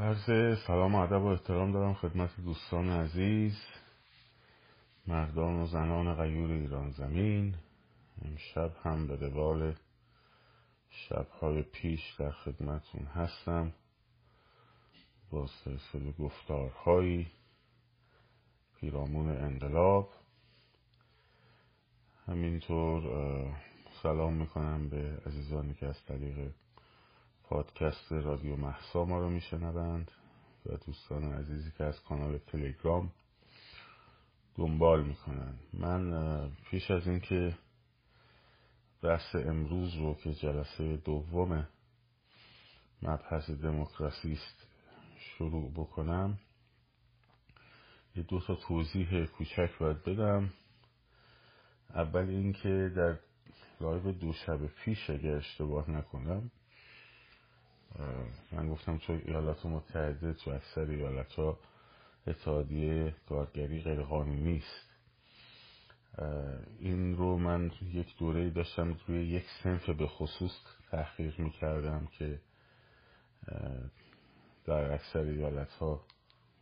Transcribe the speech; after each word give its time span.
عرض 0.00 0.58
سلام 0.66 0.94
و 0.94 0.98
ادب 0.98 1.22
و 1.22 1.26
احترام 1.26 1.72
دارم 1.72 1.94
خدمت 1.94 2.30
دوستان 2.40 2.90
عزیز 2.90 3.52
مردان 5.06 5.62
و 5.62 5.66
زنان 5.66 6.14
غیور 6.14 6.50
ایران 6.50 6.90
زمین. 6.90 7.54
امشب 8.24 8.72
هم 8.82 9.06
به 9.06 9.16
روال 9.16 9.74
شبهای 10.90 11.62
پیش 11.62 12.14
در 12.18 12.30
خدمتون 12.30 13.04
هستم. 13.04 13.72
با 15.30 15.46
سلسله 15.64 16.12
گفتارهایی 16.12 17.26
پیرامون 18.80 19.28
انقلاب. 19.28 20.10
همینطور 22.26 23.02
سلام 24.02 24.34
می‌کنم 24.34 24.88
به 24.88 25.22
عزیزانی 25.26 25.74
که 25.74 25.86
از 25.86 26.04
طریق 26.04 26.50
پادکست 27.48 28.12
رادیو 28.12 28.56
محسا 28.56 29.04
ما 29.04 29.18
رو 29.18 29.30
میشنوند 29.30 30.10
و 30.66 30.76
دوستان 30.76 31.32
عزیزی 31.32 31.70
که 31.78 31.84
از 31.84 32.02
کانال 32.02 32.38
تلگرام 32.38 33.12
دنبال 34.54 35.04
می‌کنن 35.04 35.54
من 35.72 36.50
پیش 36.70 36.90
از 36.90 37.08
اینکه 37.08 37.58
بحث 39.02 39.34
امروز 39.34 39.94
رو 39.94 40.14
که 40.14 40.34
جلسه 40.34 40.96
دوم 40.96 41.68
مبحث 43.02 43.50
دموکراسی 43.50 44.32
است 44.32 44.66
شروع 45.18 45.70
بکنم 45.70 46.38
یه 48.16 48.22
دو 48.22 48.40
تا 48.40 48.54
توضیح 48.54 49.26
کوچک 49.26 49.78
باید 49.78 50.04
بدم. 50.04 50.50
اول 51.94 52.28
اینکه 52.28 52.92
در 52.96 53.18
live 53.80 54.12
دو 54.12 54.32
شب 54.32 54.66
پیش 54.66 55.10
اگه 55.10 55.30
اشتباه 55.30 55.90
نکنم 55.90 56.50
من 58.52 58.68
گفتم 58.68 58.98
تو 58.98 59.12
ایالات 59.12 59.66
متحده 59.66 60.32
تو 60.32 60.50
اکثر 60.50 60.80
ایالت 60.80 61.32
ها 61.32 61.58
اتحادیه 62.26 63.14
کارگری 63.28 63.82
غیر 63.82 64.02
قانونی 64.02 64.56
است 64.56 64.88
این 66.80 67.16
رو 67.16 67.38
من 67.38 67.70
یک 67.92 68.18
دوره 68.18 68.50
داشتم 68.50 68.96
روی 69.06 69.26
یک 69.26 69.44
صنف 69.62 69.90
به 69.90 70.06
خصوص 70.06 70.52
تحقیق 70.90 71.38
می 71.38 71.50
کردم 71.50 72.08
که 72.18 72.40
در 74.64 74.92
اکثر 74.92 75.20
ایالت 75.20 75.72
ها 75.72 76.04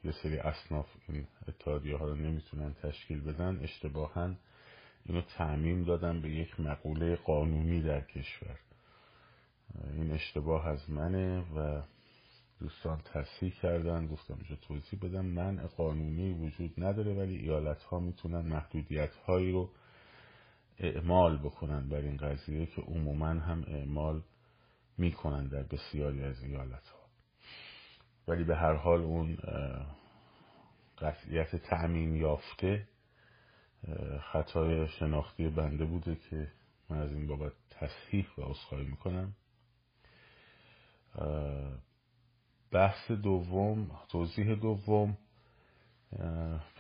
یه 0.05 0.13
سری 0.13 0.39
اصناف 0.39 0.87
این 1.09 1.27
اتحادیه 1.49 1.97
ها 1.97 2.05
رو 2.09 2.15
نمی‌تونن 2.15 2.75
تشکیل 2.75 3.21
بدن. 3.21 3.61
اشتباها 3.63 4.35
اینو 5.05 5.23
تعمیم 5.23 5.85
دادم 5.85 6.21
به 6.21 6.31
یک 6.31 6.61
مقوله 6.61 7.17
قانونی 7.17 7.83
در 7.83 8.01
کشور. 8.01 8.59
این 9.95 10.13
اشتباه 10.13 10.67
از 10.67 10.91
منه 10.91 11.41
و 11.41 11.83
دوستان 12.61 13.01
تصحیح 13.05 13.53
کردن 13.63 14.07
گفتم 14.07 14.35
اینجا 14.35 14.57
توضیح 14.57 15.01
بدم. 15.03 15.27
من 15.27 15.57
قانونی 15.57 16.33
وجود 16.33 16.73
نداره 16.79 17.15
ولی 17.15 17.37
ایالت 17.37 17.83
ها 17.83 18.01
می‌تونن 18.01 18.41
محدودیت 18.41 19.15
هایی 19.15 19.53
رو 19.53 19.71
اعمال 20.79 21.39
بکنن 21.39 21.89
بر 21.89 21.97
این 21.97 22.17
قضیه 22.17 22.67
که 22.67 22.83
عموما 22.83 23.27
هم 23.27 23.65
اعمال 23.69 24.23
می‌کنن 24.99 25.47
در 25.47 25.63
بسیاری 25.63 26.23
از 26.23 26.43
ایالت 26.43 26.89
ها 26.89 27.07
ولی 28.29 28.45
به 28.45 28.57
هر 28.57 28.75
حال 28.75 29.01
اون 29.01 29.39
قطعیت 30.99 31.57
تعمین 31.57 32.15
یافته 32.17 32.89
خطای 34.33 34.89
شناختی 34.89 35.49
بنده 35.49 35.85
بوده 35.85 36.17
که 36.31 36.49
من 36.91 36.99
از 36.99 37.13
این 37.13 37.27
بابت 37.27 37.53
تصحیح 37.71 38.27
و 38.39 38.43
اصخایی 38.43 38.87
می‌کنم. 38.87 39.35
بحث 42.73 43.11
دوم 43.11 43.91
توضیح 44.09 44.55
دوم. 44.55 45.19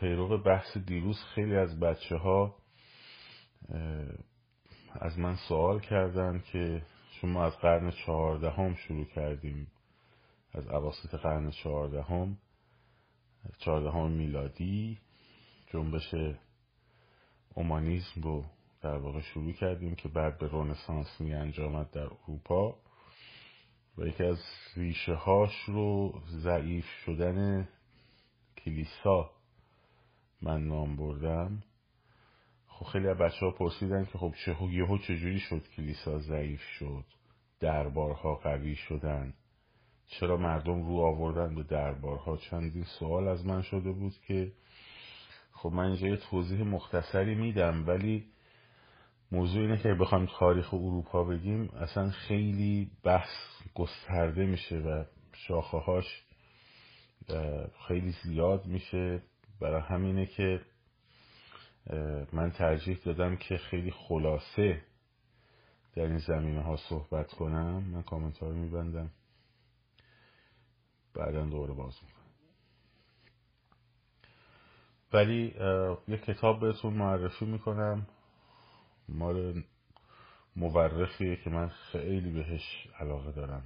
پیروق 0.01 0.43
بحث 0.43 0.77
دیروز 0.77 1.23
خیلی 1.35 1.57
از 1.57 1.81
بچه 1.81 2.17
ها 2.17 2.55
از 4.93 5.19
من 5.19 5.37
سوال 5.49 5.81
کردن 5.81 6.43
که 6.53 6.83
شما 7.11 7.45
از 7.45 7.57
قرن 7.57 7.91
چهاردهم 7.91 8.75
شروع 8.75 9.05
کردیم 9.05 9.67
از 10.53 10.67
عواسط 10.69 11.15
قرن 11.15 11.51
چهاردهم 11.51 12.39
چهاردهم 13.59 14.11
میلادی 14.11 14.99
جنبش 15.67 16.15
اومانیزم 17.55 18.23
رو 18.23 18.45
در 18.83 18.97
واقع 18.97 19.21
شروع 19.21 19.53
کردیم 19.53 19.95
که 19.95 20.09
بعد 20.09 20.39
به 20.39 20.49
رونسانس 20.49 21.21
می 21.21 21.35
انجامد 21.35 21.91
در 21.91 22.09
اروپا. 22.25 22.79
و 23.99 24.07
یکی 24.07 24.25
از 24.25 24.39
ریشه 24.77 25.15
هاش 25.15 25.65
رو 25.67 26.21
ضعیف 26.29 26.87
شدن 27.05 27.69
کلیسا 28.59 29.31
من 30.43 30.67
نام 30.69 30.97
بردم. 30.97 31.63
خب 32.67 32.87
خیلی 32.87 33.09
از 33.09 33.17
بچه 33.17 33.47
ها 33.47 33.51
پرسیدن 33.51 34.05
که 34.05 34.19
خب 34.19 34.35
چه 34.45 34.57
یهو 34.63 34.99
چجوری 34.99 35.39
شد 35.39 35.69
کلیسا 35.77 36.19
ضعیف 36.19 36.61
شد؟ 36.61 37.05
دربارها 37.61 38.35
قوی 38.35 38.75
شدن. 38.75 39.35
چرا 40.07 40.37
مردم 40.37 40.87
رو 40.87 41.01
آوردن 41.01 41.55
به 41.55 41.63
دربارها؟ 41.63 42.37
چندین 42.37 42.85
سوال 42.99 43.29
از 43.29 43.47
من 43.47 43.63
شده 43.63 43.93
بود 43.93 44.15
که 44.27 44.53
خب 45.53 45.69
من 45.73 45.85
اینجا 45.85 46.07
یه 46.07 46.17
توضیح 46.17 46.63
مختصری 46.63 47.35
میدم 47.35 47.87
ولی 47.87 48.25
موضوع 49.33 49.63
اینه 49.63 49.79
که 49.79 49.95
بخوایم 49.95 50.29
تاریخ 50.39 50.75
اروپا 50.75 51.25
بگیم 51.25 51.69
اصلا 51.69 52.11
خیلی 52.11 52.91
بحث 53.03 53.29
گسترده 53.75 54.47
میشه 54.47 54.79
و 54.79 55.05
شاخه 55.33 55.79
هاش 55.79 56.25
خیلی 57.89 58.15
زیاد 58.25 58.67
میشه. 58.67 59.23
برای 59.61 59.81
همینه 59.81 60.27
که 60.27 60.61
من 62.33 62.51
ترجیح 62.51 62.99
دادم 63.05 63.37
که 63.37 63.57
خیلی 63.57 63.91
خلاصه 63.91 64.83
در 65.97 66.03
این 66.03 66.19
زمینه 66.19 66.63
ها 66.63 66.77
صحبت 66.77 67.33
کنم. 67.33 67.83
من 67.83 68.03
کامنت 68.03 68.39
ها 68.39 68.49
رو 68.49 68.55
میبندم. 68.55 69.11
بعدا 71.15 71.47
دوباره 71.47 71.75
باز 71.75 71.95
می‌کنم. 72.03 72.23
ولی 75.13 75.55
یه 76.09 76.19
کتاب 76.19 76.61
بهتون 76.61 76.93
معرفی 76.93 77.45
می‌کنم. 77.45 78.07
مال 79.09 79.63
مورخیه 80.57 81.37
که 81.37 81.51
من 81.51 81.69
خیلی 81.69 82.31
بهش 82.31 82.89
علاقه 83.01 83.33
دارم. 83.33 83.63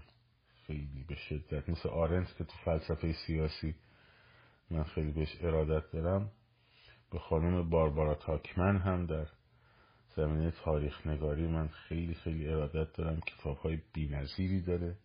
خیلی 0.67 1.05
به 1.09 1.15
شدت. 1.15 1.69
مثل 1.69 1.89
آرنت 1.89 2.37
که 2.37 2.45
تو 2.45 2.53
فلسفه 2.65 3.12
سیاسی 3.27 3.75
من 4.71 4.84
خیلی 4.84 5.12
بهش 5.12 5.37
ارادت 5.41 5.91
دارم. 5.91 6.31
به 7.12 7.19
خانم 7.19 7.71
باربارا 7.71 8.15
تاکمن 8.15 8.77
هم 8.77 9.06
در 9.06 9.27
زمینه 10.17 10.51
تاریخ 10.51 11.06
نگاری 11.06 11.47
من 11.47 11.69
خیلی 11.69 12.15
خیلی 12.15 12.49
ارادت 12.49 12.93
دارم. 12.93 13.21
کتاب 13.21 13.57
های 13.57 13.78
بی 13.93 14.61
داره. 14.61 14.97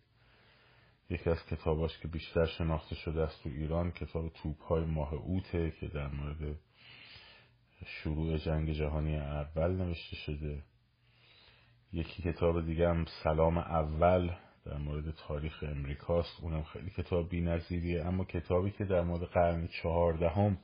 یکی 1.10 1.30
از 1.30 1.46
کتاباش 1.46 1.98
که 1.98 2.08
بیشتر 2.08 2.46
شناخته 2.46 2.94
شده 2.94 3.22
است 3.22 3.42
تو 3.42 3.48
ایران 3.48 3.90
کتاب 3.90 4.28
توپ 4.28 4.62
های 4.62 4.84
ماه 4.84 5.14
اوته 5.14 5.70
که 5.80 5.88
در 5.88 6.08
مورد 6.08 6.58
شروع 7.84 8.36
جنگ 8.36 8.72
جهانی 8.72 9.16
اول 9.16 9.70
نوشته 9.70 10.16
شده. 10.16 10.62
یکی 11.92 12.22
کتاب 12.22 12.66
دیگه 12.66 12.88
هم 12.88 13.04
سلام 13.24 13.58
اول 13.58 14.30
در 14.64 14.76
مورد 14.76 15.10
تاریخ 15.10 15.64
امریکاست. 15.68 16.40
اونم 16.42 16.62
خیلی 16.62 16.90
کتاب 16.90 17.28
بی 17.28 17.98
اما 17.98 18.24
کتابی 18.24 18.70
که 18.70 18.84
در 18.84 19.00
مورد 19.00 19.22
قرن 19.22 19.66
چهاردهم 19.66 20.58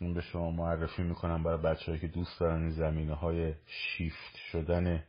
این 0.00 0.14
به 0.14 0.20
شما 0.20 0.50
معرفی 0.50 1.02
می‌کنم 1.02 1.42
برای 1.42 1.62
بچه 1.62 1.98
که 1.98 2.06
دوست 2.06 2.40
دارن 2.40 2.60
این 2.60 2.70
زمینه 2.70 3.14
های 3.14 3.54
شیفت 3.66 4.36
شدن 4.52 5.04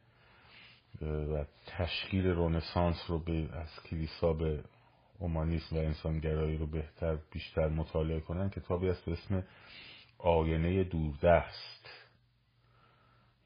و 1.02 1.46
تشکیل 1.68 2.28
رونسانس 2.28 3.06
رو 3.08 3.20
به 3.20 3.50
از 3.54 3.84
کلیسا 3.90 4.34
به 4.34 4.64
اومانیسم 5.20 5.76
و 5.76 5.80
انسانگرایی 5.80 6.58
رو 6.58 6.68
بهتر 6.68 7.18
بیشتر 7.32 7.68
مطالعه 7.68 8.20
کنن 8.20 8.50
کتابی 8.50 8.90
است 8.90 9.06
به 9.06 9.12
اسم 9.12 9.44
آینه 10.24 10.84
دوردست. 10.84 11.90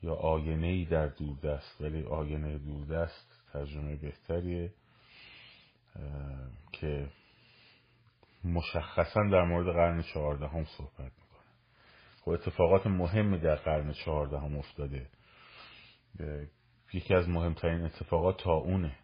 یا 0.02 0.14
آینه 0.14 0.68
ای 0.68 0.86
در 0.86 1.08
دوردست 1.08 1.82
ولی 1.82 2.04
آینه 2.04 2.58
دوردست 2.58 3.44
ترجمه 3.54 3.96
بهتریه 3.96 4.74
که 6.72 7.10
مشخصا 8.44 9.20
در 9.32 9.44
مورد 9.44 9.74
قرن 9.74 10.02
چهاردهم 10.02 10.66
صحبت 10.66 11.00
می‌کنه. 11.00 11.46
خب 12.22 12.30
اتفاقات 12.30 12.88
مهمی 12.88 13.40
در 13.40 13.56
قرن 13.56 13.94
چهاردهم 13.94 14.58
افتاده. 14.58 15.10
یکی 16.94 17.14
از 17.14 17.30
مهمترین 17.30 17.82
اتفاقات 17.82 18.44
تا 18.44 18.54
اونه. 18.54 18.96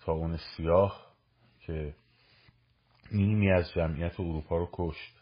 تا 0.00 0.12
اون 0.12 0.36
سیاه 0.36 1.06
که 1.60 1.94
نیمی 3.12 3.50
از 3.50 3.72
جمعیت 3.72 4.20
اروپا 4.20 4.56
رو 4.56 4.68
کشت. 4.72 5.17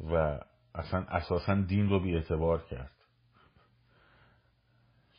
و 0.00 0.40
اصلا 0.74 1.00
اساسا 1.00 1.54
دین 1.54 1.88
رو 1.88 2.00
بی 2.00 2.14
اعتبار 2.14 2.62
کرد. 2.70 2.92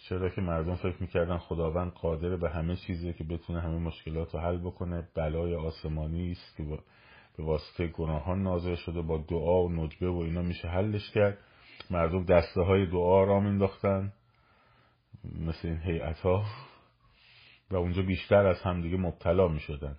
چرا 0.10 0.30
که 0.30 0.42
مردم 0.42 0.76
فکر 0.76 0.96
می‌کردن 1.00 1.38
خداوند 1.38 1.92
قادر 1.92 2.36
به 2.36 2.50
همه 2.50 2.76
چیزی 2.76 3.14
که 3.14 3.24
بتونه 3.24 3.62
همه 3.62 3.78
مشکلات 3.78 4.36
رو 4.36 4.40
حل 4.40 4.58
بکنه. 4.58 5.08
بلای 5.16 5.56
آسمانی 5.56 6.32
است 6.32 6.58
که 6.58 6.64
به 7.38 7.44
واسطه 7.44 7.88
گناهان 7.88 8.44
نازل 8.44 8.76
شده 8.76 9.02
با 9.02 9.18
دعا 9.18 9.64
و 9.64 9.72
نجبه 9.72 10.10
و 10.10 10.18
اینا 10.18 10.42
میشه 10.42 10.68
حلش 10.68 11.12
کرد. 11.12 11.38
مردم 11.90 12.24
دسته 12.26 12.62
های 12.62 12.86
دعا 12.86 13.24
را 13.24 13.40
مینداختن 13.40 14.14
مثل 15.24 15.68
این 15.68 15.78
هیئت 15.78 16.20
ها 16.20 16.46
و 17.72 17.76
اونجا 17.76 18.02
بیشتر 18.02 18.48
از 18.48 18.62
همدیگه 18.62 18.98
مبتلا 18.98 19.48
می‌شدن. 19.48 19.98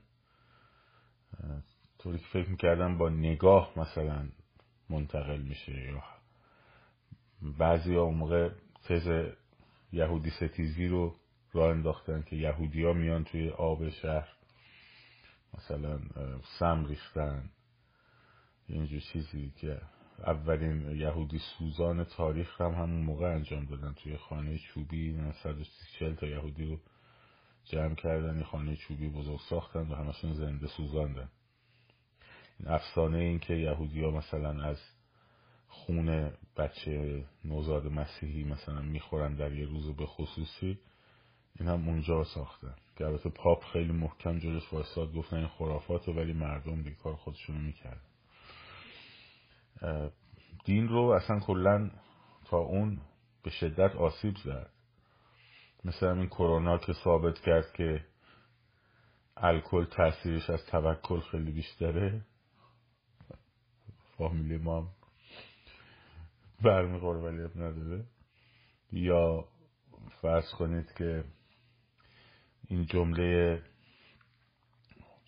طوری 1.98 2.18
که 2.18 2.26
فکر 2.32 2.50
می‌کردن 2.50 2.98
با 2.98 3.08
نگاه 3.08 3.72
مثلا 3.76 4.28
منتقل 4.90 5.40
میشه 5.40 5.72
یا 5.72 6.02
بعضی 7.42 7.94
ها 7.94 8.10
موقع 8.10 8.50
تز 8.84 9.32
یهودی 9.92 10.30
ستیزی 10.30 10.88
رو 10.88 11.14
راه 11.52 11.70
انداختن 11.70 12.22
که 12.22 12.36
یهودی 12.36 12.84
ها 12.84 12.92
میان 12.92 13.24
توی 13.24 13.50
آب 13.50 13.88
شهر 13.88 14.28
مثلا 15.58 16.00
سم 16.58 16.86
ریختن 16.86 17.50
اینجور 18.68 19.00
چیزی 19.00 19.52
که 19.56 19.80
اولین 20.26 20.90
یهودی 20.90 21.38
سوزان 21.38 22.04
تاریخ 22.04 22.60
هم 22.60 22.70
همون 22.70 23.02
موقع 23.02 23.34
انجام 23.34 23.64
دادن. 23.64 23.92
توی 23.92 24.16
خانه 24.16 24.58
چوبی 24.58 25.32
140 25.42 26.14
تا 26.14 26.26
یهودی 26.26 26.64
رو 26.64 26.78
جمع 27.64 27.94
کردن 27.94 28.38
یه 28.38 28.44
خانه 28.44 28.76
چوبی 28.76 29.08
بزرگ 29.08 29.40
ساختن 29.50 29.88
و 29.88 29.94
همشون 29.94 30.34
زنده 30.34 30.66
سوزاندن. 30.66 31.28
افسانه 32.66 33.18
این 33.18 33.38
که 33.38 33.54
یهودی 33.54 34.04
ها 34.04 34.10
مثلا 34.10 34.64
از 34.64 34.78
خون 35.68 36.32
بچه 36.56 37.24
نوزاد 37.44 37.86
مسیحی 37.86 38.44
مثلا 38.44 38.80
می‌خورن 38.80 39.34
در 39.34 39.52
یه 39.52 39.66
روز 39.66 39.96
به 39.96 40.06
خصوصی 40.06 40.78
این 41.58 41.68
هم 41.68 41.88
اونجا 41.88 42.24
ساختن 42.24 42.74
که 42.96 43.06
البته 43.06 43.30
پاپ 43.30 43.64
خیلی 43.64 43.92
محکم 43.92 44.38
جلوش 44.38 44.72
وایستاد 44.72 45.14
گفتن 45.14 45.36
این 45.36 45.48
خرافاته 45.48 46.12
ولی 46.12 46.32
مردم 46.32 46.82
دیگه 46.82 46.96
کار 46.96 47.14
خودشونو 47.14 47.58
می‌کرد 47.58 48.00
دین 50.64 50.88
رو 50.88 51.02
اصلا 51.02 51.40
کلا 51.40 51.90
تا 52.44 52.56
اون 52.58 53.00
به 53.42 53.50
شدت 53.50 53.96
آسیب 53.96 54.36
زد. 54.36 54.70
مثل 55.84 56.06
این 56.06 56.26
کرونا 56.26 56.78
که 56.78 56.92
ثابت 56.92 57.40
کرد 57.40 57.72
که 57.72 58.04
الکل 59.36 59.84
تاثیرش 59.84 60.50
از 60.50 60.66
توکل 60.66 61.20
خیلی 61.20 61.50
بیشتره. 61.50 62.20
فامیلی 64.18 64.58
ما 64.58 64.80
هم 64.80 64.88
برمیخوره 66.62 67.18
ولی 67.18 67.62
نداره. 67.62 68.04
یا 68.92 69.48
فرض 70.22 70.50
کنید 70.50 70.92
که 70.92 71.24
این 72.68 72.86
جمله 72.86 73.62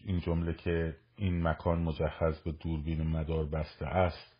این 0.04 0.20
جمله 0.20 0.54
که 0.54 0.96
این 1.16 1.42
مکان 1.42 1.82
مجهز 1.82 2.38
به 2.38 2.52
دوربین 2.52 3.02
مدار 3.02 3.44
بسته 3.44 3.86
است 3.86 4.34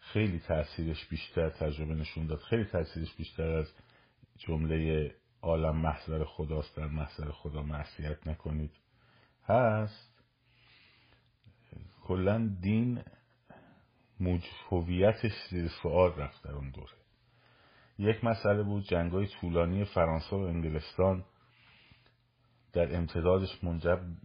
خیلی 0.00 0.38
تاثیرش 0.38 1.06
بیشتر 1.06 1.50
تجربه 1.50 1.94
نشون 1.94 2.26
داد. 2.26 2.38
خیلی 2.38 2.64
تاثیرش 2.64 3.14
بیشتر 3.14 3.48
از 3.48 3.72
جمله 4.38 5.10
عالم 5.42 5.76
محضر 5.76 6.24
خداست 6.24 6.76
در 6.76 6.86
محضر 6.86 7.30
خدا 7.30 7.62
معصیت 7.62 8.26
نکنید. 8.26 8.70
هست. 9.46 10.14
کلا 12.04 12.56
دین 12.60 13.02
هویتش 14.70 15.32
زیر 15.50 15.68
سوال 15.82 16.14
رفت 16.14 16.44
در 16.44 16.52
اون 16.52 16.70
دوره. 16.70 16.92
یک 17.98 18.24
مسئله 18.24 18.62
بود 18.62 18.84
جنگای 18.84 19.26
طولانی 19.26 19.84
فرانسه 19.84 20.36
و 20.36 20.38
انگلستان 20.38 21.24
در 22.72 22.96
امتدادش 22.96 23.64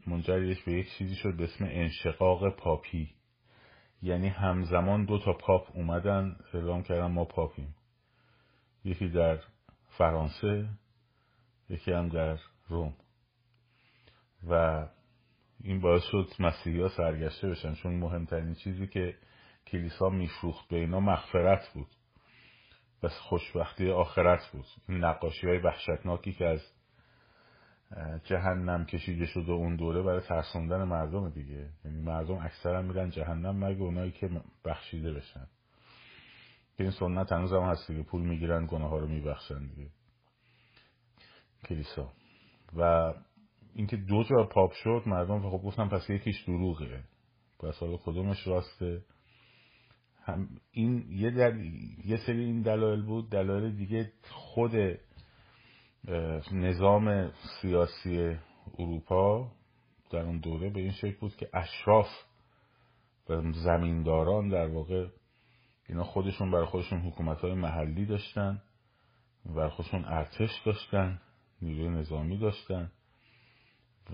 منجر, 0.07 0.55
به 0.65 0.73
یک 0.73 0.87
چیزی 0.97 1.15
شد 1.15 1.37
به 1.37 1.43
اسم 1.43 1.65
انشقاق 1.65 2.49
پاپی. 2.49 3.13
یعنی 4.01 4.27
همزمان 4.27 5.05
دو 5.05 5.19
تا 5.19 5.33
پاپ 5.33 5.75
اومدن 5.75 6.35
اعلام 6.53 6.83
کردن 6.83 7.11
ما 7.11 7.25
پاپیم. 7.25 7.75
یکی 8.83 9.09
در 9.09 9.39
فرانسه 9.97 10.69
یکی 11.69 11.91
هم 11.91 12.09
در 12.09 12.39
روم. 12.67 12.93
و 14.49 14.85
این 15.63 15.81
باعث 15.81 16.03
شد 16.03 16.29
مسیحی 16.39 16.81
ها 16.81 16.89
سرگشته 16.89 17.49
بشن 17.49 17.73
چون 17.73 17.95
مهمترین 17.95 18.53
چیزی 18.53 18.87
که 18.87 19.15
کلیسا 19.67 20.09
میفروخت 20.09 20.67
به 20.69 20.75
اینا 20.75 20.99
مغفرت 20.99 21.73
بود. 21.73 21.87
بس 23.03 23.11
خوشبختی 23.11 23.91
آخرت 23.91 24.51
بود. 24.53 24.65
این 24.89 25.03
نقاشی 25.03 25.47
های 25.47 25.57
وحشتناکی 25.57 26.33
که 26.33 26.45
از 26.45 26.61
جهنم 28.23 28.85
کشیده 28.85 29.25
شده 29.25 29.51
اون 29.51 29.75
دوره 29.75 30.01
برای 30.01 30.21
ترسوندن 30.21 30.83
مردم 30.83 31.29
دیگه. 31.29 31.69
یعنی 31.85 32.01
مردم 32.01 32.37
اکثرا 32.37 32.81
میرن 32.81 33.09
جهنم 33.09 33.65
مگه 33.65 33.81
اونایی 33.81 34.11
که 34.11 34.29
بخشیده 34.65 35.13
بشن. 35.13 35.47
که 36.77 36.83
این 36.83 36.91
سنت 36.91 37.31
هنوز 37.31 37.53
هم 37.53 37.61
هست 37.61 37.91
دیگه. 37.91 38.03
پول 38.03 38.21
می‌گیرن 38.21 38.65
گناه 38.65 38.89
ها 38.89 38.97
رو 38.97 39.07
میبخشن 39.07 39.67
دیگه. 39.67 39.89
کلیسا. 41.65 42.13
و 42.75 43.13
اینکه 43.73 43.97
دو 43.97 44.23
جا 44.23 44.43
پاپ 44.43 44.71
شد 44.73 45.03
مردم 45.05 45.49
خب 45.49 45.63
گفتن 45.63 45.89
پس 45.89 46.09
یکیش 46.09 46.43
دروغه. 46.43 47.03
پس 47.59 47.77
حالا 47.79 47.97
کدومش 47.97 48.47
راسته؟ 48.47 49.01
هم 50.31 50.49
این 50.71 51.05
یه, 51.11 51.29
دل... 51.29 51.57
یه 52.05 52.17
سری 52.17 52.43
این 52.43 52.61
دلایل 52.61 53.01
بود. 53.01 53.29
دلایل 53.29 53.75
دیگه 53.75 54.11
خود 54.31 54.71
نظام 56.51 57.31
سیاسی 57.61 58.37
اروپا 58.79 59.51
در 60.11 60.19
اون 60.19 60.39
دوره 60.39 60.69
به 60.69 60.79
این 60.79 60.91
شکل 60.91 61.17
بود 61.19 61.35
که 61.35 61.49
اشراف 61.53 62.07
و 63.29 63.51
زمینداران 63.51 64.49
در 64.49 64.67
واقع 64.67 65.07
اینا 65.89 66.03
خودشون 66.03 66.51
برای 66.51 66.65
خودشون 66.65 66.99
حکومت 66.99 67.41
های 67.41 67.53
محلی 67.53 68.05
داشتن 68.05 68.61
و 69.55 69.69
خودشون 69.69 70.05
ارتش 70.05 70.61
داشتن 70.65 71.21
نیروی 71.61 71.89
نظامی 71.89 72.37
داشتن 72.37 72.91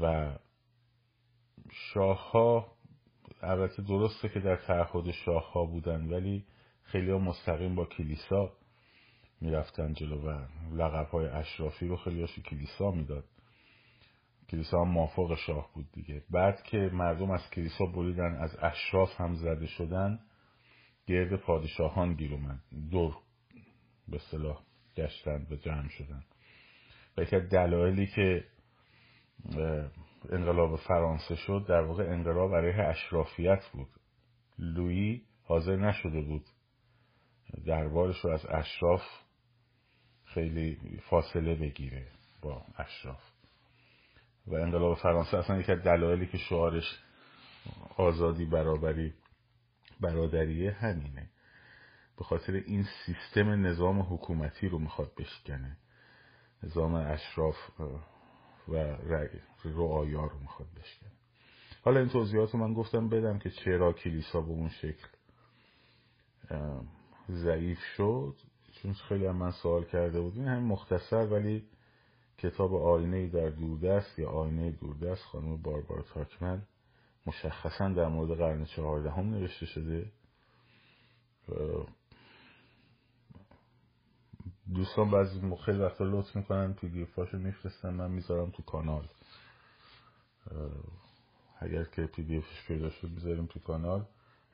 و 0.01 0.35
شاه 1.71 2.31
ها 2.31 2.74
البته 3.41 3.83
درسته 3.83 4.29
که 4.29 4.39
در 4.39 4.55
تعهد 4.55 5.11
شاه 5.11 5.51
ها 5.51 5.65
بودن 5.65 6.13
ولی 6.13 6.45
خیلی 6.83 7.11
ها 7.11 7.17
مستقیم 7.17 7.75
با 7.75 7.85
کلیسا 7.85 8.51
می‌رفتن 9.41 9.93
جلو 9.93 10.21
و 10.21 10.45
لقب 10.71 11.07
های 11.07 11.25
اشرافی 11.25 11.87
رو 11.87 11.95
خیلی 11.95 12.21
هاشو 12.21 12.41
کلیسا 12.41 12.91
می‌داد. 12.91 13.23
کلیسا 14.49 14.81
هم 14.81 14.87
موافق 14.91 15.35
شاه 15.35 15.69
بود 15.73 15.91
دیگه. 15.93 16.23
بعد 16.31 16.63
که 16.63 16.77
مردم 16.77 17.31
از 17.31 17.49
کلیسا 17.49 17.85
بریدن 17.85 18.35
از 18.35 18.57
اشراف 18.61 19.21
هم 19.21 19.35
زده 19.35 19.67
شدن 19.67 20.19
گرد 21.07 21.35
پادشاهان 21.35 22.13
گیر 22.13 22.31
دور 22.91 23.17
به 24.07 24.17
صلاح 24.17 24.61
گشتن 24.97 25.47
و 25.51 25.55
جمع 25.55 25.89
شدن. 25.89 26.23
و 27.17 27.21
یکی 27.21 27.39
دلایلی 27.39 28.07
که 28.07 28.43
انقلاب 30.29 30.75
فرانسه 30.75 31.35
شد 31.35 31.65
در 31.67 31.81
واقع 31.81 32.03
انقلاب 32.03 32.55
علیه 32.55 32.83
اشرافیت 32.83 33.65
بود. 33.73 33.87
لویی 34.59 35.21
حاضر 35.43 35.75
نشده 35.75 36.21
بود. 36.21 36.45
دربارش 37.65 38.19
رو 38.19 38.29
از 38.31 38.45
اشراف 38.45 39.01
خیلی 40.25 40.99
فاصله 41.09 41.55
بگیره 41.55 42.07
با 42.41 42.65
اشراف. 42.77 43.23
و 44.47 44.55
انقلاب 44.55 44.97
فرانسه 44.97 45.37
اصلا 45.37 45.59
یکی 45.59 45.75
دلایلی 45.75 46.27
که 46.27 46.37
شعارش 46.37 46.99
آزادی 47.97 48.45
برابری 48.45 49.13
برادریه 50.01 50.71
همینه. 50.71 51.29
به 52.17 52.23
خاطر 52.23 52.53
این 52.53 52.85
سیستم 53.05 53.49
نظام 53.49 54.01
حکومتی 54.01 54.67
رو 54.67 54.79
می‌خواد 54.79 55.11
بشکنه. 55.17 55.77
نظام 56.63 56.93
اشراف 56.93 57.55
و 58.69 58.75
رعایا 59.65 60.25
رو 60.25 60.39
می‌خواد 60.39 60.67
بشکنه. 60.79 61.11
حالا 61.83 61.99
این 61.99 62.09
توضیحات 62.09 62.51
رو 62.51 62.59
من 62.59 62.73
گفتم 62.73 63.09
بدم 63.09 63.39
که 63.39 63.49
چرا 63.49 63.93
کلیسا 63.93 64.41
به 64.41 64.49
اون 64.49 64.69
شکل 64.69 65.07
ضعیف 67.31 67.79
شد. 67.79 68.35
چون 68.71 68.93
خیلی 68.93 69.25
هم 69.25 69.35
من 69.35 69.51
سوال 69.51 69.83
کرده 69.83 70.21
بود. 70.21 70.37
این 70.37 70.47
همین 70.47 70.63
مختصر 70.63 71.27
ولی 71.27 71.63
کتاب 72.37 72.73
آینه 72.73 73.27
در 73.27 73.49
دوردست 73.49 74.19
یا 74.19 74.29
آینه 74.29 74.71
دوردست 74.71 75.23
خانم 75.23 75.57
باربارا 75.57 76.01
تاکمن 76.01 76.61
مشخصا 77.25 77.89
در 77.89 78.07
مورد 78.07 78.37
قرن 78.37 78.65
چهاردهم 78.65 79.29
نوشته 79.29 79.65
شده. 79.65 80.11
دوستان 84.73 85.11
بعضی 85.11 85.55
خیلی 85.65 85.79
وقتا 85.79 86.03
لطف 86.03 86.35
می‌کنن 86.35 86.73
پی 86.73 86.89
دی 86.89 87.01
افاشو 87.01 87.37
میفرستن 87.37 87.89
من 87.89 88.11
می‌ذارم 88.11 88.49
تو 88.49 88.63
کانال. 88.63 89.07
اگر 91.59 91.83
که 91.83 92.05
پی 92.05 92.23
دی 92.23 92.37
افش 92.37 92.67
پیدا 92.67 92.89
شد 92.89 93.15
بذاریم 93.15 93.45
تو 93.45 93.59
کانال. 93.59 94.05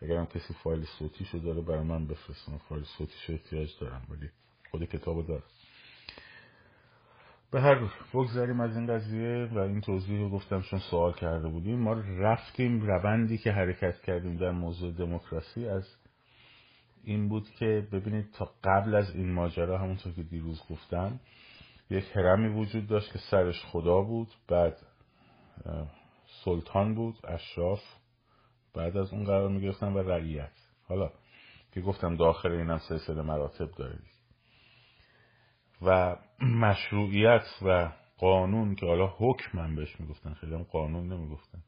اگر 0.01 0.17
هم 0.17 0.25
کسی 0.25 0.53
فایل 0.63 0.85
صوتیشو 0.99 1.37
داره 1.37 1.61
برای 1.61 1.83
من 1.83 2.07
بفرستن. 2.07 2.57
فایل 2.57 2.83
صوتیشو 2.83 3.33
احتیاج 3.33 3.69
دارم 3.81 4.01
ولی 4.09 4.29
خود 4.71 4.83
کتابو 4.83 5.23
دارم. 5.23 5.43
به 7.51 7.61
هر 7.61 7.89
بگذاریم 8.13 8.59
از 8.59 8.77
این 8.77 8.87
قضیه 8.87 9.49
و 9.53 9.57
این 9.57 9.81
توضیح 9.81 10.19
رو 10.19 10.29
گفتم 10.29 10.61
چون 10.61 10.79
سوال 10.79 11.13
کرده 11.13 11.47
بودیم. 11.47 11.79
ما 11.79 11.93
رفتیم 11.93 12.81
روندی 12.81 13.37
که 13.37 13.51
حرکت 13.51 14.01
کردیم 14.01 14.37
در 14.37 14.51
موضوع 14.51 14.91
دموکراسی 14.91 15.67
از 15.67 15.95
این 17.03 17.29
بود 17.29 17.49
که 17.49 17.87
ببینید 17.91 18.31
تا 18.33 18.51
قبل 18.63 18.95
از 18.95 19.15
این 19.15 19.33
ماجرا 19.33 19.77
همونطور 19.77 20.13
که 20.13 20.23
دیروز 20.23 20.61
گفتم 20.69 21.19
یک 21.89 22.05
هرمی 22.15 22.47
وجود 22.47 22.87
داشت 22.87 23.13
که 23.13 23.19
سرش 23.31 23.65
خدا 23.65 24.01
بود 24.01 24.27
بعد 24.47 24.77
سلطان 26.45 26.95
بود 26.95 27.15
اشراف 27.27 27.81
بعد 28.73 28.97
از 28.97 29.13
اون 29.13 29.23
قرار 29.23 29.49
می‌گرفتن 29.49 29.93
و 29.93 29.97
رعیت. 29.97 30.51
حالا 30.87 31.11
که 31.71 31.81
گفتم 31.81 32.15
داخل 32.15 32.51
اینم 32.51 32.77
سلسله 32.77 33.21
مراتب 33.21 33.71
داره 33.71 33.99
و 35.81 36.17
مشروعیت 36.41 37.45
و 37.61 37.91
قانون 38.17 38.75
که 38.75 38.85
حالا 38.85 39.07
حکم 39.07 39.57
من 39.57 39.75
بهش 39.75 39.99
می‌گفتن 39.99 40.33
خیلی 40.33 40.53
هم 40.53 40.63
قانون 40.63 41.13
نمی‌گفتن 41.13 41.63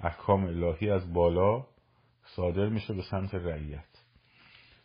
احکام 0.00 0.44
الهی 0.44 0.90
از 0.90 1.12
بالا 1.12 1.66
صادر 2.36 2.68
میشه 2.68 2.94
به 2.94 3.02
سمت 3.02 3.34
رعیت. 3.34 3.89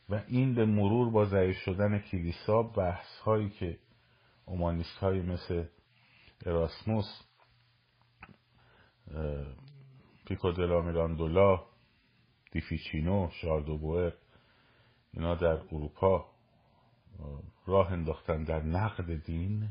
و 0.10 0.22
این 0.28 0.56
به 0.56 0.66
مرور 0.66 1.10
با 1.10 1.26
ضعیف 1.26 1.58
شدن 1.58 2.00
کلیسا 2.00 2.64
بحث 2.64 3.20
هایی 3.20 3.50
که 3.50 3.80
اومانیست 4.46 4.98
هایی 4.98 5.22
مثل 5.22 5.66
اراسموس 6.46 7.22
پیکو 10.26 10.52
دلا 10.52 10.82
میراندولا 10.82 11.64
دیفیچینو 12.52 13.30
شاردوبوئر 13.32 14.14
اینا 15.14 15.36
در 15.36 15.58
اروپا 15.72 16.26
راه 17.66 17.92
انداختن 17.92 18.44
در 18.44 18.64
نقد 18.64 19.26
دین 19.26 19.70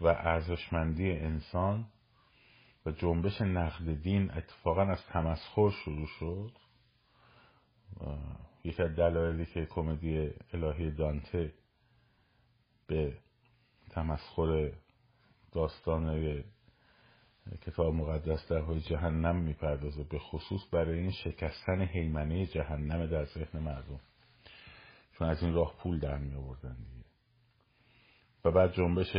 و 0.00 0.06
ارزشمندی 0.06 1.10
انسان 1.10 1.86
و 2.86 2.90
جنبش 2.90 3.40
نقد 3.40 4.02
دین 4.02 4.30
اتفاقا 4.30 4.82
از 4.82 5.06
تمسخر 5.06 5.70
شروع 5.70 6.06
شد. 6.06 6.52
یکی 8.64 8.82
از 8.82 8.96
دلایلی 8.96 9.46
که 9.46 9.66
کمدی 9.66 10.30
الهی 10.52 10.90
دانته 10.90 11.52
به 12.86 13.16
تمسخر 13.90 14.72
داستان 15.52 16.44
کتاب 17.62 17.94
مقدس 17.94 18.48
در 18.48 18.60
های 18.60 18.80
جهنم 18.80 19.36
می‌پردازه 19.36 20.04
به 20.04 20.18
خصوص 20.18 20.60
برای 20.72 20.98
این 20.98 21.10
شکستن 21.10 21.82
حیمنه 21.82 22.46
جهنم 22.46 23.06
در 23.06 23.24
ذهن 23.24 23.58
مردم. 23.58 24.00
چون 25.12 25.28
از 25.28 25.42
این 25.42 25.54
راه 25.54 25.74
پول 25.78 25.98
در 25.98 26.18
می 26.18 26.34
آوردن 26.34 26.74
دیگه. 26.74 27.04
و 28.44 28.50
بعد 28.50 28.72
جنبش 28.72 29.16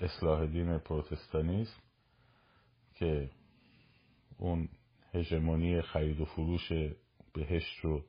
اصلاح 0.00 0.46
دین 0.46 0.78
پروتستانیسم 0.78 1.80
که 2.94 3.30
اون 4.38 4.68
هژمونی 5.14 5.82
خرید 5.82 6.20
و 6.20 6.24
فروش 6.24 6.72
بهشت 7.32 7.80
رو 7.82 8.04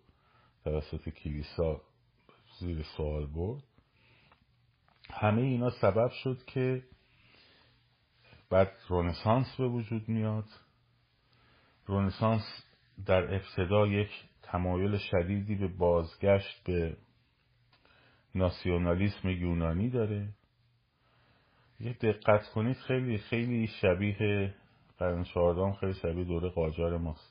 توسط 0.63 1.09
کلیسا 1.09 1.81
زیر 2.59 2.83
سوال 2.97 3.25
برد. 3.25 3.63
همه 5.09 5.41
اینا 5.41 5.69
سبب 5.69 6.09
شد 6.23 6.45
که 6.45 6.83
بعد 8.49 8.71
رونسانس 8.87 9.55
به 9.57 9.67
وجود 9.67 10.09
میاد. 10.09 10.45
رونسانس 11.85 12.43
در 13.05 13.35
ابتدا 13.35 13.87
یک 13.87 14.09
تمایل 14.41 14.97
شدیدی 14.97 15.55
به 15.55 15.67
بازگشت 15.67 16.63
به 16.63 16.97
ناسیونالیسم 18.35 19.29
یونانی 19.29 19.89
داره. 19.89 20.29
یه 21.79 21.93
دقت 21.93 22.49
کنید 22.53 22.77
خیلی 22.77 23.17
خیلی 23.17 23.67
شبیه 23.67 24.53
قرن 24.97 25.23
چهاردهم 25.23 25.73
خیلی 25.73 25.93
شبیه 25.93 26.23
دوره 26.23 26.49
قاجار 26.49 26.97
ماست. 26.97 27.30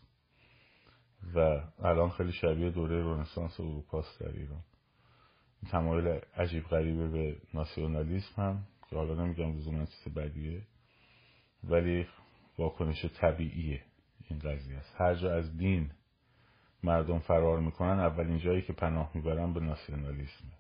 و 1.35 1.61
الان 1.83 2.11
خیلی 2.11 2.33
شبیه 2.33 2.71
دوره 2.71 3.03
رنسانس 3.05 3.61
اروپاست 3.61 4.21
در 4.21 4.33
ایران. 4.33 4.65
تمایل 5.71 6.21
عجیب 6.37 6.65
غریبه 6.65 7.09
به 7.09 7.37
ناسیونالیسم 7.55 8.43
هم 8.43 8.67
که 8.91 8.97
حالا 8.97 9.25
نمیگم 9.25 9.57
لزوما 9.57 9.85
چیز 9.87 10.15
بدیه 10.15 10.63
ولی 11.65 12.07
واکنش 12.59 13.05
طبیعیه 13.05 13.83
این 14.29 14.39
قضیه 14.39 14.77
است. 14.77 14.95
هر 15.01 15.15
جا 15.15 15.35
از 15.35 15.57
دین 15.57 15.91
مردم 16.83 17.19
فرار 17.19 17.61
می‌کنن 17.61 18.01
اولین 18.01 18.39
جایی 18.39 18.63
که 18.63 18.73
پناه 18.73 19.11
می‌برن 19.15 19.53
به 19.53 19.61
ناسیونالیسمه 19.61 20.53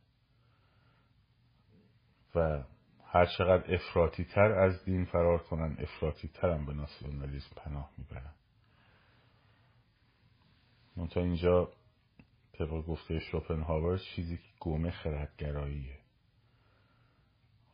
و 2.34 2.62
هر 3.04 3.26
چقدر 3.26 3.74
افراتی 3.74 4.24
تر 4.24 4.52
از 4.52 4.84
دین 4.84 5.04
فرار 5.04 5.38
کنن 5.38 5.76
افراتی 5.78 6.28
تر 6.28 6.50
هم 6.50 6.66
به 6.66 6.72
ناسیونالیسم 6.72 7.50
پناه 7.56 7.90
می‌برن. 7.98 8.34
منتها 10.96 11.22
اینجا 11.22 11.72
طبق 12.52 12.86
گفته 12.86 13.18
شوپنهاور 13.18 13.98
چیزی 13.98 14.36
که 14.36 14.48
گومه 14.60 14.90
خردگراییه. 14.90 15.98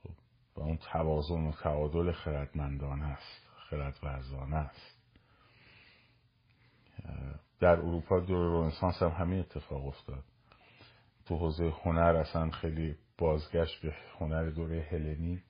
خب 0.02 0.10
و 0.56 0.60
اون 0.60 0.76
توازن 0.76 1.46
و 1.46 1.52
تعادل 1.52 2.12
خردمندانه 2.12 3.04
است 3.06 3.46
خرد 3.56 3.98
ورزانه 4.02 4.56
است 4.56 4.96
در 7.60 7.78
اروپا 7.78 8.20
دور 8.20 8.64
رنسانس 8.64 9.02
هم 9.02 9.10
همین 9.10 9.40
اتفاق 9.40 9.86
افتاد. 9.86 10.24
تو 11.26 11.36
حوزه 11.36 11.72
هنر 11.82 12.16
اصلا 12.16 12.50
خیلی 12.50 12.96
بازگشت 13.18 13.82
به 13.82 13.94
هنر 14.18 14.50
دوره 14.50 14.88
هلنی 14.90 15.42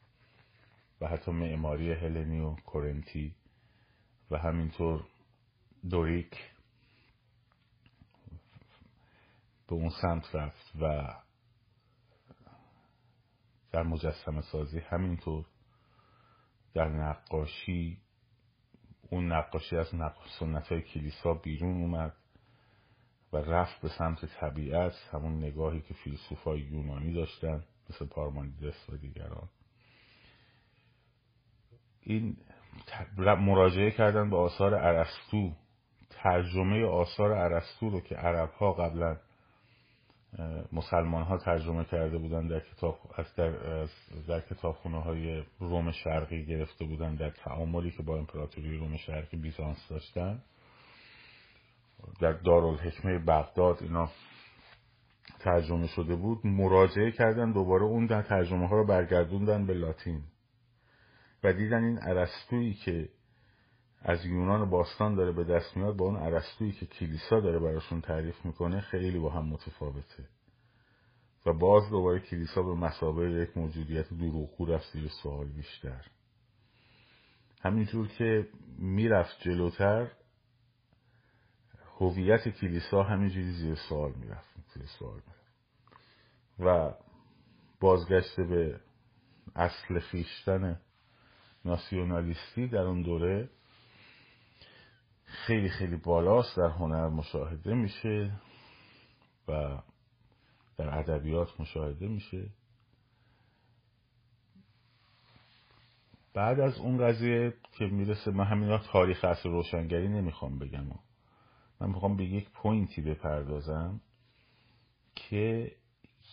و 1.00 1.08
حتی 1.08 1.30
معماری 1.30 1.92
هلنی 1.92 2.40
و 2.40 2.54
کورنتی 2.54 3.35
و 4.30 4.38
همینطور 4.38 5.04
دوریک 5.90 6.56
به 9.68 9.75
اون 9.75 9.90
سمت 10.02 10.35
رفت 10.35 10.73
و 10.80 11.14
در 13.73 13.82
مجسم 13.82 14.40
سازی 14.40 14.78
همینطور 14.78 15.46
در 16.75 16.88
نقاشی 16.88 17.99
اون 19.11 19.32
نقاشی 19.32 19.76
از 19.76 19.87
سنت 20.38 20.68
های 20.68 20.82
کلیسا 20.82 21.35
بیرون 21.35 21.82
اومد 21.82 22.16
و 23.32 23.37
رفت 23.37 23.80
به 23.80 23.88
سمت 23.88 24.25
طبیعت 24.25 24.92
همون 25.12 25.44
نگاهی 25.44 25.80
که 25.80 25.94
فیلسوفای 25.94 26.61
یونانی 26.61 27.14
داشتن 27.14 27.64
مثل 27.90 28.06
پارمانیدس 28.06 28.88
و 28.88 28.96
دیگران. 28.96 29.49
این 32.00 32.37
مراجعه 33.20 33.90
کردن 33.90 34.30
به 34.30 34.37
آثار 34.37 34.75
عرستو 34.75 35.52
ترجمه 36.11 36.87
آثار 36.87 37.32
عرستو 37.32 37.90
رو 37.90 38.00
که 38.00 38.14
عرب 38.14 38.50
ها 38.50 38.73
قبلا 38.73 39.16
مسلمان 40.73 41.23
ها 41.23 41.38
ترجمه 41.38 41.85
کرده 41.85 42.19
بودن 42.19 42.49
در 42.49 42.61
کتاب 42.61 42.99
از 43.16 43.35
در, 43.35 43.50
در 44.28 44.40
کتابخونه 44.40 45.02
های 45.02 45.43
روم 45.61 45.90
شرقی 45.90 46.47
گرفته 46.47 46.85
بودن 46.85 47.14
در 47.14 47.31
تعاملی 47.31 47.90
که 47.90 48.02
با 48.02 48.19
امپراتوری 48.19 48.78
روم 48.78 48.97
شرقی 48.97 49.37
بیزانس 49.37 49.88
داشتن 49.90 50.43
در 52.21 52.33
دارالحکمه 52.33 53.19
بغداد 53.19 53.83
اینا 53.83 54.11
ترجمه 55.38 55.87
شده 55.87 56.16
بود. 56.16 56.47
مراجعه 56.47 57.11
کردن 57.11 57.52
دوباره 57.52 57.85
اون 57.85 58.07
در 58.07 58.23
ترجمه 58.23 58.69
ها 58.69 58.76
رو 58.76 58.87
برگردوندن 58.87 59.66
به 59.66 59.75
لاتین. 59.75 60.23
و 61.45 61.52
دیدن 61.52 61.85
این 61.85 61.99
عرستویی 61.99 62.75
که 62.75 63.09
از 64.03 64.26
یونان 64.26 64.71
باستان 64.71 65.15
داره 65.15 65.33
به 65.33 65.45
دست 65.45 65.76
میاد 65.76 65.97
با 65.97 66.05
اون 66.05 66.17
عرستویی 66.17 66.73
که 66.73 66.87
کلیسا 66.87 67.41
داره 67.41 67.59
براشون 67.59 68.00
تعریف 68.00 68.45
می‌کنه 68.45 68.81
خیلی 68.81 69.19
با 69.19 69.31
هم 69.31 69.47
متفاوته. 69.47 70.29
و 71.47 71.53
باز 71.53 71.91
دوباره 71.91 72.21
کلیسا 72.21 72.62
به 72.62 72.75
مسابقه 72.75 73.31
یک 73.31 73.57
موجودیت 73.57 74.15
دروغگو 74.15 74.67
رفت 74.67 74.93
زیر 74.93 75.09
سوال 75.23 75.47
بیشتر. 75.47 76.05
همینجور 77.62 78.09
که 78.09 78.49
می‌رفت 78.79 79.41
جلوتر 79.41 80.11
هویت 82.00 82.49
کلیسا 82.49 83.03
همینجوری 83.03 83.53
زیر 83.53 83.75
سوال 83.75 84.12
می‌رفت 84.12 84.49
زیر 84.75 84.87
سوال 84.87 85.21
می‌رفت. 85.26 85.47
و 86.59 86.95
بازگشت 87.81 88.41
به 88.41 88.81
اصل 89.57 89.99
خیشتن 89.99 90.81
ناسیونالیستی 91.65 92.69
در 92.69 92.83
اون 92.83 93.03
دوره 93.03 93.50
خیلی 95.26 95.68
خیلی 95.68 95.97
بالاست 95.97 96.56
در 96.56 96.68
هنر 96.68 97.09
مشاهده 97.09 97.75
میشه 97.75 98.33
و 99.49 99.78
در 100.76 100.99
ادبیات 100.99 101.61
مشاهده 101.61 102.09
میشه. 102.09 102.49
بعد 106.35 106.61
از 106.61 106.78
اون 106.78 106.99
قضیه 106.99 107.54
که 107.73 107.85
می‌رسه 107.85 108.30
من 108.30 108.45
همین 108.45 108.78
تاریخ 108.78 109.25
اصل 109.25 109.49
روشنگری 109.50 110.09
نمی‌خوام 110.09 110.59
بگم. 110.59 110.87
من 111.80 111.88
می‌خوام 111.88 112.16
به 112.16 112.25
یک 112.25 112.50
پوینتی 112.50 113.02
بپردازم 113.02 114.00
که 115.14 115.73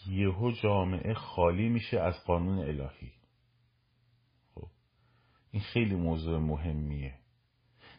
یهو 0.07 0.51
جامعه 0.51 1.13
خالی 1.13 1.69
میشه 1.69 1.99
از 1.99 2.23
قانون 2.25 2.59
الهی. 2.59 3.11
این 5.51 5.61
خیلی 5.63 5.95
موضوع 5.95 6.39
مهمیه. 6.39 7.22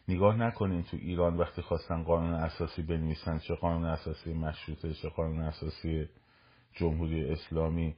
نگاه 0.07 0.35
نکنین 0.35 0.83
تو 0.83 0.97
ایران 0.97 1.37
وقتی 1.37 1.61
خواستن 1.61 2.03
قانون 2.03 2.33
اساسی 2.33 2.81
بنویسن 2.81 3.39
چه 3.39 3.55
قانون 3.55 3.85
اساسی 3.85 4.33
مشروطه 4.33 4.93
چه 4.93 5.09
قانون 5.09 5.39
اساسی 5.39 6.09
جمهوری 6.73 7.31
اسلامی 7.31 7.95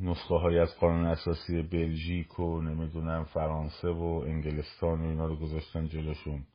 نسخه 0.00 0.34
های 0.34 0.58
از 0.58 0.76
قانون 0.80 1.06
اساسی 1.06 1.62
بلژیک 1.62 2.38
و 2.38 2.60
نمی‌دونم 2.60 3.24
فرانسه 3.24 3.88
و 3.88 4.24
انگلستان 4.26 5.00
و 5.00 5.08
اینا 5.08 5.26
رو 5.26 5.36
گذاشتن 5.36 5.88
جلوشون. 5.88 6.46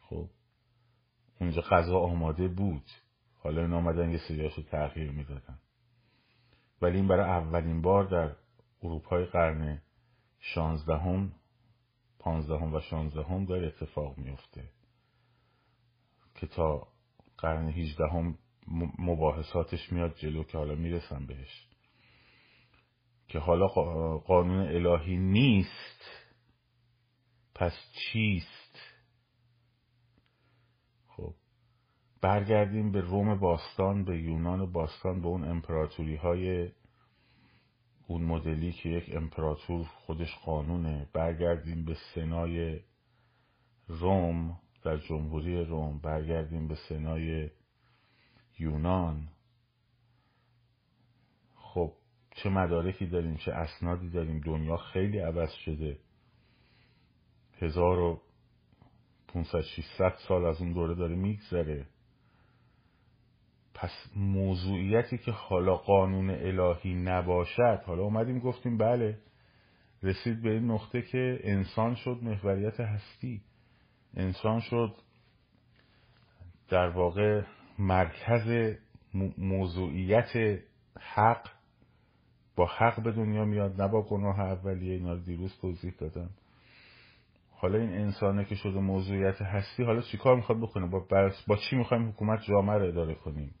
خب 0.00 0.28
اونجا 1.40 1.62
غذا 1.62 1.98
آماده 1.98 2.48
بود. 2.48 2.90
حالا 3.42 3.62
این 3.62 3.72
آمدن 3.72 4.10
یه 4.10 4.18
سریاشو 4.28 4.62
تغییر 4.62 5.10
می‌دادن. 5.10 5.58
ولی 6.82 6.96
این 6.96 7.08
برای 7.08 7.30
اولین 7.30 7.82
بار 7.82 8.04
در 8.04 8.36
اروپای 8.82 9.24
قرن 9.24 9.82
شانزدهم 10.40 11.32
پانزدهم 12.24 12.74
و 12.74 12.80
شانزدهم 12.80 13.44
داره 13.44 13.66
اتفاق 13.66 14.18
میفته 14.18 14.68
که 16.34 16.46
تا 16.46 16.88
قرن 17.38 17.68
هیچدهم 17.68 18.38
مباحثاتش 18.98 19.92
میاد 19.92 20.16
جلو 20.16 20.44
که 20.44 20.58
حالا 20.58 20.74
می‌رسم 20.74 21.26
بهش. 21.26 21.68
که 23.28 23.38
حالا 23.38 23.66
قانون 24.16 24.68
الهی 24.68 25.16
نیست 25.16 26.00
پس 27.54 27.72
چیست؟ 27.92 28.78
خب 31.06 31.34
برگردیم 32.20 32.92
به 32.92 33.00
روم 33.00 33.38
باستان 33.38 34.04
به 34.04 34.18
یونان 34.18 34.72
باستان 34.72 35.20
به 35.20 35.26
اون 35.26 35.44
امپراتوری 35.44 36.16
های 36.16 36.70
اون 38.06 38.22
مدلی 38.22 38.72
که 38.72 38.88
یک 38.88 39.16
امپراتور 39.16 39.84
خودش 39.84 40.34
قانونه 40.44 41.08
برگردیم 41.12 41.84
به 41.84 41.96
سنای 42.14 42.80
روم 43.88 44.60
در 44.84 44.96
جمهوری 44.96 45.64
روم 45.64 45.98
برگردیم 45.98 46.68
به 46.68 46.74
سنای 46.88 47.50
یونان. 48.58 49.28
خب 51.54 51.92
چه 52.34 52.50
مدارکی 52.50 53.06
داریم 53.06 53.36
چه 53.36 53.52
اسنادی 53.52 54.10
داریم؟ 54.10 54.40
دنیا 54.40 54.76
خیلی 54.76 55.18
عوض 55.18 55.52
شده. 55.52 55.98
هزار 57.60 57.98
و 57.98 58.20
500 59.28 60.14
سال 60.28 60.44
از 60.44 60.60
اون 60.60 60.72
دوره 60.72 60.94
داره 60.94 61.14
میگذره. 61.14 61.86
پس 63.74 63.90
موضوعیتی 64.16 65.18
که 65.18 65.30
حالا 65.30 65.76
قانون 65.76 66.30
الهی 66.30 66.94
نباشد 66.94 67.82
حالا 67.86 68.02
اومدیم 68.02 68.38
گفتیم 68.38 68.78
بله 68.78 69.18
رسید 70.02 70.42
به 70.42 70.50
این 70.50 70.70
نقطه 70.70 71.02
که 71.02 71.40
انسان 71.42 71.94
شد 71.94 72.18
محوریت 72.22 72.80
هستی. 72.80 73.42
انسان 74.16 74.60
شد 74.60 74.94
در 76.68 76.88
واقع 76.88 77.42
مرکز 77.78 78.74
موضوعیت 79.38 80.60
حق. 81.00 81.48
با 82.56 82.66
حق 82.66 83.02
به 83.02 83.12
دنیا 83.12 83.44
میاد 83.44 83.82
نه 83.82 83.88
با 83.88 84.02
گناه 84.02 84.40
اولیه. 84.40 84.94
اینا 84.94 85.12
رو 85.12 85.20
دیروز 85.20 85.58
توضیح 85.60 85.94
دادم. 85.98 86.30
حالا 87.50 87.78
این 87.78 87.92
انسانه 87.92 88.44
که 88.44 88.54
شده 88.54 88.80
موضوعیت 88.80 89.42
هستی 89.42 89.82
حالا 89.82 90.00
چیکار 90.00 90.36
می‌خواد 90.36 90.58
بکنه؟ 90.58 90.86
با, 90.86 91.06
با 91.46 91.56
چی 91.56 91.76
می‌خوایم 91.76 92.08
حکومت 92.08 92.42
جامعه 92.42 92.78
رو 92.78 92.88
اداره 92.88 93.14
کنیم؟ 93.14 93.54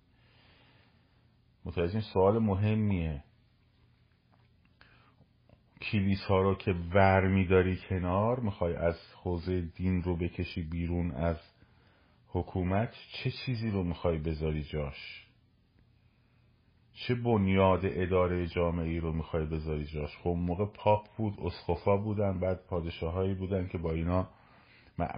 متوجه 1.64 2.00
سوال 2.00 2.38
مهمیه. 2.38 3.24
کلیسا 5.82 6.42
رو 6.42 6.54
که 6.54 6.74
ور 6.94 7.28
میداری 7.28 7.76
کنار 7.88 8.40
می‌خوای 8.40 8.74
از 8.74 8.96
حوزه 9.22 9.60
دین 9.60 10.02
رو 10.02 10.16
بکشی 10.16 10.62
بیرون 10.62 11.10
از 11.10 11.36
حکومت 12.28 12.94
چه 13.12 13.30
چیزی 13.30 13.70
رو 13.70 13.82
می‌خوای 13.82 14.18
بذاری 14.18 14.62
جاش؟ 14.62 15.26
چه 16.92 17.14
بنیاد 17.14 17.80
اداره 17.84 18.46
جامعه 18.46 19.00
رو 19.00 19.12
می‌خوای 19.12 19.46
بذاری 19.46 19.84
جاش؟ 19.84 20.16
خب 20.16 20.30
موقع 20.38 20.66
پاپ 20.66 21.08
بود 21.16 21.34
اسقفا 21.42 21.96
بودن 21.96 22.40
بعد 22.40 22.66
پادشاهایی 22.66 23.34
بودن 23.34 23.68
که 23.68 23.78
با 23.78 23.92
اینا 23.92 24.28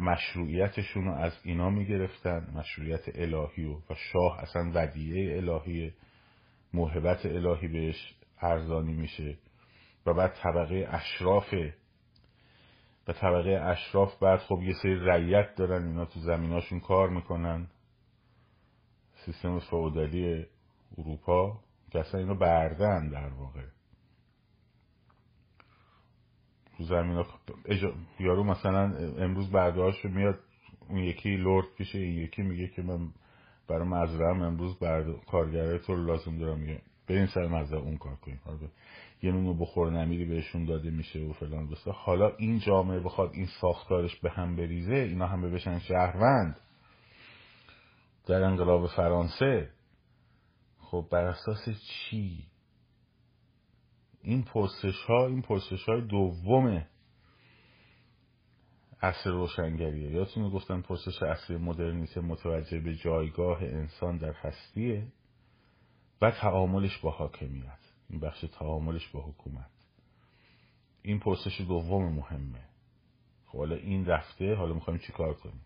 مشروعیتشون 0.00 1.04
رو 1.04 1.12
از 1.12 1.32
اینا 1.44 1.70
می‌گرفتن 1.70 2.52
مشروعیت 2.54 3.02
الهی 3.14 3.64
و, 3.64 3.80
شاه 4.12 4.38
اصلا 4.38 4.70
ودیعه 4.74 5.36
الهی 5.36 5.92
موهبت 6.76 7.26
الهی 7.26 7.68
بهش 7.68 8.14
ارزانی 8.40 8.92
میشه 8.92 9.38
و 10.06 10.14
بعد 10.14 10.34
طبقه 10.42 10.88
اشراف 10.90 11.54
و 13.08 13.12
طبقه 13.12 13.50
اشراف 13.50 14.18
بعد 14.18 14.38
خب 14.38 14.62
یه 14.62 14.74
سری 14.82 14.94
رعیت 14.94 15.54
دارن 15.54 15.86
اینا 15.86 16.04
تو 16.04 16.20
زمیناشون 16.20 16.80
کار 16.80 17.08
می‌کنن. 17.08 17.66
سیستم 19.24 19.58
فعودالی 19.58 20.46
اروپا 20.98 21.60
که 21.90 21.98
اصلا 21.98 22.20
اینو 22.20 22.34
بردن 22.34 23.08
در 23.08 23.28
واقع. 23.28 23.64
تو 26.76 26.84
زمین 26.84 27.24
یارو 28.20 28.44
مثلا 28.44 28.96
امروز 29.18 29.50
برداشت 29.50 30.04
میاد 30.04 30.38
اون 30.88 30.98
یکی 30.98 31.36
لورد 31.36 31.66
پیشه 31.78 31.98
این 31.98 32.18
یکی 32.18 32.42
میگه 32.42 32.68
که 32.68 32.82
من 32.82 33.08
برای 33.68 33.88
مزرعم 33.88 34.42
امروز 34.42 34.78
برد... 34.78 35.24
کارگره 35.24 35.78
تو 35.78 35.96
لازم 35.96 36.38
دارم 36.38 36.58
میگه 36.58 36.80
بریم 37.08 37.26
سر 37.26 37.46
مزرعه 37.46 37.82
اون 37.82 37.96
کار 37.96 38.16
کنیم. 38.16 38.40
یه 39.22 39.32
نونو 39.32 39.54
بخور 39.54 39.90
نمیری 39.90 40.24
بهشون 40.24 40.64
داده 40.64 40.90
میشه 40.90 41.18
و 41.18 41.32
فلان 41.32 41.70
بسته 41.70 41.90
حالا 41.90 42.36
این 42.36 42.58
جامعه 42.58 43.00
بخواد 43.00 43.30
این 43.34 43.46
ساختارش 43.60 44.16
به 44.20 44.30
هم 44.30 44.56
بریزه 44.56 44.94
اینا 44.94 45.26
هم 45.26 45.52
بشن 45.52 45.78
شهروند. 45.78 46.60
در 48.26 48.42
انقلاب 48.42 48.86
فرانسه. 48.86 49.70
خب 50.78 51.06
بر 51.10 51.24
اساس 51.24 51.68
چی؟ 51.68 52.44
این 54.22 54.42
پرسش 54.42 55.02
ها 55.08 55.26
این 55.26 55.42
پرسش 55.42 55.84
های 55.88 56.00
دومه. 56.00 56.88
عصر 59.02 59.30
روشنگریه. 59.30 60.10
یادتون 60.10 60.50
گفتن 60.50 60.80
پرسش 60.80 61.22
اصلی 61.22 61.56
مدرنیته 61.56 62.20
متوجه 62.20 62.80
به 62.80 62.94
جایگاه 62.94 63.62
انسان 63.62 64.18
در 64.18 64.32
هستیه 64.32 65.06
و 66.22 66.30
تعاملش 66.30 66.98
با 66.98 67.10
حاکمیت. 67.10 67.78
این 68.10 68.20
بخش 68.20 68.40
تعاملش 68.40 69.08
با 69.08 69.20
حکومت. 69.20 69.70
این 71.02 71.20
پرسش 71.20 71.60
دوم 71.60 72.12
مهمه. 72.12 72.64
خب 73.46 73.58
حالا 73.58 73.76
این 73.76 74.06
رفته 74.06 74.54
حالا 74.54 74.74
می‌خوایم 74.74 74.98
چی 74.98 75.12
کار 75.12 75.34
کنیم؟ 75.34 75.60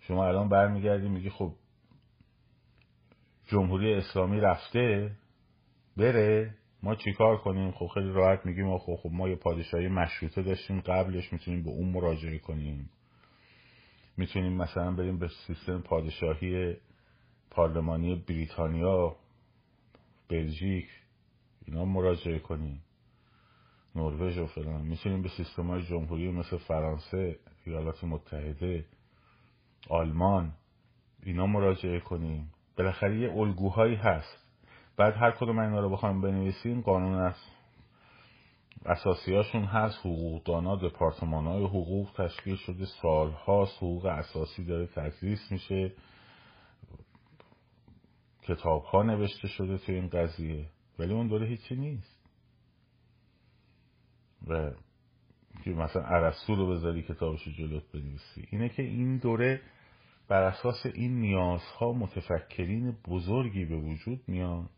شما 0.00 0.26
الان 0.26 0.48
برمیگردی 0.48 1.08
میگی 1.08 1.30
خب 1.30 1.54
جمهوری 3.46 3.94
اسلامی 3.94 4.40
رفته 4.40 5.16
بره 5.96 6.54
ما 6.84 6.94
چیکار 6.94 7.36
کنیم؟ 7.36 7.70
خب 7.70 7.86
خیلی 7.86 8.12
راحت 8.12 8.46
میگیم 8.46 8.78
خب 8.78 8.96
خب 9.02 9.10
ما 9.12 9.28
یه 9.28 9.36
پادشاهی 9.36 9.88
مشروطه 9.88 10.42
داشتیم 10.42 10.80
قبلش 10.80 11.32
می‌تونیم 11.32 11.62
به 11.62 11.70
اون 11.70 11.88
مراجعه 11.88 12.38
کنیم. 12.38 12.90
می‌تونیم 14.16 14.52
مثلا 14.52 14.90
بریم 14.90 15.18
به 15.18 15.28
سیستم 15.46 15.80
پادشاهی 15.80 16.76
پارلمانی 17.50 18.14
بریتانیا 18.14 19.16
بلژیک 20.28 20.88
اینا 21.66 21.84
مراجعه 21.84 22.38
کنیم. 22.38 22.82
نروژ 23.94 24.38
و 24.38 24.46
فلان. 24.46 24.82
می‌تونیم 24.82 25.22
به 25.22 25.28
سیستم 25.28 25.66
های 25.66 25.82
جمهوری 25.82 26.30
مثل 26.30 26.56
فرانسه 26.56 27.38
ایالات 27.64 28.04
متحده 28.04 28.84
آلمان 29.88 30.52
اینا 31.22 31.46
مراجعه 31.46 32.00
کنیم. 32.00 32.52
بالاخره 32.76 33.20
یه 33.20 33.32
الگوهایی 33.32 33.94
هست. 33.94 34.43
بعد 34.96 35.14
هر 35.16 35.30
کدوم 35.30 35.58
اینا 35.58 35.80
رو 35.80 35.90
بخوایم 35.90 36.20
بنویسیم 36.20 36.80
قانون 36.80 37.14
است 37.14 37.54
اساسیاشون 38.86 39.64
هست. 39.64 39.98
حقوقدانا 39.98 40.76
دپارتمان 40.76 41.46
های 41.46 41.64
حقوق 41.64 42.10
تشکیل 42.16 42.56
شده. 42.56 42.84
سالها 43.02 43.64
حقوق 43.64 44.06
اساسی 44.06 44.64
داره 44.64 44.86
تدریس 44.86 45.52
میشه. 45.52 45.92
کتاب 48.42 48.82
ها 48.82 49.02
نوشته 49.02 49.48
شده 49.48 49.78
تو 49.78 49.92
این 49.92 50.08
قضیه. 50.08 50.66
ولی 50.98 51.12
اون 51.12 51.28
دوره 51.28 51.46
هیچی 51.46 51.76
نیست. 51.76 52.20
و 54.46 54.70
که 55.64 55.70
مثلا 55.70 56.02
عرصو 56.02 56.54
رو 56.54 56.70
بذاری 56.70 57.02
کتابشو 57.02 57.50
جلوت 57.50 57.92
بنویسی. 57.92 58.48
اینه 58.50 58.68
که 58.68 58.82
این 58.82 59.18
دوره 59.18 59.60
بر 60.28 60.42
اساس 60.42 60.86
این 60.94 61.20
نیازها 61.20 61.92
متفکرین 61.92 62.96
بزرگی 63.08 63.64
به 63.64 63.76
وجود 63.76 64.20
میان 64.28 64.68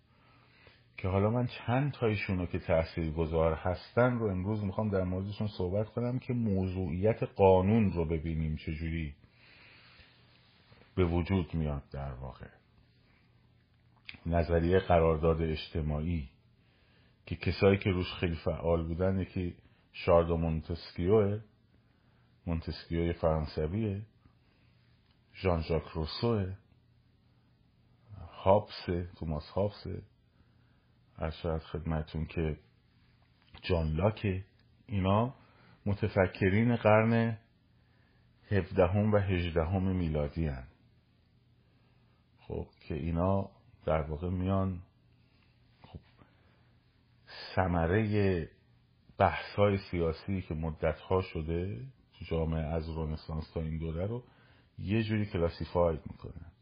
که 1.06 1.12
حالا 1.12 1.30
من 1.30 1.46
چند 1.46 1.92
تایشون 1.92 2.38
رو 2.38 2.46
که 2.46 2.58
تأثیر 2.58 3.10
گذار 3.10 3.54
هستن 3.54 4.18
رو 4.18 4.26
امروز 4.26 4.64
می‌خوام 4.64 4.90
در 4.90 5.04
موردشون 5.04 5.48
صحبت 5.48 5.88
کنم 5.88 6.18
که 6.18 6.32
موضوعیت 6.32 7.22
قانون 7.22 7.92
رو 7.92 8.04
ببینیم 8.04 8.56
چجوری 8.56 9.14
به 10.94 11.04
وجود 11.04 11.54
میاد 11.54 11.82
در 11.92 12.12
واقع. 12.12 12.46
نظریه 14.26 14.78
قرارداد 14.78 15.42
اجتماعی 15.42 16.28
که 17.26 17.36
کسایی 17.36 17.78
که 17.78 17.90
روش 17.90 18.12
خیلی 18.12 18.36
فعال 18.36 18.82
بودن 18.86 19.18
یکی 19.18 19.54
شاردو 19.92 20.36
مونتسکیوه 20.36 21.40
مونتسکیو 22.46 23.12
فرانسویه 23.12 24.02
ژان 25.34 25.62
ژاک 25.62 25.84
روسوه 25.94 26.56
هابسه 28.44 29.08
توماس 29.16 29.48
هابسه 29.48 30.02
ارشاد 31.18 31.60
خدمتون 31.60 32.26
که 32.26 32.58
جان 33.62 33.92
لاکه 33.92 34.44
اینا 34.86 35.34
متفکرین 35.86 36.76
قرن 36.76 37.38
هفدهم 38.50 39.12
و 39.12 39.16
هجدهم 39.16 39.82
میلادی 39.82 40.46
هن. 40.46 40.66
خب 42.38 42.66
که 42.80 42.94
اینا 42.94 43.50
در 43.84 44.00
واقع 44.00 44.28
میان 44.28 44.82
خب 45.82 45.98
سمره 47.54 48.50
بحث 49.18 49.54
های 49.54 49.78
سیاسی 49.78 50.42
که 50.42 50.54
مدت 50.54 50.98
ها 51.00 51.22
شده 51.22 51.86
تو 52.18 52.24
جامعه 52.24 52.64
از 52.64 52.88
رونسانس 52.88 53.50
تا 53.54 53.60
این 53.60 53.78
دوره 53.78 54.06
رو 54.06 54.24
یه 54.78 55.02
جوری 55.02 55.26
کلاسیفاید 55.26 56.00
می‌کنه 56.06 56.55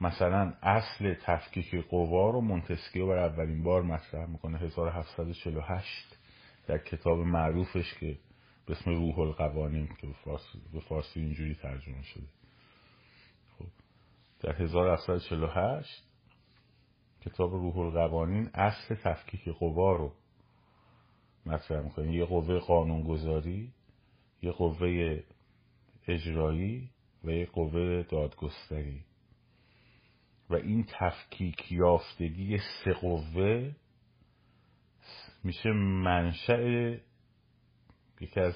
مثلا 0.00 0.54
اصل 0.62 1.14
تفکیک 1.14 1.74
قوا 1.74 2.30
رو 2.30 2.40
مونتسکیو 2.40 3.06
بر 3.06 3.18
اولین 3.18 3.62
بار 3.62 3.82
مطرح 3.82 4.26
می‌کنه 4.26 4.58
1748 4.58 6.18
در 6.66 6.78
کتاب 6.78 7.18
معروفش 7.18 7.94
که 7.94 8.18
به 8.66 8.72
اسم 8.72 8.90
روح 8.90 9.18
القوانین 9.18 9.88
که 10.00 10.06
به 10.72 10.80
فارسی, 10.80 11.20
اینجوری 11.20 11.54
ترجمه 11.54 12.02
شده. 12.02 12.26
خب 13.58 13.66
در 14.40 14.62
1748 14.62 16.02
کتاب 17.20 17.52
روح 17.52 17.78
القوانین 17.78 18.50
اصل 18.54 18.94
تفکیک 18.94 19.48
قوا 19.48 19.96
رو 19.96 20.12
مطرح 21.46 21.80
می‌کنه. 21.82 22.14
یه 22.14 22.24
قوه 22.24 22.58
قانونگذاری 22.58 23.72
یه 24.42 24.50
قوه 24.50 25.20
اجرایی 26.08 26.90
و 27.24 27.30
یه 27.30 27.46
قوه 27.46 28.02
دادگستری. 28.02 29.07
و 30.50 30.54
این 30.54 30.86
تفکیک 30.88 31.72
یافتگی 31.72 32.58
سه 32.58 32.92
قوه 32.92 33.72
میشه 35.44 35.70
منشأ 35.72 36.96
یکی 38.20 38.40
از 38.40 38.54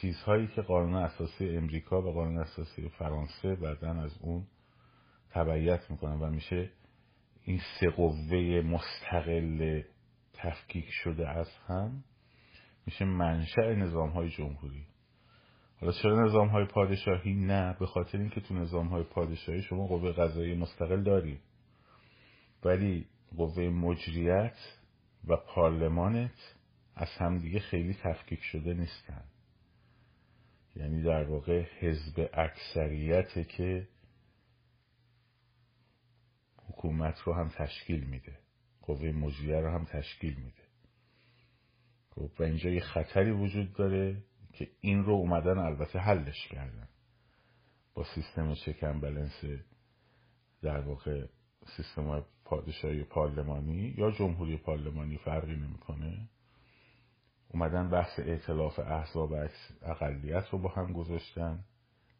چیزهایی 0.00 0.46
که 0.46 0.62
قانون 0.62 0.94
اساسی 0.94 1.48
امریکا 1.48 2.02
و 2.02 2.12
قانون 2.12 2.38
اساسی 2.38 2.88
فرانسه 2.88 3.54
بعدا 3.54 4.02
از 4.02 4.18
اون 4.20 4.46
تبعیت 5.30 5.90
می‌کنن 5.90 6.20
و 6.20 6.30
میشه 6.30 6.70
این 7.42 7.60
سه 7.80 7.90
قوه 7.90 8.62
مستقل 8.64 9.82
تفکیک 10.32 10.90
شده 10.90 11.28
از 11.28 11.48
هم 11.66 12.04
میشه 12.86 13.04
منشأ 13.04 13.74
نظام 13.74 14.10
های 14.10 14.28
جمهوری. 14.30 14.86
حالا 15.80 15.92
چرا 15.92 16.26
نظام 16.26 16.48
های 16.48 16.64
پادشاهی 16.64 17.34
نه؟ 17.34 17.76
به 17.78 17.86
خاطر 17.86 18.18
اینکه 18.18 18.40
تو 18.40 18.54
نظام 18.54 18.88
های 18.88 19.02
پادشاهی 19.02 19.62
شما 19.62 19.86
قوه 19.86 20.12
قضایی 20.12 20.54
مستقل 20.54 21.02
داری 21.02 21.40
ولی 22.64 23.06
قوه 23.36 23.62
مجریت 23.62 24.56
و 25.24 25.36
پارلمانت 25.36 26.54
از 26.94 27.08
همدیگه 27.18 27.60
خیلی 27.60 27.94
تفکیک 27.94 28.42
شده 28.42 28.74
نیستن. 28.74 29.24
یعنی 30.76 31.02
در 31.02 31.24
واقع 31.24 31.62
حزب 31.78 32.30
اکثریت 32.34 33.48
که 33.48 33.88
حکومت 36.68 37.20
رو 37.20 37.34
هم 37.34 37.48
تشکیل 37.48 38.04
میده. 38.04 38.38
قوه 38.82 39.12
مجریه 39.12 39.60
رو 39.60 39.70
هم 39.70 39.84
تشکیل 39.84 40.34
میده. 40.34 40.62
خب 42.10 42.30
و 42.38 42.42
اینجا 42.42 42.70
یه 42.70 42.80
خطری 42.80 43.30
وجود 43.30 43.72
داره 43.72 44.22
که 44.52 44.68
این 44.80 45.04
رو 45.04 45.12
اومدن 45.12 45.58
البته 45.58 45.98
حلش 45.98 46.48
کردن. 46.48 46.88
با 47.94 48.04
سیستم 48.04 48.54
چکن 48.54 49.00
بلنس 49.00 49.44
در 50.62 50.80
واقع 50.80 51.26
سیستم 51.76 52.24
پادشاهی 52.44 53.04
پارلمانی 53.04 53.94
یا 53.98 54.10
جمهوری 54.10 54.56
پارلمانی 54.56 55.16
فرقی 55.16 55.56
نمی‌کنه. 55.56 56.28
اومدن 57.48 57.90
بحث 57.90 58.18
اعتلاف 58.18 58.78
احزاب 58.78 59.32
اقلیت 59.82 60.48
رو 60.48 60.58
با 60.58 60.68
هم 60.68 60.92
گذاشتن 60.92 61.64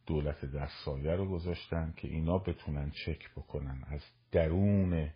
دولت 0.07 0.45
در 0.45 0.69
سایه 0.85 1.13
رو 1.13 1.29
گذاشتن 1.29 1.95
که 1.97 2.09
اینا 2.09 2.39
بتونن 2.39 2.91
چک 2.91 3.31
بکنن 3.37 3.85
از 3.87 4.01
درون 4.33 5.11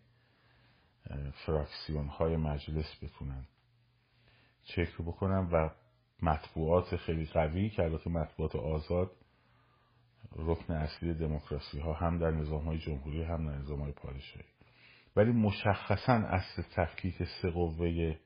فراکسیون 1.46 2.07
های 2.07 2.37
مجلس 2.37 2.96
بتونن 3.03 3.46
چک 4.64 4.94
بکنن 4.98 5.48
و 5.53 5.70
مطبوعات 6.22 6.96
خیلی 6.96 7.27
قوی 7.27 7.70
که 7.70 7.83
البته 7.83 8.11
مطبوعات 8.11 8.57
آزاد 8.57 9.11
رکن 10.37 10.74
اصلی 10.74 11.14
دموکراسی 11.14 11.79
ها 11.79 11.92
هم 11.92 12.18
در 12.18 12.31
نظام 12.31 12.64
های 12.64 12.79
جمهوری 12.79 13.22
هم 13.22 13.46
در 13.46 13.59
نظام 13.59 13.81
های 13.81 13.92
پادشاهی. 13.92 14.44
ولی 15.16 15.33
مشخصا 15.33 16.12
اصل 16.12 16.62
تفکیک 16.74 17.22
سه 17.42 17.50
قوه 17.50 18.16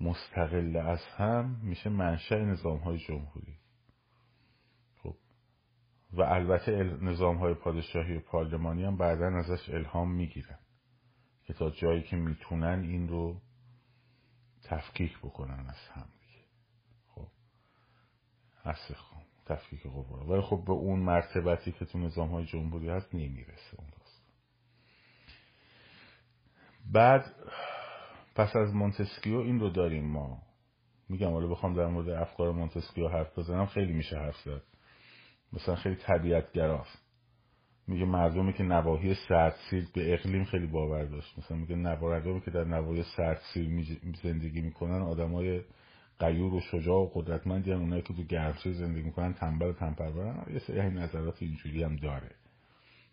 مستقل 0.00 0.76
از 0.76 1.00
هم 1.16 1.60
میشه 1.62 1.90
منشأ 1.90 2.44
نظام 2.44 2.78
های 2.78 2.98
جمهوری. 2.98 3.58
خب. 5.02 5.14
و 6.12 6.22
البته 6.22 6.84
نظام 6.84 7.36
های 7.36 7.54
پادشاهی 7.54 8.16
و 8.16 8.20
پارلمانی 8.20 8.84
هم 8.84 8.96
بعدا 8.96 9.26
ازش 9.26 9.68
الهام 9.68 10.12
می‌گیرن 10.12 10.58
که 11.44 11.52
تا 11.52 11.70
جایی 11.70 12.02
که 12.02 12.16
می‌تونن 12.16 12.80
این 12.80 13.08
رو 13.08 13.40
تفکیک 14.64 15.18
بکنن 15.18 15.66
از 15.68 15.88
هم. 15.92 16.08
اصل 18.64 18.94
تفکیک 19.46 19.82
قوا 19.82 20.24
ولی 20.26 20.40
خب 20.40 20.62
به 20.66 20.72
اون 20.72 21.00
مرتبتی 21.00 21.72
که 21.72 21.84
تو 21.84 21.98
نظام 21.98 22.28
های 22.28 22.44
جمهوری 22.44 22.88
هست 22.88 23.14
نمی‌رسه 23.14 23.76
اون 23.78 23.88
بعد 26.92 27.34
پس 28.34 28.56
از 28.56 28.74
مونتسکیو 28.74 29.38
این 29.38 29.60
رو 29.60 29.70
داریم 29.70 30.04
ما. 30.04 30.42
میگم 31.08 31.30
حالا 31.30 31.46
بخوام 31.46 31.74
در 31.74 31.86
مورد 31.86 32.08
افکار 32.08 32.52
مونتسکیو 32.52 33.08
حرف 33.08 33.38
بزنم 33.38 33.66
خیلی 33.66 33.92
میشه 33.92 34.18
حرف 34.18 34.36
زد. 34.44 34.62
مثلا 35.52 35.76
خیلی 35.76 35.96
طبیعت 35.96 36.52
گراست 36.52 37.02
میگه 37.86 38.04
مردمی 38.04 38.52
که 38.52 38.62
نواحی 38.62 39.14
سردسیر 39.28 39.88
به 39.94 40.14
اقلیم 40.14 40.44
خیلی 40.44 40.66
باور 40.66 41.04
داشت. 41.04 41.38
مثلا 41.38 41.56
میگه 41.56 41.76
مردمی 41.76 42.40
که 42.40 42.50
در 42.50 42.64
نواحی 42.64 43.02
سردسیر 43.16 43.98
زندگی 44.22 44.60
می‌کنن 44.60 45.02
آدمای 45.02 45.60
قیور 46.22 46.54
و 46.54 46.60
شجاع 46.60 46.96
و 46.96 47.10
قدرتمندی 47.14 47.72
هم 47.72 47.80
اونایی 47.80 48.02
که 48.02 48.14
تو 48.14 48.22
گرمسیر 48.22 48.72
زندگی 48.72 49.02
می‌کنن 49.02 49.34
تنبل 49.34 49.66
و 49.66 49.72
تنپرورن 49.72 50.52
یه 50.52 50.58
سری 50.58 50.90
نظرات 50.90 51.42
اینجوری 51.42 51.82
هم 51.82 51.96
داره. 51.96 52.34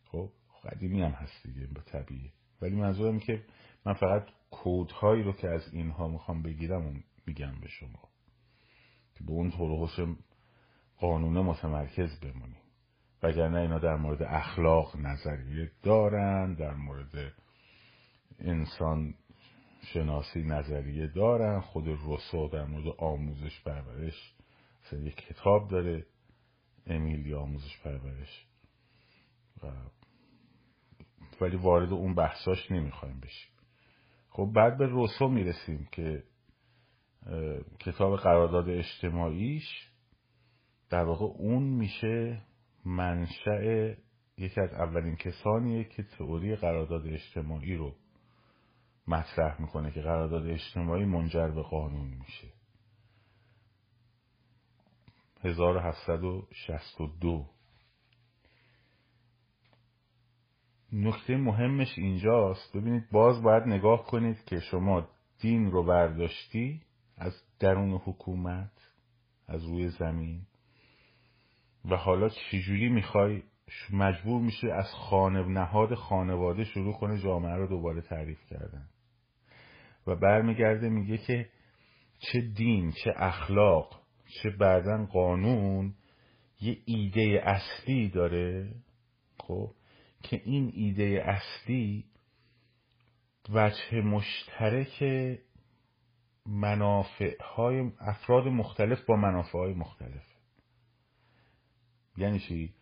خب 0.05 0.29
قدیمی 0.63 1.01
هم 1.01 1.11
هست 1.11 1.47
دیگه 1.47 1.67
به 1.67 1.81
طبیعی. 1.81 2.31
ولی 2.61 2.75
منظورم 2.75 3.19
که 3.19 3.43
من 3.85 3.93
فقط 3.93 4.27
کودهایی 4.51 5.23
رو 5.23 5.33
که 5.33 5.49
از 5.49 5.73
اینها 5.73 6.07
می‌خوام 6.07 6.41
بگیرم 6.41 6.87
و 6.87 6.93
میگم 7.25 7.53
به 7.61 7.67
شما. 7.67 8.09
که 9.15 9.23
به 9.23 9.31
اون 9.31 9.51
طور 9.51 9.89
قانون 10.99 11.45
متمرکز 11.45 12.19
بمونیم. 12.19 12.61
وگرنه 13.23 13.59
اینا 13.59 13.79
در 13.79 13.95
مورد 13.95 14.23
اخلاق 14.23 14.97
نظریه 14.97 15.71
دارن 15.83 16.53
در 16.53 16.73
مورد 16.73 17.33
انسان 18.39 19.13
شناسی 19.81 20.43
نظریه 20.43 21.07
دارن 21.07 21.59
خود 21.59 21.87
روسو 21.87 22.47
در 22.47 22.65
مورد 22.65 22.95
آموزش 22.97 23.61
پرورش 23.61 24.33
مثلا 24.83 24.99
یک 24.99 25.15
کتاب 25.15 25.67
داره 25.67 26.05
امیلی 26.87 27.33
آموزش 27.33 27.79
پرورش. 27.83 28.45
و 29.63 29.67
ولی 31.41 31.57
وارد 31.57 31.93
اون 31.93 32.15
بحثاش 32.15 32.71
نمی‌خوایم 32.71 33.19
بشیم. 33.19 33.51
خب 34.29 34.51
بعد 34.55 34.77
به 34.77 34.85
روسو 34.85 35.27
می‌رسیم 35.27 35.87
که 35.91 36.23
کتاب 37.79 38.17
قرارداد 38.17 38.69
اجتماعیش 38.69 39.89
در 40.89 41.03
واقع 41.03 41.25
اون 41.25 41.63
میشه 41.63 42.41
منشأ 42.85 43.93
یکی 44.37 44.61
از 44.61 44.73
اولین 44.73 45.15
کسانیه 45.15 45.83
که 45.83 46.03
تئوری 46.03 46.55
قرارداد 46.55 47.07
اجتماعی 47.07 47.75
رو 47.75 47.95
مطرح 49.09 49.61
می‌کنه 49.61 49.91
که 49.91 50.01
قرارداد 50.01 50.47
اجتماعی 50.47 51.05
منجر 51.05 51.47
به 51.47 51.61
قانون 51.61 52.07
میشه. 52.07 52.47
1762 55.43 57.45
نکته 60.93 61.37
مهمش 61.37 61.97
اینجاست. 61.97 62.77
ببینید 62.77 63.09
باز 63.11 63.43
باید 63.43 63.63
نگاه 63.63 64.05
کنید 64.05 64.45
که 64.45 64.59
شما 64.59 65.07
دین 65.39 65.71
رو 65.71 65.83
برداشتی 65.83 66.81
از 67.17 67.33
درون 67.59 67.91
حکومت 67.91 68.71
از 69.47 69.65
روی 69.65 69.89
زمین 69.89 70.41
و 71.85 71.95
حالا 71.95 72.29
چجوری 72.29 72.89
می‌خوای 72.89 73.43
مجبور 73.93 74.41
میشه 74.41 74.73
از 74.73 74.93
خانه 74.93 75.47
نهاد 75.47 75.95
خانواده 75.95 76.63
شروع 76.63 76.93
کنه 76.93 77.21
جامعه 77.21 77.55
رو 77.55 77.67
دوباره 77.67 78.01
تعریف 78.01 78.45
کردن. 78.45 78.89
و 80.09 80.15
برمیگرده 80.15 80.89
میگه 80.89 81.17
که 81.17 81.49
چه 82.19 82.41
دین 82.41 82.91
چه 82.91 83.13
اخلاق 83.15 84.01
چه 84.43 84.49
بعدا 84.49 85.05
قانون 85.05 85.93
یه 86.61 86.77
ایده 86.85 87.41
اصلی 87.43 88.09
داره 88.09 88.73
خب 89.39 89.71
که 90.23 90.41
این 90.45 90.71
ایده 90.75 91.23
اصلی 91.25 92.05
وجه 93.49 94.01
مشترک 94.01 95.03
منافع 96.45 97.43
های 97.55 97.91
افراد 97.99 98.47
مختلف 98.47 99.05
با 99.05 99.15
منافع 99.15 99.57
های 99.57 99.73
مختلف 99.73 100.25
یعنی 102.17 102.39
چی؟ 102.39 102.73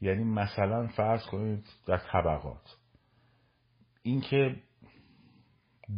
یعنی 0.00 0.24
مثلا 0.24 0.86
فرض 0.86 1.26
کنید 1.26 1.64
در 1.86 1.98
طبقات 1.98 2.76
اینکه 4.02 4.56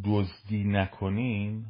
دزدی 0.04 0.64
نکنین 0.64 1.66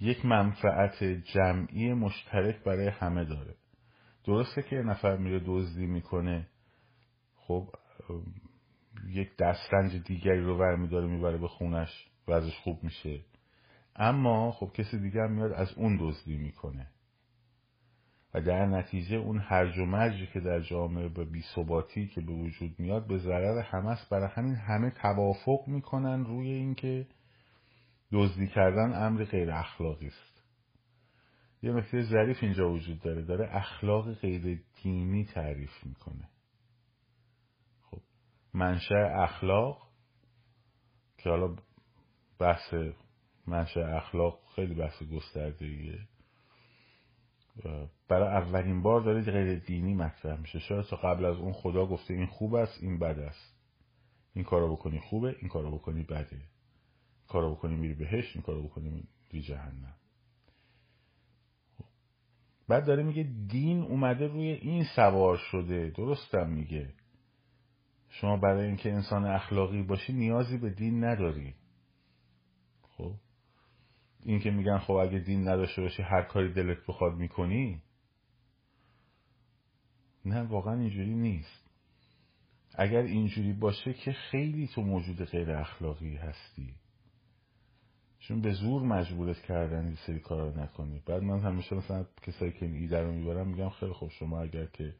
یک 0.00 0.26
منفعت 0.26 1.04
جمعی 1.04 1.92
مشترک 1.92 2.64
برای 2.64 2.88
همه 2.88 3.24
داره. 3.24 3.54
درسته 4.24 4.62
که 4.62 4.76
یه 4.76 4.82
نفر 4.82 5.16
میره 5.16 5.42
دزدی 5.46 5.86
می‌کنه 5.86 6.46
خب 7.36 7.68
یک 9.06 9.36
دسترنج 9.36 9.96
دیگری 9.96 10.40
رو 10.40 10.58
برمیداره 10.58 11.06
می‌بره 11.06 11.38
به 11.38 11.48
خونش 11.48 12.08
و 12.28 12.32
ازش 12.32 12.56
خوب 12.56 12.84
میشه. 12.84 13.20
اما 13.96 14.52
خب 14.52 14.72
کسی 14.74 14.98
دیگر 14.98 15.26
میاد 15.26 15.52
از 15.52 15.72
اون 15.72 15.98
دزدی 16.00 16.36
می‌کنه. 16.36 16.86
و 18.34 18.40
در 18.40 18.66
نتیجه 18.66 19.16
اون 19.16 19.38
هرج 19.38 19.78
و 19.78 19.84
مرجی 19.84 20.26
که 20.26 20.40
در 20.40 20.60
جامعه 20.60 21.08
به 21.08 21.24
بیثباتی 21.24 22.08
که 22.08 22.20
به 22.20 22.32
وجود 22.32 22.78
میاد 22.78 23.06
به 23.06 23.18
ضرر 23.18 23.58
همه 23.58 23.90
است. 23.90 24.10
برای 24.10 24.28
همین 24.28 24.54
همه 24.54 24.90
توافق 24.90 25.64
می‌کنن 25.66 26.24
روی 26.24 26.48
اینکه 26.50 27.06
دزدی 28.12 28.46
کردن 28.46 29.06
امر 29.06 29.24
غیر 29.24 29.50
اخلاقی 29.50 30.06
است. 30.06 30.42
یه 31.62 31.72
نکته 31.72 32.02
ظریف 32.02 32.36
اینجا 32.42 32.70
وجود 32.70 33.00
داره. 33.00 33.22
داره 33.22 33.56
اخلاق 33.56 34.12
غیر 34.12 34.62
دینی 34.82 35.24
تعریف 35.24 35.86
می‌کنه. 35.86 36.28
خب 37.82 38.00
منشأ 38.54 39.22
اخلاق 39.22 39.90
که 41.18 41.30
حالا 41.30 41.56
بحث 42.38 42.74
منشأ 43.46 43.96
اخلاق 43.96 44.40
خیلی 44.54 44.74
بحث 44.74 45.02
گسترده 45.02 45.66
برای 48.08 48.28
اولین 48.28 48.82
بار 48.82 49.00
داره 49.00 49.22
غیر 49.22 49.58
دینی 49.58 49.94
مطرح 49.94 50.40
میشه. 50.40 50.58
شاید 50.58 50.84
تا 50.84 50.96
قبل 50.96 51.24
از 51.24 51.36
اون 51.36 51.52
خدا 51.52 51.86
گفته 51.86 52.14
این 52.14 52.26
خوب 52.26 52.54
است 52.54 52.82
این 52.82 52.98
بد 52.98 53.18
است. 53.18 53.56
این 54.34 54.44
کارو 54.44 54.76
بکنی 54.76 54.98
خوبه 54.98 55.36
این 55.38 55.48
کارو 55.48 55.70
بکنی 55.70 56.02
بده. 56.02 56.36
این 56.36 57.28
کارو 57.28 57.54
بکنی 57.54 57.76
میری 57.76 57.94
بهش 57.94 58.34
این 58.34 58.42
کارو 58.42 58.62
بکنی 58.62 58.88
میری 59.32 59.46
جهنم. 59.46 59.94
بعد 62.68 62.86
داره 62.86 63.02
میگه 63.02 63.22
دین 63.48 63.82
اومده 63.82 64.26
روی 64.26 64.48
این 64.48 64.84
سوار 64.96 65.36
شده. 65.36 65.90
درستم 65.96 66.50
میگه. 66.50 66.94
شما 68.08 68.36
برای 68.36 68.66
اینکه 68.66 68.92
انسان 68.92 69.24
اخلاقی 69.24 69.82
باشی 69.82 70.12
نیازی 70.12 70.58
به 70.58 70.70
دین 70.70 71.04
نداری. 71.04 71.54
خب؟ 72.82 73.14
این 74.24 74.40
که 74.40 74.50
میگن 74.50 74.78
خب 74.78 74.92
اگه 74.92 75.18
دین 75.18 75.48
نداشته 75.48 75.82
باشی 75.82 76.02
هر 76.02 76.22
کاری 76.22 76.52
دلت 76.52 76.86
بخواد 76.88 77.14
می‌کنی؟ 77.14 77.82
نه 80.24 80.42
واقعا 80.42 80.74
اینجوری 80.74 81.14
نیست. 81.14 81.70
اگر 82.74 83.02
اینجوری 83.02 83.52
باشه 83.52 83.92
که 83.92 84.12
خیلی 84.12 84.68
تو 84.74 84.82
موجود 84.82 85.24
غیر 85.24 85.50
اخلاقی 85.50 86.16
هستی. 86.16 86.74
چون 88.18 88.40
به 88.40 88.52
زور 88.52 88.82
مجبورت 88.82 89.42
کردن 89.42 89.86
این 89.86 89.96
سری 90.06 90.18
کارا 90.18 90.48
رو 90.48 90.60
نکنی. 90.60 91.02
بعد 91.06 91.22
من 91.22 91.40
همیشه 91.40 91.76
مثلا 91.76 92.06
کسایی 92.22 92.52
که 92.52 92.66
این 92.66 92.74
ایده 92.74 93.02
رو 93.02 93.12
می‌برم 93.12 93.48
میگم 93.48 93.68
خیلی 93.68 93.92
خوب 93.92 94.10
شما 94.10 94.40
اگر 94.40 94.66
که 94.66 94.94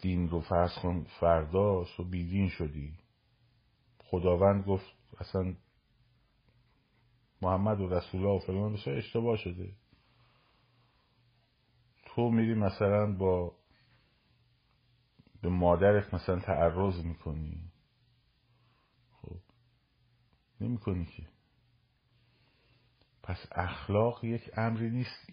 دین 0.00 0.28
رو 0.28 0.40
فرض 0.40 0.78
کن 0.82 1.06
فردا 1.20 1.84
تو 1.96 2.04
بیدین 2.04 2.48
شدی. 2.48 2.92
خداوند 3.98 4.64
گفت 4.64 4.86
اصلا 5.20 5.54
محمد 7.42 7.80
و 7.80 7.88
رسول 7.88 8.20
الله 8.20 8.36
و 8.36 8.46
فلان 8.46 8.72
بشه 8.72 8.90
اشتباه 8.90 9.36
شده. 9.36 9.72
تو 12.06 12.30
میری 12.30 12.54
مثلا 12.54 13.12
با 13.12 13.56
به 15.42 15.48
مادرت 15.48 16.14
مثلا 16.14 16.38
تعرض 16.38 17.04
می‌کنی. 17.04 17.70
خب 19.12 19.36
نمی‌کنی 20.60 21.04
که. 21.04 21.26
پس 23.22 23.46
اخلاق 23.52 24.24
یک 24.24 24.50
امری 24.56 24.90
نیست. 24.90 25.30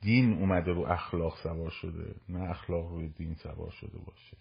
دین 0.00 0.32
اومده 0.32 0.72
رو 0.72 0.80
اخلاق 0.80 1.38
سوار 1.42 1.70
شده 1.70 2.20
نه 2.28 2.50
اخلاق 2.50 2.88
روی 2.88 3.08
دین 3.08 3.34
سوار 3.34 3.70
شده 3.70 3.98
باشه. 3.98 4.36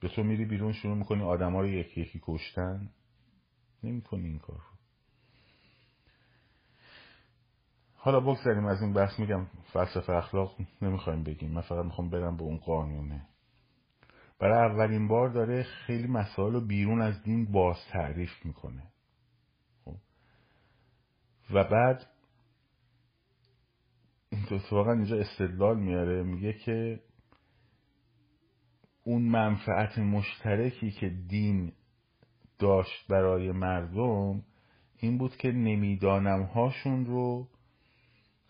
به 0.00 0.08
تو 0.08 0.22
میری 0.22 0.44
بیرون 0.44 0.72
شروع 0.72 0.96
می‌کنی 0.96 1.22
آدم 1.22 1.52
ها 1.52 1.60
رو 1.60 1.68
یکی 1.68 2.00
یکی 2.00 2.20
کشتن. 2.22 2.90
نمی‌کنی 3.82 4.26
این 4.26 4.38
کار. 4.38 4.69
حالا 8.02 8.20
بگذاریم 8.20 8.66
از 8.66 8.82
این 8.82 8.92
بحث 8.92 9.18
میگم 9.18 9.46
فلسفه 9.72 10.12
اخلاق 10.12 10.56
نمی‌خوایم 10.82 11.22
بگیم. 11.22 11.50
من 11.50 11.60
فقط 11.60 11.84
می‌خوام 11.84 12.10
برم 12.10 12.36
به 12.36 12.42
اون 12.42 12.56
قانونه 12.56 13.26
برای 14.38 14.72
اولین 14.72 15.08
بار 15.08 15.28
داره 15.28 15.62
خیلی 15.62 16.06
مسائل 16.06 16.52
رو 16.52 16.60
بیرون 16.60 17.02
از 17.02 17.22
دین 17.22 17.52
باز 17.52 17.76
تعریف 17.90 18.30
می‌کنه. 18.44 18.82
خب. 19.84 19.96
و 21.50 21.64
بعد 21.64 22.06
اتفاقا 24.32 24.92
اینجا 24.92 25.16
استدلال 25.16 25.80
میاره 25.80 26.22
میگه 26.22 26.52
که 26.52 27.00
اون 29.04 29.22
منفعت 29.22 29.98
مشترکی 29.98 30.90
که 30.90 31.08
دین 31.08 31.72
داشت 32.58 33.06
برای 33.08 33.52
مردم 33.52 34.42
این 34.96 35.18
بود 35.18 35.36
که 35.36 35.52
نمی‌دانم 35.52 36.42
هاشون 36.42 37.06
رو 37.06 37.48